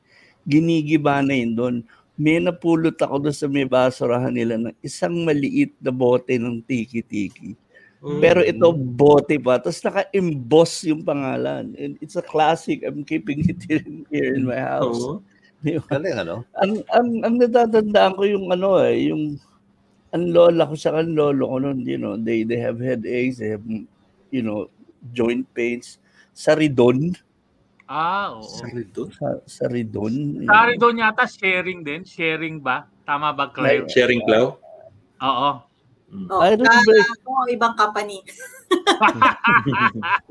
Ginigiba 0.48 1.22
na 1.22 1.34
yun 1.38 1.54
doon. 1.54 1.76
may 2.22 2.38
napulot 2.38 2.94
ako 3.02 3.18
doon 3.18 3.34
sa 3.34 3.50
may 3.50 3.66
basurahan 3.66 4.30
nila 4.30 4.54
ng 4.62 4.76
isang 4.86 5.26
maliit 5.26 5.74
na 5.82 5.90
bote 5.90 6.38
ng 6.38 6.62
tiki-tiki. 6.62 7.58
Pero 8.02 8.42
ito, 8.42 8.70
bote 8.74 9.38
pa. 9.38 9.62
Tapos 9.62 9.82
naka-emboss 9.82 10.86
yung 10.90 11.06
pangalan. 11.06 11.74
And 11.78 11.98
it's 12.02 12.18
a 12.18 12.26
classic. 12.26 12.82
I'm 12.82 13.02
keeping 13.06 13.46
it 13.46 13.62
in, 13.70 14.10
here 14.10 14.34
in 14.38 14.46
my 14.46 14.58
house. 14.58 15.02
Oo. 15.02 15.22
Di 15.62 15.78
ba? 15.78 15.98
Galing, 15.98 16.18
ano? 16.26 16.36
ang, 16.58 16.74
ang, 16.90 17.10
ang 17.22 17.36
natatandaan 17.38 18.14
ko 18.18 18.24
yung 18.26 18.50
ano 18.50 18.82
eh, 18.82 19.14
yung 19.14 19.38
ang 20.10 20.26
lola 20.34 20.66
ko 20.66 20.74
sa 20.74 20.98
ang 20.98 21.14
lolo 21.14 21.46
ko 21.46 21.58
noon, 21.62 21.86
you 21.86 22.02
know, 22.02 22.18
they, 22.18 22.42
they 22.42 22.58
have 22.58 22.82
headaches, 22.82 23.38
they 23.38 23.54
have, 23.54 23.64
you 24.34 24.42
know, 24.42 24.66
joint 25.14 25.46
pains. 25.54 26.02
Saridon. 26.34 27.14
Ah, 27.92 28.40
oo. 28.40 28.48
Sorry, 28.48 28.88
doon. 28.88 29.12
Sa, 29.12 29.28
saridon. 29.44 30.16
Sorry 30.48 30.80
doon 30.80 31.04
yata, 31.04 31.28
sharing 31.28 31.84
din. 31.84 32.08
Sharing 32.08 32.64
ba? 32.64 32.88
Tama 33.04 33.36
ba, 33.36 33.52
Claire? 33.52 33.84
Sharing 33.92 34.24
plow? 34.24 34.56
Oo. 35.20 35.50
Oh, 36.32 36.40
I 36.40 36.56
don't 36.56 36.72
ah, 36.72 36.80
know. 36.80 37.44
o 37.44 37.48
ibang 37.52 37.76
company. 37.76 38.24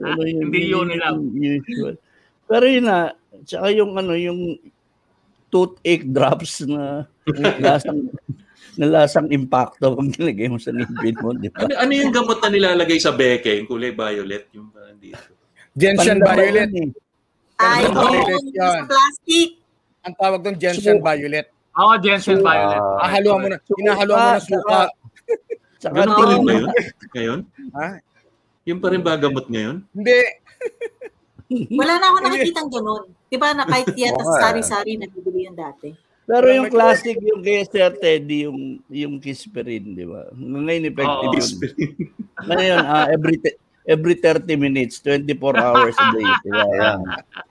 Ano 0.01 0.25
yun, 0.25 0.49
Hindi 0.49 0.73
yun 0.73 0.89
nila. 0.89 1.13
Usual. 1.13 2.01
Pero 2.49 2.65
yun 2.65 2.89
na, 2.89 3.13
tsaka 3.45 3.69
yung 3.69 3.93
ano, 4.01 4.17
yung 4.17 4.57
toothache 5.53 6.09
drops 6.09 6.65
na 6.65 7.05
lasang 7.65 8.09
na 8.81 8.87
lasang 8.89 9.29
impacto 9.29 9.93
pag 9.93 10.09
nilagay 10.17 10.49
mo 10.49 10.57
sa 10.57 10.73
ngipin 10.73 11.17
mo, 11.21 11.37
di 11.37 11.53
ba? 11.53 11.69
Ano, 11.69 11.77
ano 11.77 11.93
yung 11.93 12.13
gamot 12.13 12.41
na 12.41 12.49
nilalagay 12.49 12.97
sa 12.97 13.13
beke? 13.13 13.61
Yung 13.61 13.69
kulay 13.69 13.93
violet? 13.93 14.49
Yung 14.57 14.73
parang 14.73 14.97
dito. 14.97 15.37
Gentian 15.77 16.25
violet. 16.25 16.73
yun 16.73 16.89
eh. 16.89 17.10
Ay, 17.61 17.83
Ano 17.85 18.01
Yan. 18.51 18.81
sa 18.81 18.89
plastic. 18.89 19.49
Ang 20.01 20.15
tawag 20.17 20.41
doon 20.41 20.57
Gentian 20.57 20.99
violet. 20.99 21.47
Oo, 21.71 21.95
Jensen 22.03 22.43
Violet. 22.43 22.83
Ah, 22.83 23.07
Hahaluan 23.07 23.39
mo 23.41 23.47
na, 23.47 23.57
hinahaluan 23.79 24.19
mo 24.19 24.29
na 24.35 24.43
suka. 24.43 24.79
Tsaka 25.79 25.95
Ganun 26.03 26.11
pa 26.11 26.25
rin 26.27 26.27
tingin 26.27 26.43
ba 26.43 26.51
mo, 26.51 26.59
yun? 26.59 26.71
Ngayon? 27.15 27.41
Ha? 27.73 27.87
Yung 28.67 28.81
pa 28.83 28.89
rin 28.91 29.03
ba 29.03 29.15
gamot 29.17 29.47
ngayon? 29.49 29.77
Hindi. 29.95 30.19
Wala 31.81 31.95
na 31.97 32.07
ako 32.11 32.17
nakikitang 32.21 32.71
ganun. 32.71 33.05
Di 33.27 33.37
ba 33.39 33.55
na 33.55 33.65
kahit 33.65 33.89
yata 33.95 34.19
Oo 34.19 34.29
nga. 34.29 34.41
sari-sari 34.45 34.99
nabibili 34.99 35.47
yun 35.47 35.57
dati. 35.57 35.95
Pero 36.27 36.47
yung 36.47 36.71
classic, 36.71 37.19
yung 37.19 37.43
kay 37.43 37.67
Sir 37.67 37.91
Teddy, 37.97 38.47
yung, 38.47 38.79
yung 38.87 39.15
Kispirin, 39.19 39.95
di 39.95 40.07
ba? 40.07 40.31
Ngayon 40.31 40.85
effective 40.87 41.27
Oo. 41.27 41.35
yun. 41.35 41.51
Ngayon, 42.47 42.81
ah, 42.81 43.07
every, 43.11 43.35
every 43.83 44.15
30 44.15 44.55
minutes, 44.55 45.03
24 45.03 45.27
hours 45.59 45.97
a 45.99 46.07
day. 46.13 46.31
Di 46.45 46.51
ba? 46.51 46.91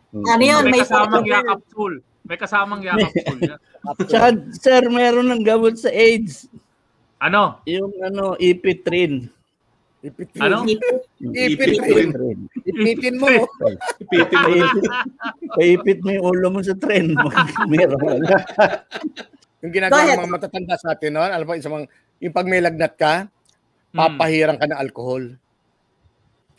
Ayan. 0.10 0.26
Ano 0.26 0.44
yun? 0.44 0.64
May 0.66 0.72
May 0.72 0.82
kasamang 0.82 1.26
yakap 1.26 1.62
full. 1.70 1.96
May 2.26 2.38
kasamang 2.38 2.82
yakap 2.82 3.12
yan. 3.26 3.40
Tsaka, 4.06 4.28
sir, 4.52 4.82
meron 4.88 5.30
ng 5.30 5.44
gamot 5.44 5.78
sa 5.78 5.90
AIDS. 5.90 6.50
Ano? 7.20 7.60
Yung 7.64 7.94
ano, 8.00 8.34
ipitrin. 8.36 9.30
Ipit- 10.00 10.32
Ano? 10.40 10.64
Ipit-rin. 10.64 12.10
Ipitrin. 12.16 12.38
Ipitin 12.64 13.16
mo. 13.20 13.28
Ipitin 14.00 14.40
mo. 14.40 14.48
Paipit, 15.54 16.00
mo 16.00 16.10
yung 16.10 16.26
ulo 16.26 16.48
mo 16.50 16.60
sa 16.64 16.72
tren. 16.74 17.12
meron. 17.72 18.24
Yung 19.60 19.74
ginagawa 19.76 20.16
ng 20.16 20.24
mga 20.24 20.36
matatanda 20.40 20.76
sa 20.80 20.96
atin 20.96 21.12
noon, 21.12 21.28
alam 21.28 21.44
mo, 21.44 21.52
isang 21.52 21.76
mga, 21.76 21.86
yung 22.24 22.32
pag 22.32 22.48
may 22.48 22.64
lagnat 22.64 22.96
ka, 22.96 23.14
Hmm. 23.90 23.98
papahirang 23.98 24.62
ka 24.62 24.70
ng 24.70 24.80
alcohol. 24.80 25.34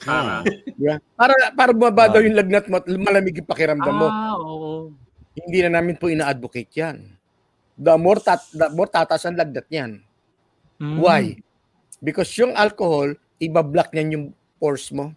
Ah, 0.08 0.40
Di 0.78 0.84
ba? 0.86 0.96
Para, 1.16 1.34
para 1.52 1.70
bumaba 1.76 2.08
daw 2.08 2.24
yung 2.24 2.36
lagnat 2.36 2.70
mo 2.72 2.80
at 2.80 2.86
malamig 2.88 3.36
yung 3.36 3.48
pakiramdam 3.48 3.94
mo. 3.96 4.08
ah, 4.08 4.36
oo. 4.40 4.94
Hindi 5.36 5.58
na 5.64 5.80
namin 5.80 5.96
po 5.96 6.08
ina-advocate 6.08 6.72
yan. 6.74 7.04
The 7.80 7.96
more, 7.96 8.20
tat, 8.20 8.44
the 8.52 8.68
more 8.72 8.88
tatas 8.88 9.24
ang 9.24 9.36
lagnat 9.36 9.68
niyan. 9.68 10.04
Mm. 10.80 10.96
Why? 11.00 11.22
Because 12.00 12.28
yung 12.36 12.56
alcohol, 12.56 13.12
ibablock 13.40 13.92
niyan 13.92 14.14
yung 14.16 14.26
pores 14.60 14.88
mo. 14.92 15.12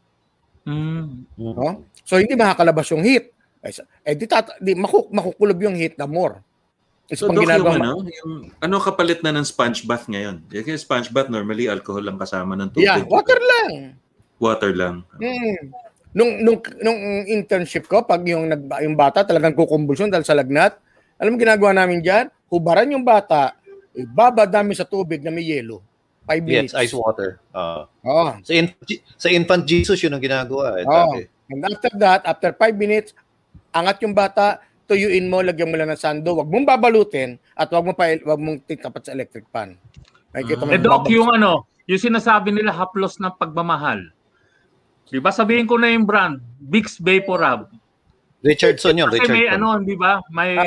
Mm. 0.63 1.27
No? 1.35 1.83
So, 2.03 2.19
hindi 2.19 2.35
makakalabas 2.35 2.91
yung 2.91 3.03
heat. 3.03 3.31
Eh, 3.63 3.71
Eh, 4.03 4.15
di, 4.15 4.27
tata, 4.27 4.55
di 4.59 4.75
maku, 4.75 5.07
makukulob 5.11 5.59
yung 5.63 5.75
heat 5.75 5.95
the 5.95 6.07
more. 6.07 6.43
It's 7.11 7.19
So, 7.19 7.27
pang 7.27 7.39
Doc, 7.39 7.47
yung 7.47 7.67
ano, 7.67 8.07
yung, 8.07 8.33
ano 8.63 8.75
kapalit 8.79 9.19
na 9.23 9.35
ng 9.35 9.43
sponge 9.43 9.83
bath 9.83 10.07
ngayon? 10.07 10.39
Yung 10.51 10.79
sponge 10.79 11.11
bath, 11.11 11.27
normally 11.27 11.67
alcohol 11.67 11.99
lang 11.99 12.15
kasama 12.15 12.55
ng 12.55 12.71
tubig. 12.71 12.87
Yeah, 12.87 13.03
water 13.03 13.39
lang. 13.39 13.99
Water 14.41 14.71
lang. 14.73 15.03
Mm. 15.17 15.73
Nung, 16.13 16.31
nung, 16.45 16.57
nung 16.77 16.99
internship 17.25 17.89
ko, 17.89 18.05
pag 18.05 18.21
yung, 18.21 18.45
nag, 18.45 18.61
yung 18.85 18.93
bata 18.93 19.25
talagang 19.25 19.57
kukumbulsyon 19.57 20.13
dahil 20.13 20.25
sa 20.25 20.37
lagnat, 20.37 20.77
alam 21.17 21.33
mo 21.33 21.37
ginagawa 21.41 21.73
namin 21.73 22.05
dyan? 22.05 22.29
Hubaran 22.53 22.93
yung 22.93 23.01
bata, 23.01 23.57
ibabad 23.97 24.49
namin 24.49 24.77
sa 24.77 24.85
tubig 24.85 25.25
na 25.25 25.33
may 25.33 25.45
yelo. 25.45 25.81
Five 26.23 26.45
Yes, 26.47 26.71
minutes. 26.71 26.75
ice 26.77 26.93
water. 26.95 27.41
Ah. 27.51 27.83
Oo. 28.05 28.39
sa, 28.45 28.53
in- 28.55 28.71
sa 29.19 29.27
infant 29.27 29.65
Jesus 29.67 29.99
yun 29.99 30.13
ang 30.13 30.23
ginagawa. 30.23 30.79
Eh, 30.79 30.85
dati. 30.85 31.21
And 31.51 31.61
after 31.67 31.91
that, 31.99 32.21
after 32.23 32.49
five 32.55 32.77
minutes, 32.79 33.11
angat 33.75 33.99
yung 34.05 34.15
bata, 34.15 34.63
tuyuin 34.87 35.27
mo, 35.27 35.43
lagyan 35.43 35.67
mo 35.67 35.75
lang 35.75 35.91
ng 35.91 35.99
sando, 35.99 36.37
wag 36.39 36.47
mong 36.47 36.67
babalutin 36.67 37.35
at 37.57 37.67
wag 37.73 37.83
mo 37.83 37.91
pa 37.91 38.13
wag 38.13 38.39
mong 38.39 38.63
titapat 38.63 39.01
sa 39.03 39.11
electric 39.11 39.49
pan. 39.51 39.75
Makikita 40.31 40.63
mo 40.63 40.71
Eh, 40.71 40.79
Doc, 40.79 41.09
yung 41.11 41.29
ano, 41.33 41.67
yung 41.89 41.99
sinasabi 41.99 42.55
nila 42.55 42.71
haplos 42.71 43.19
ng 43.19 43.33
pagmamahal. 43.35 44.13
Di 45.13 45.21
ba 45.21 45.29
sabihin 45.29 45.69
ko 45.69 45.77
na 45.77 45.87
yung 45.87 46.03
brand, 46.03 46.41
Bix 46.57 46.97
Vaporub. 46.97 47.69
Richardson 48.41 48.97
yun, 48.97 49.07
Kasi 49.07 49.29
may 49.29 49.45
Richardson. 49.45 49.61
ano, 49.61 49.79
di 49.79 49.95
ba? 49.95 50.19
May 50.27 50.57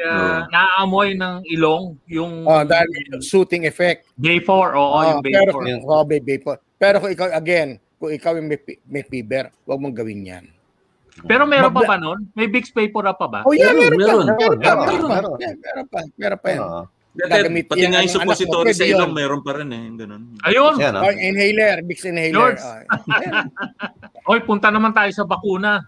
uh, 0.00 0.46
naaamoy 0.46 1.12
ng 1.12 1.44
ilong, 1.50 1.98
yung 2.08 2.46
Oh, 2.46 2.62
dahil 2.62 2.86
shooting 3.20 3.66
effect. 3.66 4.08
Vapor, 4.14 4.72
oo, 4.72 4.88
Oh, 4.88 5.02
yung 5.04 5.20
pero, 5.20 5.52
vapor. 5.52 5.84
oh, 5.84 6.04
vapor. 6.06 6.56
Pero 6.78 6.96
kung 6.96 7.10
ikaw, 7.10 7.28
again, 7.34 7.76
kung 7.98 8.08
ikaw 8.08 8.32
yung 8.32 8.46
may, 8.46 8.56
may 8.86 9.02
fever, 9.02 9.50
wag 9.66 9.76
mong 9.76 9.92
gawin 9.92 10.22
yan. 10.22 10.44
Pero 11.24 11.44
meron 11.44 11.72
pa 11.72 11.80
Mabla- 11.80 11.90
ba 11.90 11.96
nun? 11.98 12.18
May 12.32 12.46
Bix 12.46 12.70
Vaporub 12.70 13.16
pa 13.16 13.26
ba? 13.26 13.40
Oh, 13.42 13.52
yeah, 13.52 13.74
Meron, 13.74 13.98
meron, 13.98 14.22
meron. 14.22 14.26
pa. 14.28 14.32
Meron, 14.32 14.56
pa. 14.56 14.62
Meron, 14.62 14.86
Meron, 14.86 15.02
pa. 15.02 15.12
meron. 15.12 15.36
Yeah, 15.36 15.54
meron 15.58 15.86
pa. 15.88 15.98
Meron 16.14 16.38
pa 16.38 16.48
yan. 16.48 16.60
Ah. 16.62 16.84
Dati, 16.86 16.95
Gagamit 17.16 17.64
pati 17.64 17.84
nga 17.84 17.98
ng 17.98 18.04
yung 18.04 18.12
suppository 18.12 18.70
sa 18.70 18.84
ilong, 18.84 19.10
meron 19.10 19.40
pa 19.40 19.56
rin 19.56 19.72
eh. 19.72 19.84
Ganun. 19.96 20.36
Ayun! 20.44 20.74
Yan, 20.76 20.94
ah. 20.94 21.02
Oh, 21.02 21.12
inhaler, 21.12 21.80
Bix 21.80 22.04
inhaler. 22.04 22.54
Oh, 22.54 23.16
ayan. 23.16 23.48
Oy, 24.30 24.40
punta 24.42 24.68
naman 24.68 24.92
tayo 24.92 25.08
sa 25.10 25.24
bakuna. 25.24 25.80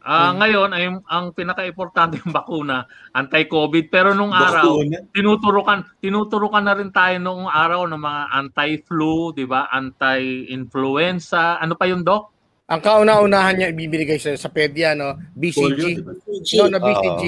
Ah, 0.00 0.32
Hmm. 0.32 0.40
ngayon 0.40 0.70
ay 0.72 0.84
ang 1.06 1.28
pinaka-importante 1.30 2.16
yung 2.20 2.32
bakuna, 2.32 2.88
anti-COVID. 3.12 3.88
Pero 3.88 4.16
nung 4.16 4.32
araw, 4.32 4.80
Bakuna. 4.80 4.96
tinuturukan 5.12 5.78
tinuturukan 6.00 6.64
na 6.64 6.72
rin 6.72 6.88
tayo 6.88 7.20
nung 7.20 7.44
araw 7.44 7.84
ng 7.84 8.00
mga 8.00 8.22
anti-flu, 8.32 9.36
'di 9.36 9.44
ba? 9.44 9.68
Anti-influenza. 9.68 11.60
Ano 11.60 11.76
pa 11.76 11.84
yung 11.84 12.00
doc? 12.00 12.32
Ang 12.64 12.80
kauna-unahan 12.80 13.54
niya 13.58 13.68
ibibigay 13.74 14.16
sa, 14.16 14.32
sa 14.38 14.46
pedya, 14.46 14.94
no? 14.94 15.18
Polio, 15.34 15.34
BCG. 15.36 15.82
di 15.92 16.02
ba? 16.02 16.12
PG. 16.14 16.48
No, 16.54 16.64
no, 16.70 16.78
BCG. 16.78 17.24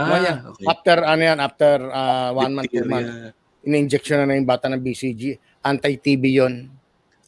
Ano 0.00 0.14
yan? 0.18 0.36
Ah, 0.38 0.50
okay. 0.50 0.64
After, 0.66 0.96
ano 1.04 1.22
yan, 1.22 1.38
after 1.38 1.74
uh, 1.84 2.28
one 2.32 2.52
month, 2.54 2.70
two 2.70 2.84
months, 2.84 3.12
in-injection 3.60 4.16
na 4.16 4.24
na 4.24 4.34
yung 4.34 4.48
bata 4.48 4.66
ng 4.66 4.80
BCG. 4.80 5.22
Anti-TB 5.60 6.24
yun. 6.26 6.54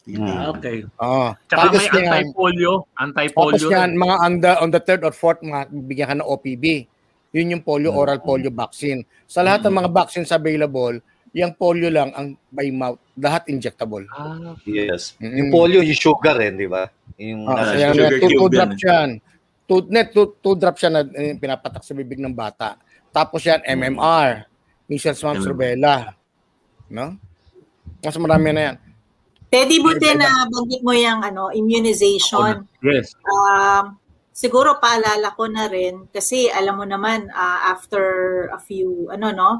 Hmm. 0.03 0.51
Okay. 0.51 0.83
Oo. 0.99 1.31
Tsaka 1.47 1.59
Tapos 1.63 1.79
may 1.79 1.87
yan, 1.87 2.11
anti-polio, 2.11 2.73
Tapos 2.83 2.99
anti-polio. 2.99 3.67
yan, 3.69 3.89
mga 3.93 4.15
on 4.19 4.33
the, 4.37 4.51
on 4.59 4.69
the 4.69 4.81
third 4.81 5.01
or 5.01 5.13
fourth 5.13 5.39
month, 5.41 5.69
bibigyan 5.69 6.09
ka 6.09 6.15
ng 6.17 6.27
OPB. 6.27 6.65
Yun 7.31 7.53
yung 7.55 7.63
polio, 7.63 7.89
oral 7.89 8.19
polio 8.19 8.51
vaccine. 8.51 9.01
Sa 9.25 9.41
lahat 9.41 9.63
ng 9.63 9.73
mga 9.73 9.89
vaccines 9.89 10.29
available, 10.29 11.01
yung 11.33 11.57
polio 11.57 11.89
lang 11.89 12.13
ang 12.13 12.37
by 12.47 12.69
mouth. 12.69 13.01
Lahat 13.17 13.49
injectable. 13.49 14.05
Ah, 14.11 14.53
Yes. 14.69 15.17
Mm. 15.17 15.33
Yung 15.33 15.49
polio, 15.49 15.81
yung 15.81 15.97
sugar 15.97 16.37
rin, 16.37 16.61
di 16.61 16.69
ba? 16.69 16.85
Yung 17.17 17.49
Ah, 17.49 17.57
Ah, 17.57 17.65
kaya 17.73 17.89
sugar 17.89 17.97
nga, 17.97 18.09
two, 18.11 18.21
two 18.21 18.29
cube 18.37 18.53
yan, 18.53 18.57
drops 18.69 18.83
yan. 18.85 19.09
Two, 19.63 19.87
net, 19.87 20.11
two, 20.11 20.35
two 20.43 20.55
drops 20.59 20.83
yan 20.83 20.93
na 20.93 21.01
eh, 21.15 21.35
pinapatak 21.39 21.83
sa 21.83 21.95
bibig 21.95 22.19
ng 22.19 22.35
bata. 22.35 22.75
Tapos 23.13 23.39
yan, 23.45 23.63
MMR. 23.63 24.45
Measles, 24.91 25.23
mumps, 25.23 25.47
rubella. 25.47 26.17
No? 26.91 27.15
Mas 28.03 28.17
marami 28.19 28.51
na 28.51 28.61
yan. 28.71 28.75
Teddy, 29.53 29.79
buti 29.79 30.17
na 30.17 30.49
banggit 30.49 30.81
mo 30.81 30.91
yung 30.97 31.21
ano, 31.21 31.53
immunization. 31.53 32.65
yes. 32.81 33.13
Um, 33.23 34.01
siguro 34.33 34.81
paalala 34.81 35.29
ko 35.37 35.45
na 35.45 35.69
rin 35.69 36.09
kasi 36.09 36.49
alam 36.49 36.81
mo 36.81 36.85
naman 36.89 37.29
ah, 37.31 37.69
after 37.69 38.03
a 38.49 38.57
few 38.57 39.07
ano 39.13 39.29
no 39.29 39.51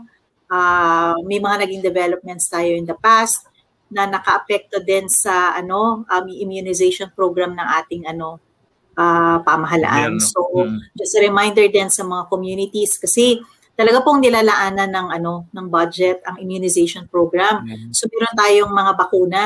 ah, 0.49 1.13
may 1.29 1.37
mga 1.37 1.63
naging 1.63 1.85
developments 1.85 2.49
tayo 2.49 2.73
in 2.73 2.89
the 2.89 2.97
past 2.97 3.45
na 3.93 4.09
nakaapekto 4.09 4.81
din 4.81 5.05
sa 5.05 5.53
ano 5.53 6.01
um, 6.09 6.25
immunization 6.25 7.13
program 7.13 7.53
ng 7.53 7.67
ating 7.85 8.09
ano 8.09 8.41
ah, 8.97 9.41
pamahalaan. 9.41 10.17
Gobyerno. 10.17 10.29
So 10.29 10.39
Mm. 10.53 10.77
just 10.93 11.17
a 11.17 11.21
reminder 11.21 11.65
din 11.69 11.89
sa 11.89 12.05
mga 12.05 12.29
communities 12.29 13.01
kasi 13.01 13.41
talaga 13.73 14.05
pong 14.05 14.21
nilalaanan 14.21 14.89
ng 14.89 15.07
ano 15.17 15.49
ng 15.49 15.67
budget 15.67 16.21
ang 16.29 16.37
immunization 16.37 17.09
program. 17.09 17.65
So 17.89 18.05
meron 18.11 18.37
tayong 18.37 18.69
mga 18.69 18.91
bakuna 18.93 19.43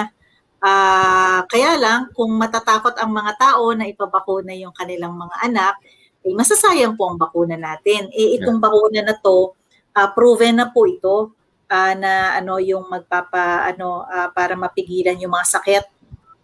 Ah, 0.57 1.45
kaya 1.45 1.77
lang 1.77 2.09
kung 2.17 2.33
matatakot 2.33 2.97
ang 2.97 3.13
mga 3.13 3.37
tao 3.37 3.77
na 3.77 3.85
ipabakuna 3.85 4.57
yung 4.57 4.73
kanilang 4.73 5.13
mga 5.13 5.45
anak, 5.45 5.77
eh 6.25 6.33
masasayang 6.33 6.97
po 6.97 7.13
ang 7.13 7.17
bakuna 7.21 7.53
natin. 7.53 8.09
Eh 8.09 8.41
itong 8.41 8.57
bakuna 8.57 9.05
na 9.05 9.13
to, 9.21 9.53
ah, 9.93 10.09
proven 10.09 10.57
na 10.57 10.73
po 10.73 10.89
ito 10.89 11.29
ah, 11.69 11.93
na 11.93 12.33
ano 12.41 12.57
yung 12.57 12.89
magpapa 12.89 13.69
ano 13.69 14.01
ah, 14.09 14.33
para 14.33 14.57
mapigilan 14.57 15.21
yung 15.21 15.29
mga 15.37 15.45
sakit 15.45 15.83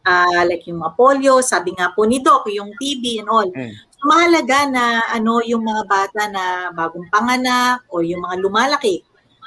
ah, 0.03 0.43
like 0.43 0.67
yung 0.67 0.83
mga 0.83 0.95
polio, 0.99 1.39
sabi 1.39 1.71
nga 1.75 1.91
po 1.95 2.03
ni 2.03 2.19
Doc, 2.19 2.47
yung 2.51 2.71
TB 2.75 3.23
and 3.23 3.29
all. 3.31 3.49
Mm. 3.49 3.71
So, 3.71 4.03
mahalaga 4.07 4.67
na 4.67 4.83
ano 5.11 5.39
yung 5.43 5.63
mga 5.63 5.83
bata 5.87 6.21
na 6.27 6.43
bagong 6.75 7.07
panganak 7.07 7.87
o 7.87 8.03
yung 8.03 8.19
mga 8.19 8.35
lumalaki. 8.43 9.03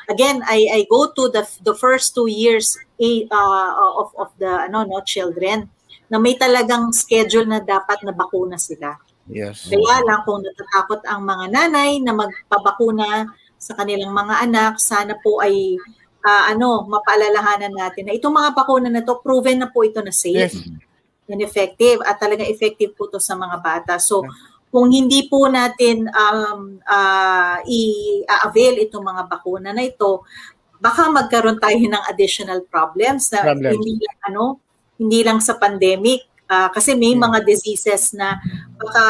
Again, 0.09 0.40
I 0.46 0.70
I 0.70 0.80
go 0.88 1.11
to 1.12 1.28
the 1.28 1.42
the 1.66 1.74
first 1.74 2.14
two 2.14 2.30
years 2.30 2.78
uh, 3.02 3.72
of 4.00 4.14
of 4.16 4.30
the 4.38 4.70
ano 4.70 4.86
no 4.86 5.02
children 5.02 5.66
na 6.07 6.22
may 6.22 6.38
talagang 6.38 6.94
schedule 6.94 7.44
na 7.44 7.59
dapat 7.59 8.07
na 8.07 8.14
bakuna 8.14 8.54
sila. 8.54 8.94
Yes. 9.26 9.66
Kaya 9.66 10.07
lang 10.07 10.22
kung 10.22 10.46
natatakot 10.46 11.02
ang 11.02 11.26
mga 11.26 11.46
nanay 11.50 11.98
na 11.98 12.14
magpabakuna 12.14 13.26
sa 13.59 13.74
kanilang 13.74 14.14
mga 14.14 14.46
anak, 14.46 14.78
sana 14.78 15.18
po 15.18 15.42
ay 15.42 15.74
ah, 16.26 16.50
ano, 16.50 16.82
mapaalalahanan 16.90 17.70
natin 17.70 18.10
na 18.10 18.14
itong 18.18 18.34
mga 18.34 18.50
bakuna 18.50 18.90
na 18.90 19.06
to, 19.06 19.22
proven 19.22 19.62
na 19.62 19.70
po 19.70 19.86
ito 19.86 20.02
na 20.02 20.10
safe 20.10 20.50
Yes. 20.50 20.58
and 21.30 21.38
effective 21.42 22.02
at 22.02 22.18
talaga 22.18 22.42
effective 22.42 22.98
po 22.98 23.06
to 23.06 23.22
sa 23.22 23.38
mga 23.38 23.62
bata. 23.62 23.94
So, 24.02 24.26
kung 24.74 24.90
hindi 24.90 25.30
po 25.30 25.46
natin 25.46 26.10
um, 26.10 26.82
ah, 26.82 27.62
i-avail 27.62 28.82
itong 28.90 29.06
mga 29.06 29.22
bakuna 29.30 29.70
na 29.70 29.86
ito, 29.86 30.26
baka 30.82 31.06
magkaroon 31.08 31.62
tayo 31.62 31.78
ng 31.78 32.02
additional 32.10 32.60
problems 32.66 33.30
na 33.30 33.46
Problems. 33.46 33.72
hindi 33.78 33.92
lang 34.02 34.18
ano, 34.28 34.44
hindi 34.98 35.20
lang 35.22 35.38
sa 35.38 35.54
pandemic 35.56 36.26
Ah, 36.46 36.70
kasi 36.70 36.94
may 36.94 37.18
mga 37.18 37.42
diseases 37.42 38.14
na 38.14 38.38
baka 38.78 39.02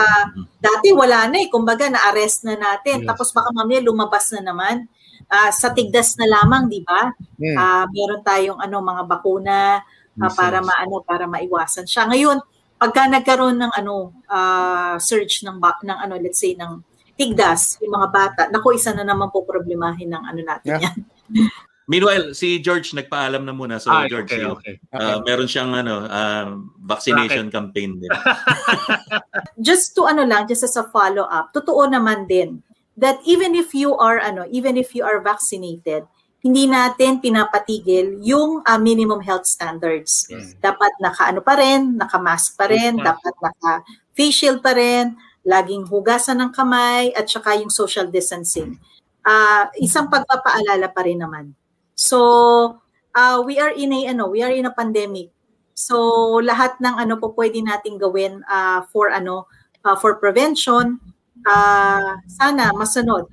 dati 0.56 0.88
wala 0.96 1.28
na 1.28 1.36
eh, 1.44 1.52
kumbaga 1.52 1.84
na-arrest 1.84 2.48
na 2.48 2.56
natin, 2.56 3.04
Yes. 3.04 3.08
tapos 3.12 3.28
baka 3.28 3.52
mamaya 3.52 3.84
lumabas 3.84 4.32
na 4.32 4.40
naman. 4.40 4.88
Ah, 5.26 5.50
sa 5.50 5.74
tigdas 5.74 6.14
na 6.22 6.30
lamang, 6.30 6.70
di 6.70 6.86
ba? 6.86 7.10
Mm. 7.38 7.56
Ah, 7.58 7.84
meron 7.90 8.22
tayong 8.22 8.60
ano 8.62 8.78
mga 8.78 9.02
bakuna 9.10 9.82
ah, 10.22 10.32
para 10.32 10.62
maano 10.62 11.02
para 11.02 11.26
maiwasan 11.26 11.82
siya. 11.82 12.06
Ngayon, 12.06 12.38
pagka 12.78 13.10
nagkaroon 13.10 13.58
ng 13.58 13.72
ano 13.74 14.14
ah, 14.30 14.94
surge 15.02 15.42
ng 15.42 15.58
ng 15.58 15.98
ano 15.98 16.14
let's 16.22 16.38
say 16.38 16.54
ng 16.54 16.78
tigdas 17.16 17.80
yung 17.82 17.96
mga 17.96 18.08
bata, 18.12 18.40
naku 18.52 18.76
isa 18.76 18.92
na 18.92 19.02
naman 19.02 19.32
po 19.32 19.42
problemahin 19.42 20.12
ng 20.14 20.22
ano 20.30 20.40
natin 20.46 20.68
Yeah. 20.78 20.82
yan. 20.86 20.96
Meanwhile, 21.86 22.34
si 22.34 22.58
George 22.58 22.98
nagpaalam 22.98 23.46
na 23.46 23.54
muna. 23.54 23.78
So, 23.78 23.94
Ah, 23.94 24.10
George, 24.10 24.26
okay, 24.26 24.42
you- 24.42 24.58
okay. 24.58 24.74
uh, 24.90 25.22
meron 25.22 25.46
siyang 25.46 25.70
ano, 25.70 26.02
um, 26.02 26.74
vaccination 26.82 27.46
campaign 27.46 28.02
din. 28.02 28.10
just 29.62 29.94
to 29.94 30.02
ano 30.02 30.26
lang, 30.26 30.50
just 30.50 30.66
as 30.66 30.74
a 30.74 30.82
follow 30.90 31.22
up, 31.30 31.54
totoo 31.54 31.86
naman 31.86 32.26
din 32.26 32.58
that 32.96 33.20
even 33.28 33.54
if 33.54 33.76
you 33.76 33.94
are 33.96 34.18
ano, 34.18 34.48
even 34.48 34.76
if 34.76 34.96
you 34.96 35.04
are 35.04 35.20
vaccinated, 35.20 36.08
hindi 36.46 36.70
natin 36.70 37.18
pinapatigil 37.18 38.22
yung 38.22 38.62
ah, 38.62 38.78
minimum 38.78 39.18
health 39.18 39.50
standards. 39.50 40.30
Dapat 40.62 40.94
naka-ano 41.02 41.40
pa 41.42 41.58
rin, 41.58 41.98
naka-mask 41.98 42.54
pa 42.54 42.70
rin, 42.70 42.96
mask. 42.96 43.06
dapat 43.08 43.34
naka-face 43.42 44.36
shield 44.36 44.60
pa 44.62 44.76
rin, 44.76 45.18
laging 45.42 45.86
hugasan 45.90 46.38
ng 46.42 46.50
kamay 46.54 47.10
at 47.14 47.26
saka 47.26 47.58
yung 47.58 47.70
social 47.70 48.06
distancing. 48.06 48.78
Ah, 49.26 49.70
isang 49.82 50.06
pagpapaalala 50.06 50.86
pa 50.94 51.02
rin 51.02 51.18
naman. 51.18 51.50
So, 51.98 52.78
ah, 53.10 53.42
we 53.42 53.58
are 53.58 53.74
in 53.74 53.90
a 53.90 54.14
ano, 54.14 54.30
we 54.30 54.44
are 54.44 54.54
in 54.54 54.70
a 54.70 54.74
pandemic. 54.74 55.34
So, 55.74 55.96
lahat 56.40 56.78
ng 56.78 56.94
ano 56.94 57.18
po 57.18 57.34
pwede 57.34 57.58
nating 57.58 57.98
gawin 57.98 58.46
ah, 58.46 58.86
for 58.94 59.10
ano, 59.10 59.50
ah, 59.82 59.98
for 59.98 60.22
prevention, 60.22 61.02
ah, 61.46 62.18
sana 62.26 62.74
masunod. 62.74 63.30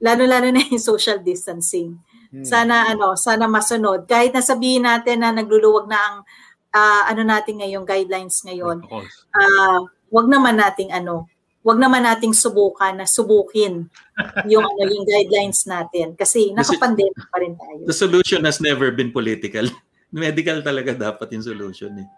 Lalo-lalo 0.00 0.48
na 0.48 0.64
yung 0.64 0.80
social 0.80 1.20
distancing. 1.20 2.00
Sana 2.46 2.86
ano, 2.94 3.18
sana 3.18 3.50
masunod. 3.50 4.06
Kahit 4.06 4.30
na 4.30 4.40
sabihin 4.40 4.86
natin 4.86 5.20
na 5.20 5.34
nagluluwag 5.34 5.90
na 5.90 5.98
ang 5.98 6.16
ah, 6.72 7.10
ano 7.10 7.26
natin 7.26 7.58
ngayong 7.58 7.84
guidelines 7.84 8.40
ngayon, 8.46 8.86
ah 9.34 9.82
wag 10.10 10.26
naman 10.30 10.58
nating 10.58 10.94
ano, 10.94 11.26
wag 11.66 11.78
naman 11.78 12.06
nating 12.06 12.32
subukan 12.32 12.96
na 12.96 13.06
subukin 13.06 13.90
yung 14.48 14.64
ano 14.64 14.82
yung 14.88 15.06
guidelines 15.06 15.68
natin 15.68 16.16
kasi 16.16 16.54
naka-pandemic 16.56 17.18
pa 17.28 17.38
rin 17.42 17.54
tayo. 17.58 17.82
The 17.84 17.94
solution 17.96 18.40
has 18.48 18.62
never 18.62 18.88
been 18.94 19.12
political. 19.12 19.68
Medical 20.10 20.62
talaga 20.64 20.96
dapat 20.96 21.30
yung 21.34 21.44
solution 21.46 21.92
eh. 22.00 22.08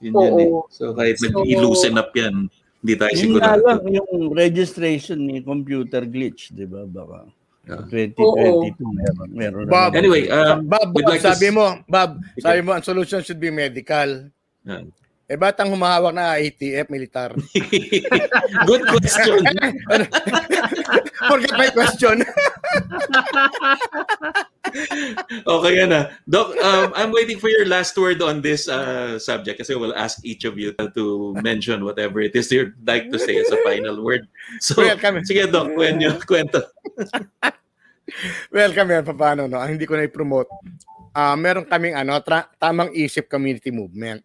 Yun 0.00 0.12
Oo. 0.14 0.22
yun 0.22 0.34
eh. 0.38 0.50
So 0.70 0.92
kahit 0.94 1.16
So- 1.18 1.30
nag-loosen 1.30 1.96
up 1.98 2.12
yan, 2.14 2.46
hindi 2.80 2.94
tayo 2.94 3.10
nga 3.10 3.20
sigurado. 3.20 3.60
lang, 3.62 3.80
yung 3.90 4.10
registration 4.30 5.18
ni 5.20 5.40
computer 5.40 6.02
glitch, 6.02 6.48
di 6.50 6.64
ba? 6.64 6.84
Baka 6.84 7.28
Yeah. 7.60 7.86
2022 7.86 8.82
meron, 8.82 9.28
meron 9.30 9.62
na 9.62 9.70
Bob, 9.70 9.92
naman. 9.92 10.00
Anyway, 10.00 10.22
um, 10.26 10.64
Bob, 10.64 10.90
like 10.96 11.20
to 11.20 11.28
sabi 11.28 11.46
s- 11.46 11.54
mo, 11.54 11.66
Bob, 11.86 12.10
sabi 12.34 12.60
mo 12.60 12.72
ang 12.72 12.82
solution 12.82 13.20
should 13.20 13.38
be 13.38 13.52
medical. 13.52 14.26
Yeah. 14.64 14.88
Eh 15.24 15.38
ba't 15.38 15.54
ang 15.54 15.70
humahawak 15.70 16.10
na 16.10 16.34
ATF, 16.34 16.90
militar? 16.90 17.30
Good 18.66 18.82
question. 18.82 19.46
Forget 21.30 21.54
my 21.54 21.68
question. 21.70 22.16
okay 25.46 25.74
ah. 25.84 26.10
Doc, 26.28 26.54
um, 26.62 26.92
I'm 26.96 27.12
waiting 27.12 27.38
for 27.38 27.48
your 27.48 27.66
last 27.66 27.96
word 27.98 28.22
on 28.22 28.40
this 28.40 28.68
uh, 28.68 29.18
subject 29.18 29.60
kasi 29.60 29.74
we'll 29.74 29.96
ask 29.96 30.22
each 30.24 30.44
of 30.44 30.58
you 30.58 30.72
to 30.74 31.34
mention 31.42 31.84
whatever 31.84 32.20
it 32.20 32.34
is 32.34 32.50
you'd 32.50 32.74
like 32.86 33.10
to 33.10 33.18
say 33.18 33.36
as 33.38 33.50
a 33.50 33.58
final 33.66 34.02
word. 34.02 34.26
So, 34.58 34.82
Welcome. 34.82 35.22
sige 35.24 35.46
Doc, 35.50 35.74
kwenyo, 35.74 36.18
kwento. 36.26 36.62
Welcome 38.50 38.90
yan, 38.90 39.04
paano, 39.06 39.46
no? 39.46 39.62
Ang 39.62 39.78
hindi 39.78 39.86
ko 39.86 39.94
na 39.94 40.06
i-promote. 40.06 40.50
Ah, 41.14 41.34
meron 41.38 41.66
kaming 41.66 41.94
ano, 41.94 42.18
tra- 42.22 42.50
tamang 42.58 42.90
isip 42.94 43.30
community 43.30 43.70
movement. 43.70 44.22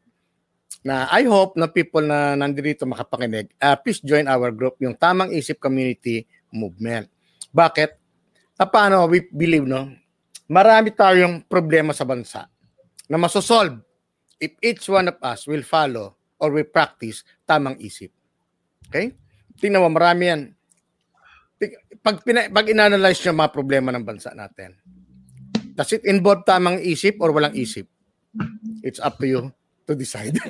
Na 0.86 1.10
I 1.10 1.26
hope 1.26 1.58
na 1.58 1.66
people 1.66 2.06
na 2.06 2.38
nandito 2.38 2.86
makapakinig, 2.86 3.50
ah, 3.58 3.78
please 3.78 4.02
join 4.02 4.30
our 4.30 4.54
group, 4.54 4.78
yung 4.82 4.94
tamang 4.98 5.34
isip 5.34 5.58
community 5.58 6.26
movement. 6.54 7.10
Bakit? 7.54 7.98
Ah, 8.58 8.70
paano 8.70 9.06
we 9.10 9.26
believe, 9.30 9.66
no? 9.66 9.90
Marami 10.46 10.94
tayong 10.94 11.42
problema 11.50 11.90
sa 11.90 12.06
bansa 12.06 12.46
na 13.10 13.18
masosolve 13.18 13.82
if 14.38 14.54
each 14.62 14.86
one 14.90 15.10
of 15.10 15.18
us 15.26 15.50
will 15.50 15.66
follow 15.66 16.14
or 16.38 16.54
we 16.54 16.62
practice 16.62 17.26
tamang 17.50 17.80
isip. 17.82 18.14
Okay? 18.90 19.18
Tingnan 19.58 19.82
mo, 19.82 19.90
marami 19.90 20.24
yan 20.30 20.42
pag, 22.06 22.22
pina, 22.22 22.46
pag 22.52 22.70
inanalyze 22.70 23.26
nyo 23.26 23.34
mga 23.34 23.56
problema 23.56 23.90
ng 23.90 24.06
bansa 24.06 24.36
natin, 24.38 24.78
does 25.74 25.90
it 25.96 26.06
involve 26.06 26.46
tamang 26.46 26.78
isip 26.84 27.18
or 27.18 27.34
walang 27.34 27.58
isip? 27.58 27.88
It's 28.86 29.02
up 29.02 29.18
to 29.18 29.26
you 29.26 29.42
to 29.90 29.96
decide. 29.96 30.38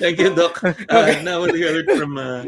Thank 0.00 0.18
you, 0.18 0.34
Doc. 0.34 0.58
Uh, 0.64 0.74
Now 1.22 1.40
we'll 1.44 1.54
hear 1.54 1.78
it 1.78 1.88
from, 1.94 2.18
uh, 2.18 2.44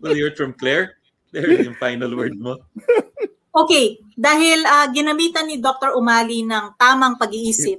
we'll 0.00 0.14
hear 0.14 0.30
it 0.30 0.38
from 0.38 0.54
Claire. 0.54 0.94
Claire, 1.32 1.64
yung 1.64 1.74
final 1.80 2.14
word 2.14 2.38
mo. 2.38 2.62
Okay, 3.52 4.00
dahil 4.16 4.64
ah, 4.64 4.88
ginamitan 4.88 5.44
ni 5.44 5.60
Dr. 5.60 5.92
Umali 5.92 6.40
ng 6.40 6.72
tamang 6.80 7.20
pag-iisip. 7.20 7.76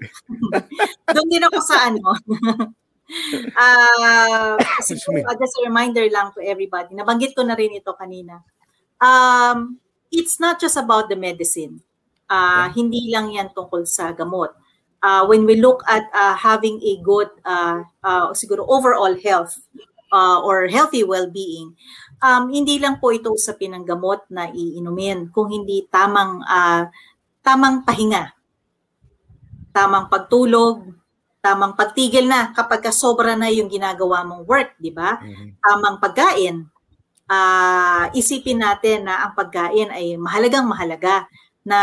Doon 1.14 1.28
din 1.30 1.44
ako 1.44 1.60
sa 1.62 1.90
ano. 1.90 2.14
Ah, 3.54 4.58
kasi 4.80 4.98
Excuse 4.98 5.06
me. 5.12 5.22
uh, 5.22 5.36
just 5.38 5.54
a 5.62 5.68
reminder 5.68 6.02
lang 6.10 6.34
to 6.34 6.42
everybody. 6.42 6.98
Nabanggit 6.98 7.38
ko 7.38 7.46
na 7.46 7.54
rin 7.54 7.76
ito 7.76 7.94
kanina. 7.94 8.42
Um, 8.98 9.78
it's 10.10 10.40
not 10.42 10.58
just 10.58 10.80
about 10.80 11.14
the 11.14 11.20
medicine. 11.20 11.84
Ah, 12.26 12.74
hindi 12.74 13.12
lang 13.14 13.30
yan 13.30 13.54
tungkol 13.54 13.86
sa 13.86 14.16
gamot. 14.18 14.56
Ah, 15.04 15.28
when 15.28 15.46
we 15.46 15.60
look 15.60 15.84
at 15.86 16.08
ah, 16.16 16.34
having 16.34 16.80
a 16.82 16.98
good 17.04 17.28
ah, 17.46 17.84
ah, 18.02 18.32
siguro 18.34 18.64
overall 18.66 19.14
health 19.20 19.62
ah, 20.10 20.40
or 20.42 20.66
healthy 20.72 21.04
well-being, 21.04 21.76
um, 22.24 22.44
hindi 22.48 22.80
lang 22.80 23.04
po 23.04 23.12
ito 23.12 23.36
usapin 23.36 23.76
ng 23.76 23.84
gamot 23.84 24.24
na 24.32 24.48
iinumin, 24.48 25.28
kung 25.36 25.52
hindi 25.52 25.84
tamang 25.92 26.40
ah, 26.48 26.88
tamang 27.44 27.84
pahinga, 27.84 28.32
tamang 29.76 30.08
pagtulog, 30.08 30.88
tamang 31.44 31.76
pagtigil 31.76 32.24
na 32.24 32.56
kapag 32.56 32.88
ka 32.88 32.96
sobra 32.96 33.36
na 33.36 33.52
yung 33.52 33.68
ginagawa 33.68 34.24
mong 34.24 34.48
work, 34.48 34.80
di 34.80 34.96
ba? 34.96 35.20
Tamang 35.60 36.00
pagkain. 36.00 36.64
Ah, 37.28 38.08
isipin 38.16 38.64
natin 38.64 39.04
na 39.12 39.28
ang 39.28 39.36
pagkain 39.36 39.92
ay 39.92 40.16
mahalagang 40.16 40.64
mahalaga 40.64 41.28
na 41.68 41.80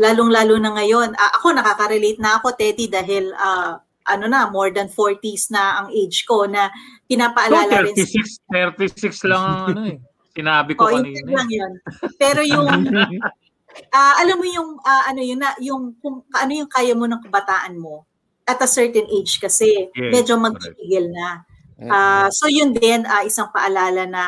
lalong-lalo 0.00 0.56
na 0.56 0.72
ngayon. 0.80 1.12
Ah, 1.12 1.36
ako 1.36 1.52
nakaka-relate 1.52 2.20
na 2.24 2.40
ako, 2.40 2.56
Teddy, 2.56 2.88
dahil 2.88 3.36
ah, 3.36 3.84
ano 4.04 4.24
na, 4.28 4.48
more 4.52 4.68
than 4.70 4.88
40s 4.88 5.48
na 5.50 5.80
ang 5.84 5.88
age 5.92 6.24
ko 6.28 6.44
na 6.44 6.68
So, 6.68 7.08
pinapaalala 7.08 7.84
rin 7.84 7.94
36, 7.96 8.44
36 8.48 9.28
lang 9.30 9.42
ang 9.42 9.60
ano 9.72 9.82
eh. 9.92 9.98
Sinabi 10.34 10.72
ko 10.74 10.88
Oh, 10.88 10.92
kanina. 10.92 11.30
lang 11.30 11.48
'yan. 11.50 11.72
Pero 12.18 12.40
yung 12.42 12.66
ah, 13.96 14.14
alam 14.20 14.36
mo 14.38 14.46
yung 14.46 14.76
ah, 14.82 15.08
ano 15.08 15.20
yun 15.22 15.40
na 15.40 15.54
yung 15.62 15.94
kung 16.02 16.24
ano 16.34 16.52
yung 16.52 16.70
kaya 16.70 16.92
mo 16.96 17.06
ng 17.06 17.22
kabataan 17.22 17.78
mo 17.78 18.04
at 18.44 18.60
a 18.60 18.68
certain 18.68 19.08
age 19.08 19.40
kasi 19.40 19.88
Yes, 19.96 20.12
medyo 20.12 20.36
magtitigil 20.36 21.08
na. 21.12 21.42
Ah, 21.90 22.28
so 22.30 22.46
yun 22.50 22.72
din 22.74 23.02
ah, 23.06 23.24
isang 23.24 23.48
paalala 23.50 24.04
na 24.06 24.22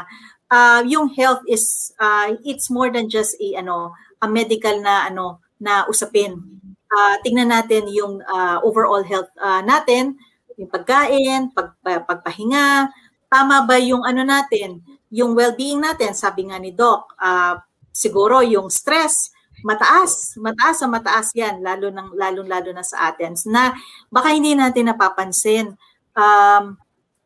uh, 0.51 0.83
yung 0.87 1.11
health 1.15 1.43
is 1.47 1.93
uh, 1.99 2.35
it's 2.47 2.71
more 2.71 2.91
than 2.91 3.11
just 3.11 3.35
a 3.43 3.59
ano 3.59 3.95
a 4.23 4.27
medical 4.31 4.79
na 4.83 5.07
ano 5.11 5.43
na 5.59 5.87
usapin. 5.89 6.56
Uh, 6.97 7.21
tingnan 7.21 7.53
natin 7.53 7.85
yung 7.93 8.25
uh, 8.25 8.57
overall 8.65 9.05
health 9.05 9.29
uh, 9.37 9.61
natin, 9.61 10.17
yung 10.57 10.73
pagkain, 10.73 11.53
pag, 11.53 11.77
pagpahinga, 11.85 12.89
tama 13.29 13.69
ba 13.69 13.77
yung 13.77 14.01
ano 14.01 14.25
natin, 14.25 14.81
yung 15.13 15.37
well-being 15.37 15.85
natin, 15.85 16.17
sabi 16.17 16.49
nga 16.49 16.57
ni 16.57 16.73
Doc, 16.73 17.13
uh, 17.21 17.61
siguro 17.93 18.41
yung 18.41 18.73
stress, 18.73 19.29
mataas, 19.61 20.41
mataas 20.41 20.81
sa 20.81 20.89
mataas 20.89 21.37
yan, 21.37 21.61
lalo 21.61 21.89
nang 21.89 22.13
lalo 22.13 22.45
lalo 22.45 22.71
na 22.73 22.85
sa 22.85 23.13
atin 23.13 23.37
na 23.49 23.73
baka 24.13 24.33
hindi 24.33 24.53
natin 24.53 24.93
napapansin. 24.93 25.77
Um, 26.17 26.77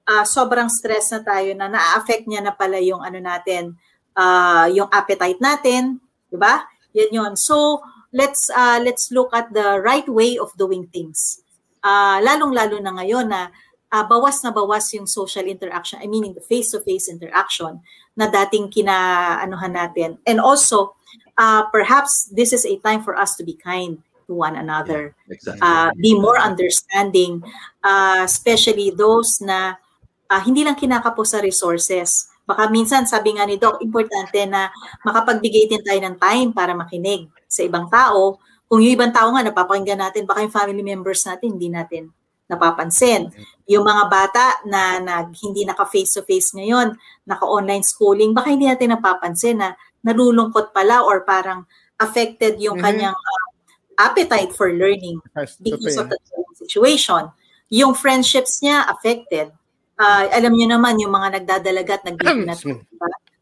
uh, 0.06 0.26
sobrang 0.26 0.70
stress 0.70 1.14
na 1.14 1.20
tayo 1.22 1.50
na 1.54 1.70
na-affect 1.70 2.26
niya 2.26 2.42
na 2.42 2.54
pala 2.54 2.78
yung 2.82 3.02
ano 3.02 3.18
natin, 3.18 3.74
uh, 4.14 4.66
yung 4.70 4.90
appetite 4.90 5.38
natin, 5.38 5.98
'di 6.30 6.38
ba? 6.38 6.66
Yan 6.94 7.10
'yon. 7.14 7.32
So, 7.38 7.82
let's 8.12 8.50
uh, 8.50 8.80
let's 8.82 9.10
look 9.10 9.30
at 9.34 9.52
the 9.52 9.80
right 9.80 10.06
way 10.08 10.38
of 10.38 10.50
doing 10.56 10.86
things. 10.90 11.42
Uh, 11.80 12.20
lalong-lalo 12.20 12.76
na 12.82 12.92
ngayon 12.92 13.32
na 13.32 13.48
uh, 13.92 14.04
bawas 14.06 14.42
na 14.44 14.52
bawas 14.52 14.92
yung 14.94 15.06
social 15.06 15.44
interaction, 15.44 15.98
I 16.02 16.06
mean 16.06 16.34
the 16.34 16.44
face-to-face 16.44 17.08
interaction 17.08 17.80
na 18.16 18.30
dating 18.30 18.70
kinaanuhan 18.70 19.74
natin. 19.74 20.18
And 20.26 20.40
also, 20.40 20.94
uh, 21.38 21.66
perhaps 21.70 22.28
this 22.30 22.52
is 22.52 22.66
a 22.66 22.76
time 22.84 23.02
for 23.02 23.16
us 23.16 23.34
to 23.36 23.44
be 23.44 23.54
kind 23.54 23.98
to 24.26 24.34
one 24.34 24.56
another. 24.56 25.14
Yeah, 25.26 25.34
exactly. 25.34 25.60
uh, 25.62 25.90
be 25.98 26.14
more 26.14 26.38
understanding, 26.38 27.42
uh, 27.82 28.22
especially 28.24 28.90
those 28.94 29.40
na 29.40 29.74
uh, 30.30 30.40
hindi 30.40 30.64
lang 30.64 30.76
kinakapos 30.76 31.34
sa 31.34 31.40
resources. 31.40 32.30
Baka 32.50 32.66
minsan, 32.66 33.06
sabi 33.06 33.38
nga 33.38 33.46
ni 33.46 33.62
Doc, 33.62 33.78
importante 33.78 34.42
na 34.50 34.74
makapagbigay 35.06 35.70
din 35.70 35.86
tayo 35.86 36.02
ng 36.02 36.18
time 36.18 36.50
para 36.50 36.74
makinig 36.74 37.30
sa 37.46 37.62
ibang 37.62 37.86
tao. 37.86 38.42
Kung 38.66 38.82
yung 38.82 38.98
ibang 38.98 39.14
tao 39.14 39.30
nga 39.30 39.46
napapakinggan 39.46 40.02
natin, 40.02 40.26
baka 40.26 40.42
yung 40.42 40.50
family 40.50 40.82
members 40.82 41.22
natin 41.22 41.54
hindi 41.54 41.70
natin 41.70 42.10
napapansin. 42.50 43.30
Yung 43.70 43.86
mga 43.86 44.04
bata 44.10 44.58
na 44.66 44.98
nag, 44.98 45.30
hindi 45.38 45.62
naka 45.62 45.86
face-to-face 45.86 46.58
ngayon, 46.58 46.98
naka-online 47.22 47.86
schooling, 47.86 48.34
baka 48.34 48.50
hindi 48.50 48.66
natin 48.66 48.98
napapansin 48.98 49.62
na 49.62 49.78
nalulungkot 50.02 50.74
pala 50.74 51.06
or 51.06 51.22
parang 51.22 51.62
affected 52.02 52.58
yung 52.58 52.82
mm-hmm. 52.82 53.14
kanyang 53.14 53.14
uh, 53.14 53.48
appetite 54.02 54.50
for 54.50 54.74
learning 54.74 55.22
because 55.62 55.94
of 55.94 56.10
the 56.10 56.18
situation. 56.58 57.30
Yung 57.70 57.94
friendships 57.94 58.58
niya 58.58 58.82
affected 58.90 59.54
uh, 60.00 60.24
alam 60.32 60.56
niyo 60.56 60.66
naman 60.72 60.96
yung 60.96 61.12
mga 61.12 61.40
nagdadalaga 61.40 62.00
at 62.00 62.04
nagbibinat. 62.08 62.60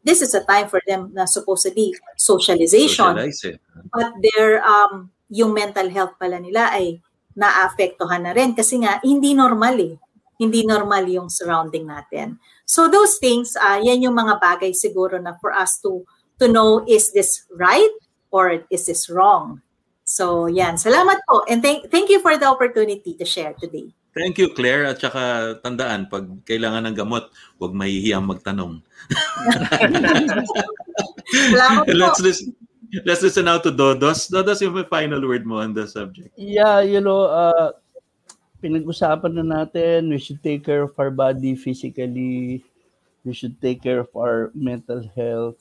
This 0.02 0.24
is 0.24 0.34
a 0.34 0.42
time 0.42 0.66
for 0.66 0.82
them 0.88 1.14
na 1.14 1.30
supposedly 1.30 1.94
socialization. 2.18 3.14
Socialize, 3.14 3.44
eh. 3.46 3.56
But 3.94 4.18
their 4.18 4.64
um 4.66 5.14
yung 5.28 5.52
mental 5.52 5.86
health 5.92 6.16
pala 6.16 6.40
nila 6.40 6.72
ay 6.74 6.98
naapektuhan 7.36 8.24
na 8.24 8.32
rin 8.34 8.56
kasi 8.56 8.82
nga 8.82 8.98
hindi 9.04 9.36
normal 9.36 9.76
eh. 9.78 9.94
Hindi 10.38 10.64
normal 10.64 11.06
yung 11.10 11.28
surrounding 11.28 11.86
natin. 11.86 12.38
So 12.62 12.86
those 12.86 13.18
things, 13.18 13.58
uh, 13.58 13.82
yan 13.82 14.06
yung 14.06 14.14
mga 14.14 14.38
bagay 14.38 14.70
siguro 14.70 15.18
na 15.18 15.34
for 15.42 15.50
us 15.50 15.82
to 15.82 16.06
to 16.38 16.46
know 16.46 16.86
is 16.86 17.10
this 17.10 17.44
right 17.50 17.92
or 18.30 18.62
is 18.70 18.86
this 18.86 19.10
wrong. 19.10 19.60
So 20.08 20.48
yan, 20.48 20.80
salamat 20.80 21.20
po 21.28 21.44
and 21.50 21.60
thank 21.60 21.90
thank 21.92 22.08
you 22.08 22.22
for 22.22 22.38
the 22.38 22.48
opportunity 22.48 23.12
to 23.18 23.26
share 23.28 23.52
today. 23.58 23.97
Thank 24.18 24.42
you, 24.42 24.50
Claire. 24.50 24.90
At 24.90 24.98
saka 24.98 25.54
tandaan, 25.62 26.10
pag 26.10 26.26
kailangan 26.42 26.90
ng 26.90 26.96
gamot, 26.98 27.30
huwag 27.62 27.72
mahihiyang 27.72 28.26
magtanong. 28.26 28.82
let's 31.86 32.18
listen. 32.18 32.50
Let's 33.04 33.20
listen 33.20 33.44
now 33.44 33.60
to 33.60 33.70
Dodos. 33.70 34.32
Dodos, 34.32 34.64
yung 34.64 34.74
final 34.88 35.20
word 35.22 35.44
mo 35.44 35.60
on 35.60 35.76
the 35.76 35.84
subject. 35.84 36.32
Yeah, 36.40 36.80
you 36.80 37.04
know, 37.04 37.28
uh, 37.28 37.76
pinag-usapan 38.64 39.36
na 39.36 39.44
natin, 39.44 40.08
we 40.08 40.16
should 40.16 40.40
take 40.40 40.64
care 40.64 40.88
of 40.88 40.96
our 40.96 41.12
body 41.12 41.52
physically. 41.52 42.64
We 43.28 43.32
should 43.36 43.60
take 43.60 43.84
care 43.84 44.00
of 44.00 44.08
our 44.16 44.50
mental 44.56 45.04
health. 45.14 45.60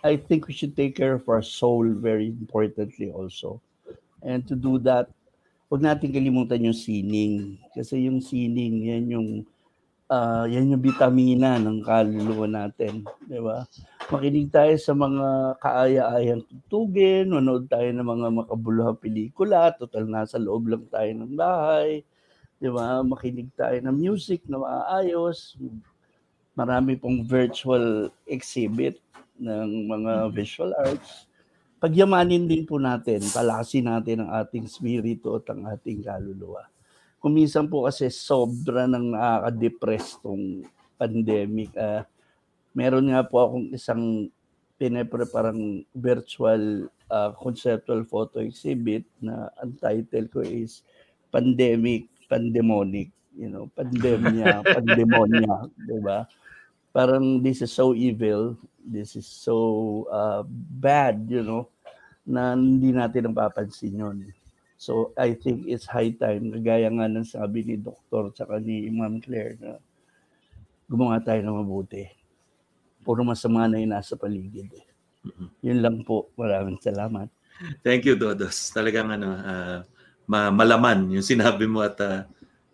I 0.00 0.16
think 0.16 0.48
we 0.48 0.54
should 0.56 0.72
take 0.72 0.96
care 0.96 1.20
of 1.20 1.28
our 1.28 1.44
soul 1.44 1.84
very 1.84 2.32
importantly 2.32 3.12
also. 3.12 3.60
And 4.24 4.46
to 4.48 4.56
do 4.56 4.78
that, 4.88 5.12
huwag 5.68 5.84
natin 5.84 6.10
kalimutan 6.10 6.64
yung 6.64 6.76
sining. 6.76 7.60
Kasi 7.76 8.08
yung 8.08 8.24
sining, 8.24 8.88
yan 8.88 9.04
yung 9.12 9.28
uh, 10.08 10.48
yan 10.48 10.72
yung 10.72 10.82
vitamina 10.82 11.60
ng 11.60 11.84
kaluluwa 11.84 12.48
natin. 12.48 13.04
Di 13.28 13.38
ba? 13.38 13.68
Makinig 14.08 14.48
tayo 14.48 14.72
sa 14.80 14.96
mga 14.96 15.60
kaaya-ayang 15.60 16.42
tutugin, 16.48 17.36
manood 17.36 17.68
tayo 17.68 17.92
ng 17.92 18.08
mga 18.08 18.26
makabuluhang 18.32 18.98
pelikula, 18.98 19.76
total 19.76 20.08
nasa 20.08 20.40
loob 20.40 20.72
lang 20.72 20.84
tayo 20.88 21.10
ng 21.12 21.36
bahay. 21.36 22.00
Di 22.56 22.72
ba? 22.72 23.04
Makinig 23.04 23.52
tayo 23.52 23.76
ng 23.84 23.96
music 23.96 24.48
na 24.48 24.64
maayos. 24.64 25.54
Marami 26.56 26.98
pong 26.98 27.22
virtual 27.22 28.10
exhibit 28.26 28.98
ng 29.38 29.86
mga 29.86 30.34
visual 30.34 30.74
arts 30.74 31.27
pagyamanin 31.78 32.50
din 32.50 32.66
po 32.66 32.76
natin, 32.78 33.22
palakasin 33.22 33.86
natin 33.86 34.26
ang 34.26 34.30
ating 34.42 34.66
spirito 34.66 35.38
at 35.38 35.46
ang 35.54 35.66
ating 35.70 36.02
kaluluwa. 36.02 36.66
Kuminsan 37.18 37.66
po 37.66 37.86
kasi 37.86 38.10
sobra 38.10 38.86
nang 38.86 39.14
nakaka-depress 39.14 40.22
tong 40.22 40.62
pandemic. 40.98 41.70
Uh, 41.74 42.02
meron 42.74 43.10
nga 43.10 43.26
po 43.26 43.42
akong 43.42 43.74
isang 43.74 44.30
pinepreparang 44.78 45.82
virtual 45.90 46.86
uh, 47.10 47.30
conceptual 47.34 48.06
photo 48.06 48.38
exhibit 48.38 49.02
na 49.18 49.50
ang 49.58 49.74
title 49.82 50.30
ko 50.30 50.40
is 50.46 50.86
Pandemic, 51.34 52.06
Pandemonic. 52.30 53.10
You 53.38 53.50
know, 53.54 53.70
pandemya, 53.78 54.62
pandemonya, 54.74 55.70
di 55.78 55.98
ba? 56.02 56.26
Parang 56.98 57.38
this 57.38 57.62
is 57.62 57.70
so 57.70 57.94
evil 57.94 58.58
this 58.88 59.14
is 59.14 59.28
so 59.28 60.08
uh, 60.08 60.42
bad, 60.80 61.28
you 61.28 61.44
know, 61.44 61.68
na 62.24 62.56
hindi 62.56 62.90
natin 62.90 63.30
napapansin 63.30 64.00
yun. 64.00 64.24
So 64.80 65.12
I 65.14 65.36
think 65.36 65.68
it's 65.68 65.84
high 65.84 66.16
time, 66.16 66.56
gaya 66.64 66.88
nga 66.88 67.06
ng 67.06 67.28
sabi 67.28 67.68
ni 67.68 67.76
Doktor 67.76 68.32
at 68.32 68.64
ni 68.64 68.88
Ma'am 68.88 69.20
Claire 69.20 69.60
na 69.60 69.76
gumawa 70.88 71.20
tayo 71.20 71.44
ng 71.44 71.58
mabuti. 71.60 72.08
Puro 73.04 73.20
masama 73.20 73.68
na 73.68 73.76
yung 73.76 73.92
nasa 73.92 74.16
paligid. 74.16 74.72
Eh. 74.72 74.86
Yun 75.60 75.84
lang 75.84 75.96
po. 76.06 76.32
Maraming 76.38 76.80
salamat. 76.80 77.28
Thank 77.82 78.06
you, 78.06 78.14
Dodos. 78.14 78.70
Talagang 78.70 79.10
ano, 79.12 79.28
uh, 79.34 79.78
ma- 80.30 80.54
malaman 80.54 81.10
yung 81.10 81.26
sinabi 81.26 81.66
mo 81.66 81.82
at 81.82 81.98
uh, 81.98 82.22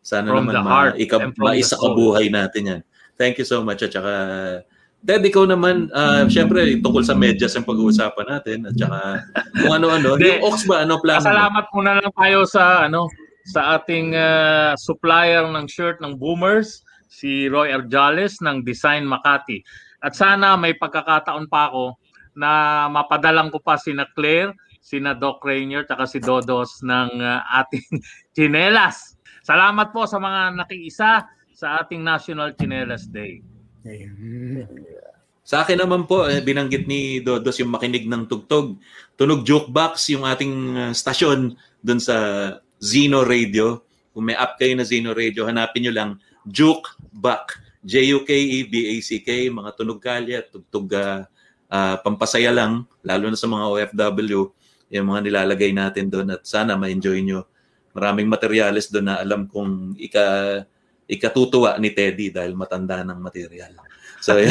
sana 0.04 0.28
from 0.28 0.52
naman 0.52 0.60
ma- 0.60 0.98
ika- 0.98 1.32
maisa 1.40 1.80
kabuhay 1.80 2.28
natin 2.28 2.62
yan. 2.68 2.82
Thank 3.14 3.38
you 3.38 3.46
so 3.46 3.62
much 3.62 3.82
at 3.82 3.94
saka 3.94 4.14
Ted, 5.04 5.20
ikaw 5.20 5.44
naman, 5.44 5.92
uh, 5.92 6.24
syempre, 6.32 6.80
tungkol 6.80 7.04
sa 7.04 7.12
medyas 7.12 7.52
ang 7.52 7.68
pag-uusapan 7.68 8.24
natin 8.24 8.64
at 8.64 8.72
saka 8.72 9.20
kung 9.60 9.76
ano-ano. 9.76 10.16
yung 10.16 10.40
Ox 10.48 10.64
ba, 10.64 10.80
ano 10.80 10.96
plano 10.96 11.20
Salamat 11.20 11.68
muna 11.76 12.00
lang 12.00 12.12
tayo 12.16 12.48
sa, 12.48 12.88
ano, 12.88 13.12
sa 13.44 13.76
ating 13.76 14.16
uh, 14.16 14.72
supplier 14.80 15.44
ng 15.44 15.68
shirt 15.68 16.00
ng 16.00 16.16
Boomers, 16.16 16.80
si 17.12 17.52
Roy 17.52 17.68
Arjales 17.68 18.40
ng 18.40 18.64
Design 18.64 19.04
Makati. 19.04 19.60
At 20.00 20.16
sana 20.16 20.56
may 20.56 20.72
pagkakataon 20.72 21.52
pa 21.52 21.68
ako 21.68 22.00
na 22.32 22.84
mapadalang 22.88 23.52
ko 23.52 23.60
pa 23.60 23.76
si 23.76 23.92
na 23.92 24.08
Claire, 24.16 24.56
si 24.80 25.04
na 25.04 25.12
Doc 25.12 25.44
Rainier, 25.44 25.84
at 25.84 26.08
si 26.08 26.16
Dodos 26.16 26.80
ng 26.80 27.20
uh, 27.20 27.44
ating 27.60 28.00
chinelas. 28.34 29.20
Salamat 29.44 29.92
po 29.92 30.08
sa 30.08 30.16
mga 30.16 30.56
nakiisa 30.56 31.28
sa 31.54 31.78
ating 31.80 32.02
National 32.02 32.50
Chinelas 32.58 33.06
Day. 33.06 33.40
Sa 35.46 35.62
akin 35.62 35.78
naman 35.78 36.08
po, 36.10 36.26
eh, 36.26 36.42
binanggit 36.42 36.90
ni 36.90 37.22
Dodos 37.22 37.60
yung 37.62 37.70
makinig 37.70 38.10
ng 38.10 38.26
tugtog. 38.26 38.74
Tunog 39.14 39.46
Jukebox, 39.46 40.10
yung 40.10 40.26
ating 40.26 40.54
uh, 40.74 40.92
stasyon 40.92 41.54
doon 41.84 42.00
sa 42.02 42.16
Zeno 42.82 43.22
Radio. 43.22 43.86
Kung 44.10 44.26
may 44.26 44.36
app 44.36 44.58
kayo 44.58 44.74
na 44.74 44.88
Zeno 44.88 45.14
Radio, 45.14 45.46
hanapin 45.46 45.86
nyo 45.86 45.92
lang 45.94 46.10
Jukebox. 46.48 47.62
J-U-K-E-B-A-C-K, 47.84 49.52
mga 49.52 49.70
tunog 49.76 50.00
kalye, 50.00 50.40
tugtog 50.48 50.88
uh, 50.96 51.28
uh, 51.68 51.96
pampasaya 52.00 52.48
lang, 52.48 52.88
lalo 53.04 53.28
na 53.28 53.36
sa 53.36 53.44
mga 53.44 53.64
OFW, 53.68 54.48
yung 54.88 55.06
mga 55.12 55.20
nilalagay 55.28 55.76
natin 55.76 56.08
doon 56.08 56.32
at 56.32 56.48
sana 56.48 56.80
ma-enjoy 56.80 57.20
nyo. 57.20 57.44
Maraming 57.92 58.26
materyales 58.26 58.88
doon 58.88 59.12
na 59.12 59.20
alam 59.20 59.44
kong 59.44 60.00
ika 60.00 60.24
ikatutuwa 61.08 61.76
ni 61.78 61.92
Teddy 61.92 62.32
dahil 62.32 62.56
matanda 62.56 63.04
ng 63.04 63.18
material. 63.20 63.72
So. 64.20 64.36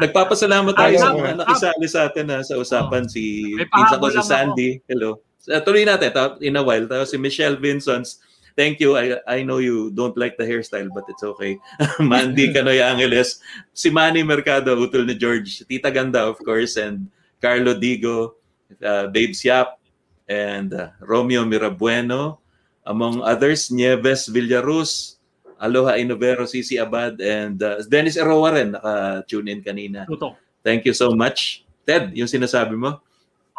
Nagpapasalamat 0.00 0.72
tayo 0.72 0.96
sa 0.96 1.12
mga 1.12 1.32
nakisali 1.44 1.86
sa 1.90 2.08
atin 2.08 2.24
na 2.24 2.40
sa 2.40 2.56
usapan 2.56 3.04
si 3.04 3.52
pinsan 3.68 4.00
ko 4.00 4.08
si 4.08 4.22
Sandy. 4.24 4.70
Hello. 4.88 5.20
Uh, 5.44 5.60
tuloy 5.60 5.84
natin 5.84 6.14
in 6.40 6.56
a 6.56 6.62
while. 6.64 6.88
Tapos 6.88 7.12
si 7.12 7.18
Michelle 7.20 7.60
Vincents 7.60 8.22
Thank 8.58 8.82
you. 8.82 8.98
I 8.98 9.16
I 9.26 9.38
know 9.46 9.62
you 9.62 9.94
don't 9.94 10.16
like 10.18 10.34
the 10.36 10.46
hairstyle 10.46 10.90
but 10.92 11.06
it's 11.08 11.22
okay. 11.22 11.58
Mandy 12.02 12.50
Canoy 12.54 12.82
Angeles, 12.82 13.40
si 13.72 13.88
Manny 13.88 14.26
Mercado, 14.26 14.74
utol 14.76 15.06
ni 15.06 15.14
George, 15.14 15.64
Tita 15.64 15.88
Ganda 15.88 16.26
of 16.26 16.36
course 16.42 16.76
and 16.76 17.08
Carlo 17.40 17.72
Digo, 17.78 18.36
uh, 18.82 19.06
Babe 19.08 19.32
Siap 19.32 19.80
and 20.28 20.74
uh, 20.74 20.92
Romeo 21.00 21.46
Mirabueno 21.46 22.39
among 22.86 23.22
others, 23.22 23.68
Nieves 23.68 24.28
Villarus, 24.28 25.20
Aloha 25.60 26.00
Inovero, 26.00 26.48
Cici 26.48 26.80
Abad 26.80 27.20
and 27.20 27.60
uh, 27.60 27.84
Dennis 27.84 28.16
Eroa 28.16 28.56
rin 28.56 28.72
naka-tune 28.72 29.52
in 29.52 29.60
kanina. 29.60 30.08
Tutok. 30.08 30.40
Thank 30.64 30.88
you 30.88 30.96
so 30.96 31.12
much. 31.12 31.68
Ted, 31.84 32.16
yung 32.16 32.28
sinasabi 32.28 32.76
mo? 32.76 33.00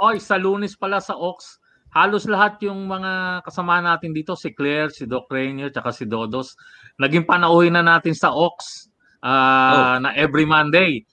Oy, 0.02 0.18
sa 0.18 0.38
lunes 0.38 0.74
pala 0.74 0.98
sa 0.98 1.14
Ox, 1.14 1.62
halos 1.94 2.26
lahat 2.26 2.58
yung 2.66 2.90
mga 2.90 3.46
kasama 3.46 3.78
natin 3.86 4.18
dito, 4.18 4.34
si 4.34 4.50
Claire, 4.50 4.90
si 4.90 5.06
Doc 5.06 5.30
Rainier, 5.30 5.70
tsaka 5.70 5.94
si 5.94 6.10
Dodos, 6.10 6.58
naging 6.98 7.26
panauhin 7.26 7.78
na 7.78 7.86
natin 7.86 8.18
sa 8.18 8.34
Ox 8.34 8.90
ah, 9.22 10.02
na 10.02 10.10
every 10.18 10.46
Monday. 10.46 11.06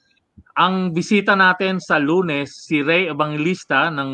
Ang 0.59 0.91
bisita 0.91 1.39
natin 1.39 1.79
sa 1.79 2.03
lunes, 2.03 2.51
si 2.51 2.83
Ray 2.83 3.07
Evangelista 3.07 3.95
ng 3.95 4.11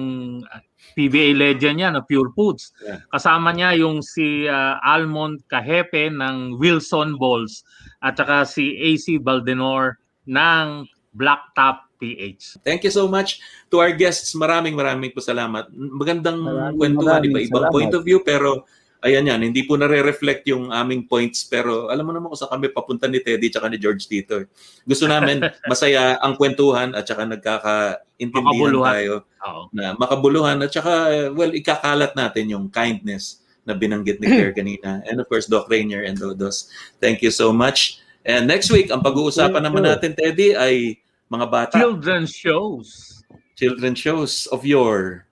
PBA 0.93 1.33
legend 1.33 1.81
niya, 1.81 1.91
na 1.97 2.05
Pure 2.05 2.37
Foods. 2.37 2.77
Yeah. 2.85 3.01
Kasama 3.09 3.57
niya 3.57 3.73
yung 3.81 4.05
si 4.05 4.45
ah, 4.45 4.77
Almond 4.85 5.41
Kahepe 5.49 6.13
ng 6.13 6.61
Wilson 6.61 7.17
Balls 7.17 7.65
at 8.05 8.21
saka 8.21 8.45
si 8.45 8.77
AC 8.77 9.17
Baldenor 9.25 9.97
ng 10.29 10.85
Blacktop 11.17 11.89
PH. 11.97 12.61
Thank 12.61 12.85
you 12.85 12.93
so 12.93 13.09
much 13.09 13.41
to 13.73 13.81
our 13.81 13.97
guests. 13.97 14.37
Maraming 14.37 14.77
maraming 14.77 15.17
po 15.17 15.25
salamat. 15.25 15.73
Magandang 15.73 16.45
Maraming 16.45 16.77
kwentuhan, 16.77 17.25
maraming 17.25 17.33
iba-ibang 17.33 17.65
salamat. 17.65 17.75
point 17.75 17.95
of 17.97 18.03
view 18.05 18.21
pero 18.21 18.69
ayan 19.05 19.29
yan, 19.29 19.41
hindi 19.45 19.63
po 19.63 19.77
nare-reflect 19.77 20.49
yung 20.49 20.73
aming 20.73 21.05
points 21.05 21.45
pero 21.45 21.93
alam 21.93 22.09
mo 22.09 22.17
naman 22.17 22.33
kung 22.33 22.41
saan 22.41 22.57
kami 22.57 22.73
papunta 22.73 23.05
ni 23.05 23.21
Teddy 23.21 23.53
tsaka 23.53 23.69
ni 23.69 23.77
George 23.77 24.09
dito. 24.09 24.41
eh. 24.41 24.49
Gusto 24.83 25.05
namin 25.05 25.45
masaya 25.71 26.17
ang 26.19 26.35
kwentuhan 26.35 26.97
at 26.97 27.05
saka 27.05 27.29
nagkakaintindihan 27.29 28.75
tayo 28.81 29.15
Oo. 29.45 29.63
na 29.71 29.93
makabuluhan 29.95 30.57
at 30.65 30.73
saka 30.73 30.93
well 31.33 31.53
ikakalat 31.53 32.17
natin 32.17 32.49
yung 32.49 32.67
kindness 32.69 33.45
na 33.65 33.73
binanggit 33.73 34.21
ni 34.21 34.29
Claire 34.29 34.57
kanina 34.61 35.05
and 35.05 35.21
of 35.21 35.29
course 35.29 35.45
Doc 35.45 35.69
Rainier 35.69 36.05
and 36.05 36.17
Dodos. 36.17 36.69
Thank 36.97 37.21
you 37.21 37.33
so 37.33 37.53
much. 37.53 38.01
And 38.25 38.49
next 38.49 38.73
week 38.73 38.89
ang 38.89 39.05
pag-uusapan 39.05 39.53
Thank 39.61 39.69
naman 39.69 39.85
you. 39.85 39.91
natin 39.93 40.11
Teddy 40.17 40.57
ay 40.57 40.97
mga 41.29 41.47
bata 41.49 41.77
Children's 41.77 42.33
shows. 42.33 43.21
children 43.55 43.93
shows 43.93 44.49
of 44.49 44.65
yore 44.65 45.29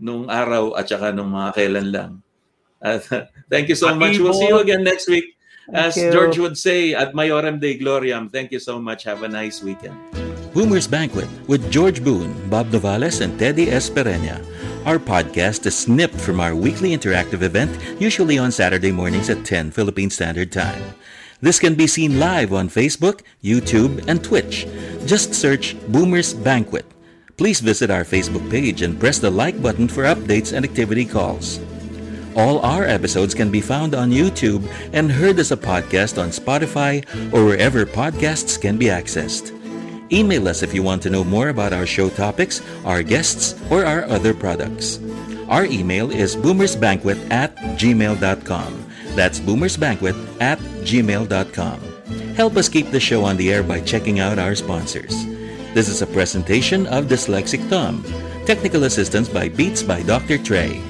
nung 0.00 0.24
araw 0.26 0.72
at 0.74 0.88
saka 0.88 1.12
nung 1.12 1.30
mga 1.30 1.50
kailan 1.52 1.88
lang. 1.92 2.12
At 2.82 3.04
thank 3.50 3.68
you 3.68 3.74
so 3.74 3.94
much. 3.94 4.18
We'll 4.18 4.34
see 4.34 4.48
you 4.48 4.58
again 4.58 4.84
next 4.84 5.08
week. 5.08 5.36
As 5.72 5.96
you. 5.96 6.10
George 6.10 6.38
would 6.38 6.58
say, 6.58 6.94
at 6.94 7.12
Mayorem 7.14 7.60
de 7.60 7.78
Gloriam. 7.78 8.30
Thank 8.30 8.50
you 8.50 8.58
so 8.58 8.80
much. 8.80 9.04
Have 9.04 9.22
a 9.22 9.28
nice 9.28 9.62
weekend. 9.62 9.96
Boomer's 10.52 10.88
Banquet 10.88 11.28
with 11.46 11.70
George 11.70 12.02
Boone, 12.02 12.34
Bob 12.50 12.70
Novales, 12.70 13.20
and 13.20 13.38
Teddy 13.38 13.66
Espereña. 13.66 14.44
Our 14.84 14.98
podcast 14.98 15.66
is 15.66 15.78
snipped 15.78 16.18
from 16.18 16.40
our 16.40 16.56
weekly 16.56 16.90
interactive 16.96 17.42
event, 17.42 17.70
usually 18.00 18.38
on 18.38 18.50
Saturday 18.50 18.90
mornings 18.90 19.30
at 19.30 19.44
10 19.44 19.70
Philippine 19.70 20.10
Standard 20.10 20.50
Time. 20.50 20.82
This 21.40 21.60
can 21.60 21.74
be 21.74 21.86
seen 21.86 22.18
live 22.18 22.52
on 22.52 22.68
Facebook, 22.68 23.22
YouTube, 23.44 24.04
and 24.08 24.24
Twitch. 24.24 24.66
Just 25.06 25.34
search 25.34 25.76
Boomer's 25.88 26.34
Banquet. 26.34 26.84
Please 27.36 27.60
visit 27.60 27.90
our 27.90 28.04
Facebook 28.04 28.50
page 28.50 28.82
and 28.82 28.98
press 28.98 29.18
the 29.18 29.30
like 29.30 29.62
button 29.62 29.86
for 29.86 30.04
updates 30.04 30.52
and 30.52 30.64
activity 30.64 31.04
calls. 31.04 31.60
All 32.36 32.60
our 32.60 32.84
episodes 32.84 33.34
can 33.34 33.50
be 33.50 33.60
found 33.60 33.94
on 33.94 34.10
YouTube 34.10 34.68
and 34.92 35.10
heard 35.10 35.38
as 35.38 35.52
a 35.52 35.56
podcast 35.56 36.20
on 36.20 36.30
Spotify 36.30 37.04
or 37.32 37.44
wherever 37.44 37.84
podcasts 37.84 38.60
can 38.60 38.76
be 38.76 38.86
accessed. 38.86 39.56
Email 40.12 40.48
us 40.48 40.62
if 40.62 40.74
you 40.74 40.82
want 40.82 41.02
to 41.02 41.10
know 41.10 41.24
more 41.24 41.48
about 41.48 41.72
our 41.72 41.86
show 41.86 42.08
topics, 42.08 42.62
our 42.84 43.02
guests, 43.02 43.54
or 43.70 43.84
our 43.84 44.04
other 44.04 44.34
products. 44.34 44.98
Our 45.48 45.64
email 45.66 46.10
is 46.10 46.36
boomersbanquet 46.36 47.30
at 47.30 47.56
gmail.com. 47.56 48.86
That's 49.14 49.40
boomersbanquet 49.40 50.40
at 50.40 50.58
gmail.com. 50.58 51.80
Help 52.34 52.56
us 52.56 52.68
keep 52.68 52.90
the 52.90 53.00
show 53.00 53.24
on 53.24 53.36
the 53.36 53.52
air 53.52 53.62
by 53.62 53.80
checking 53.80 54.20
out 54.20 54.38
our 54.38 54.54
sponsors. 54.54 55.26
This 55.74 55.88
is 55.88 56.02
a 56.02 56.06
presentation 56.06 56.86
of 56.86 57.06
Dyslexic 57.06 57.68
Tom. 57.68 58.02
Technical 58.46 58.84
assistance 58.84 59.28
by 59.28 59.48
Beats 59.48 59.82
by 59.82 60.02
Dr. 60.02 60.38
Trey. 60.38 60.82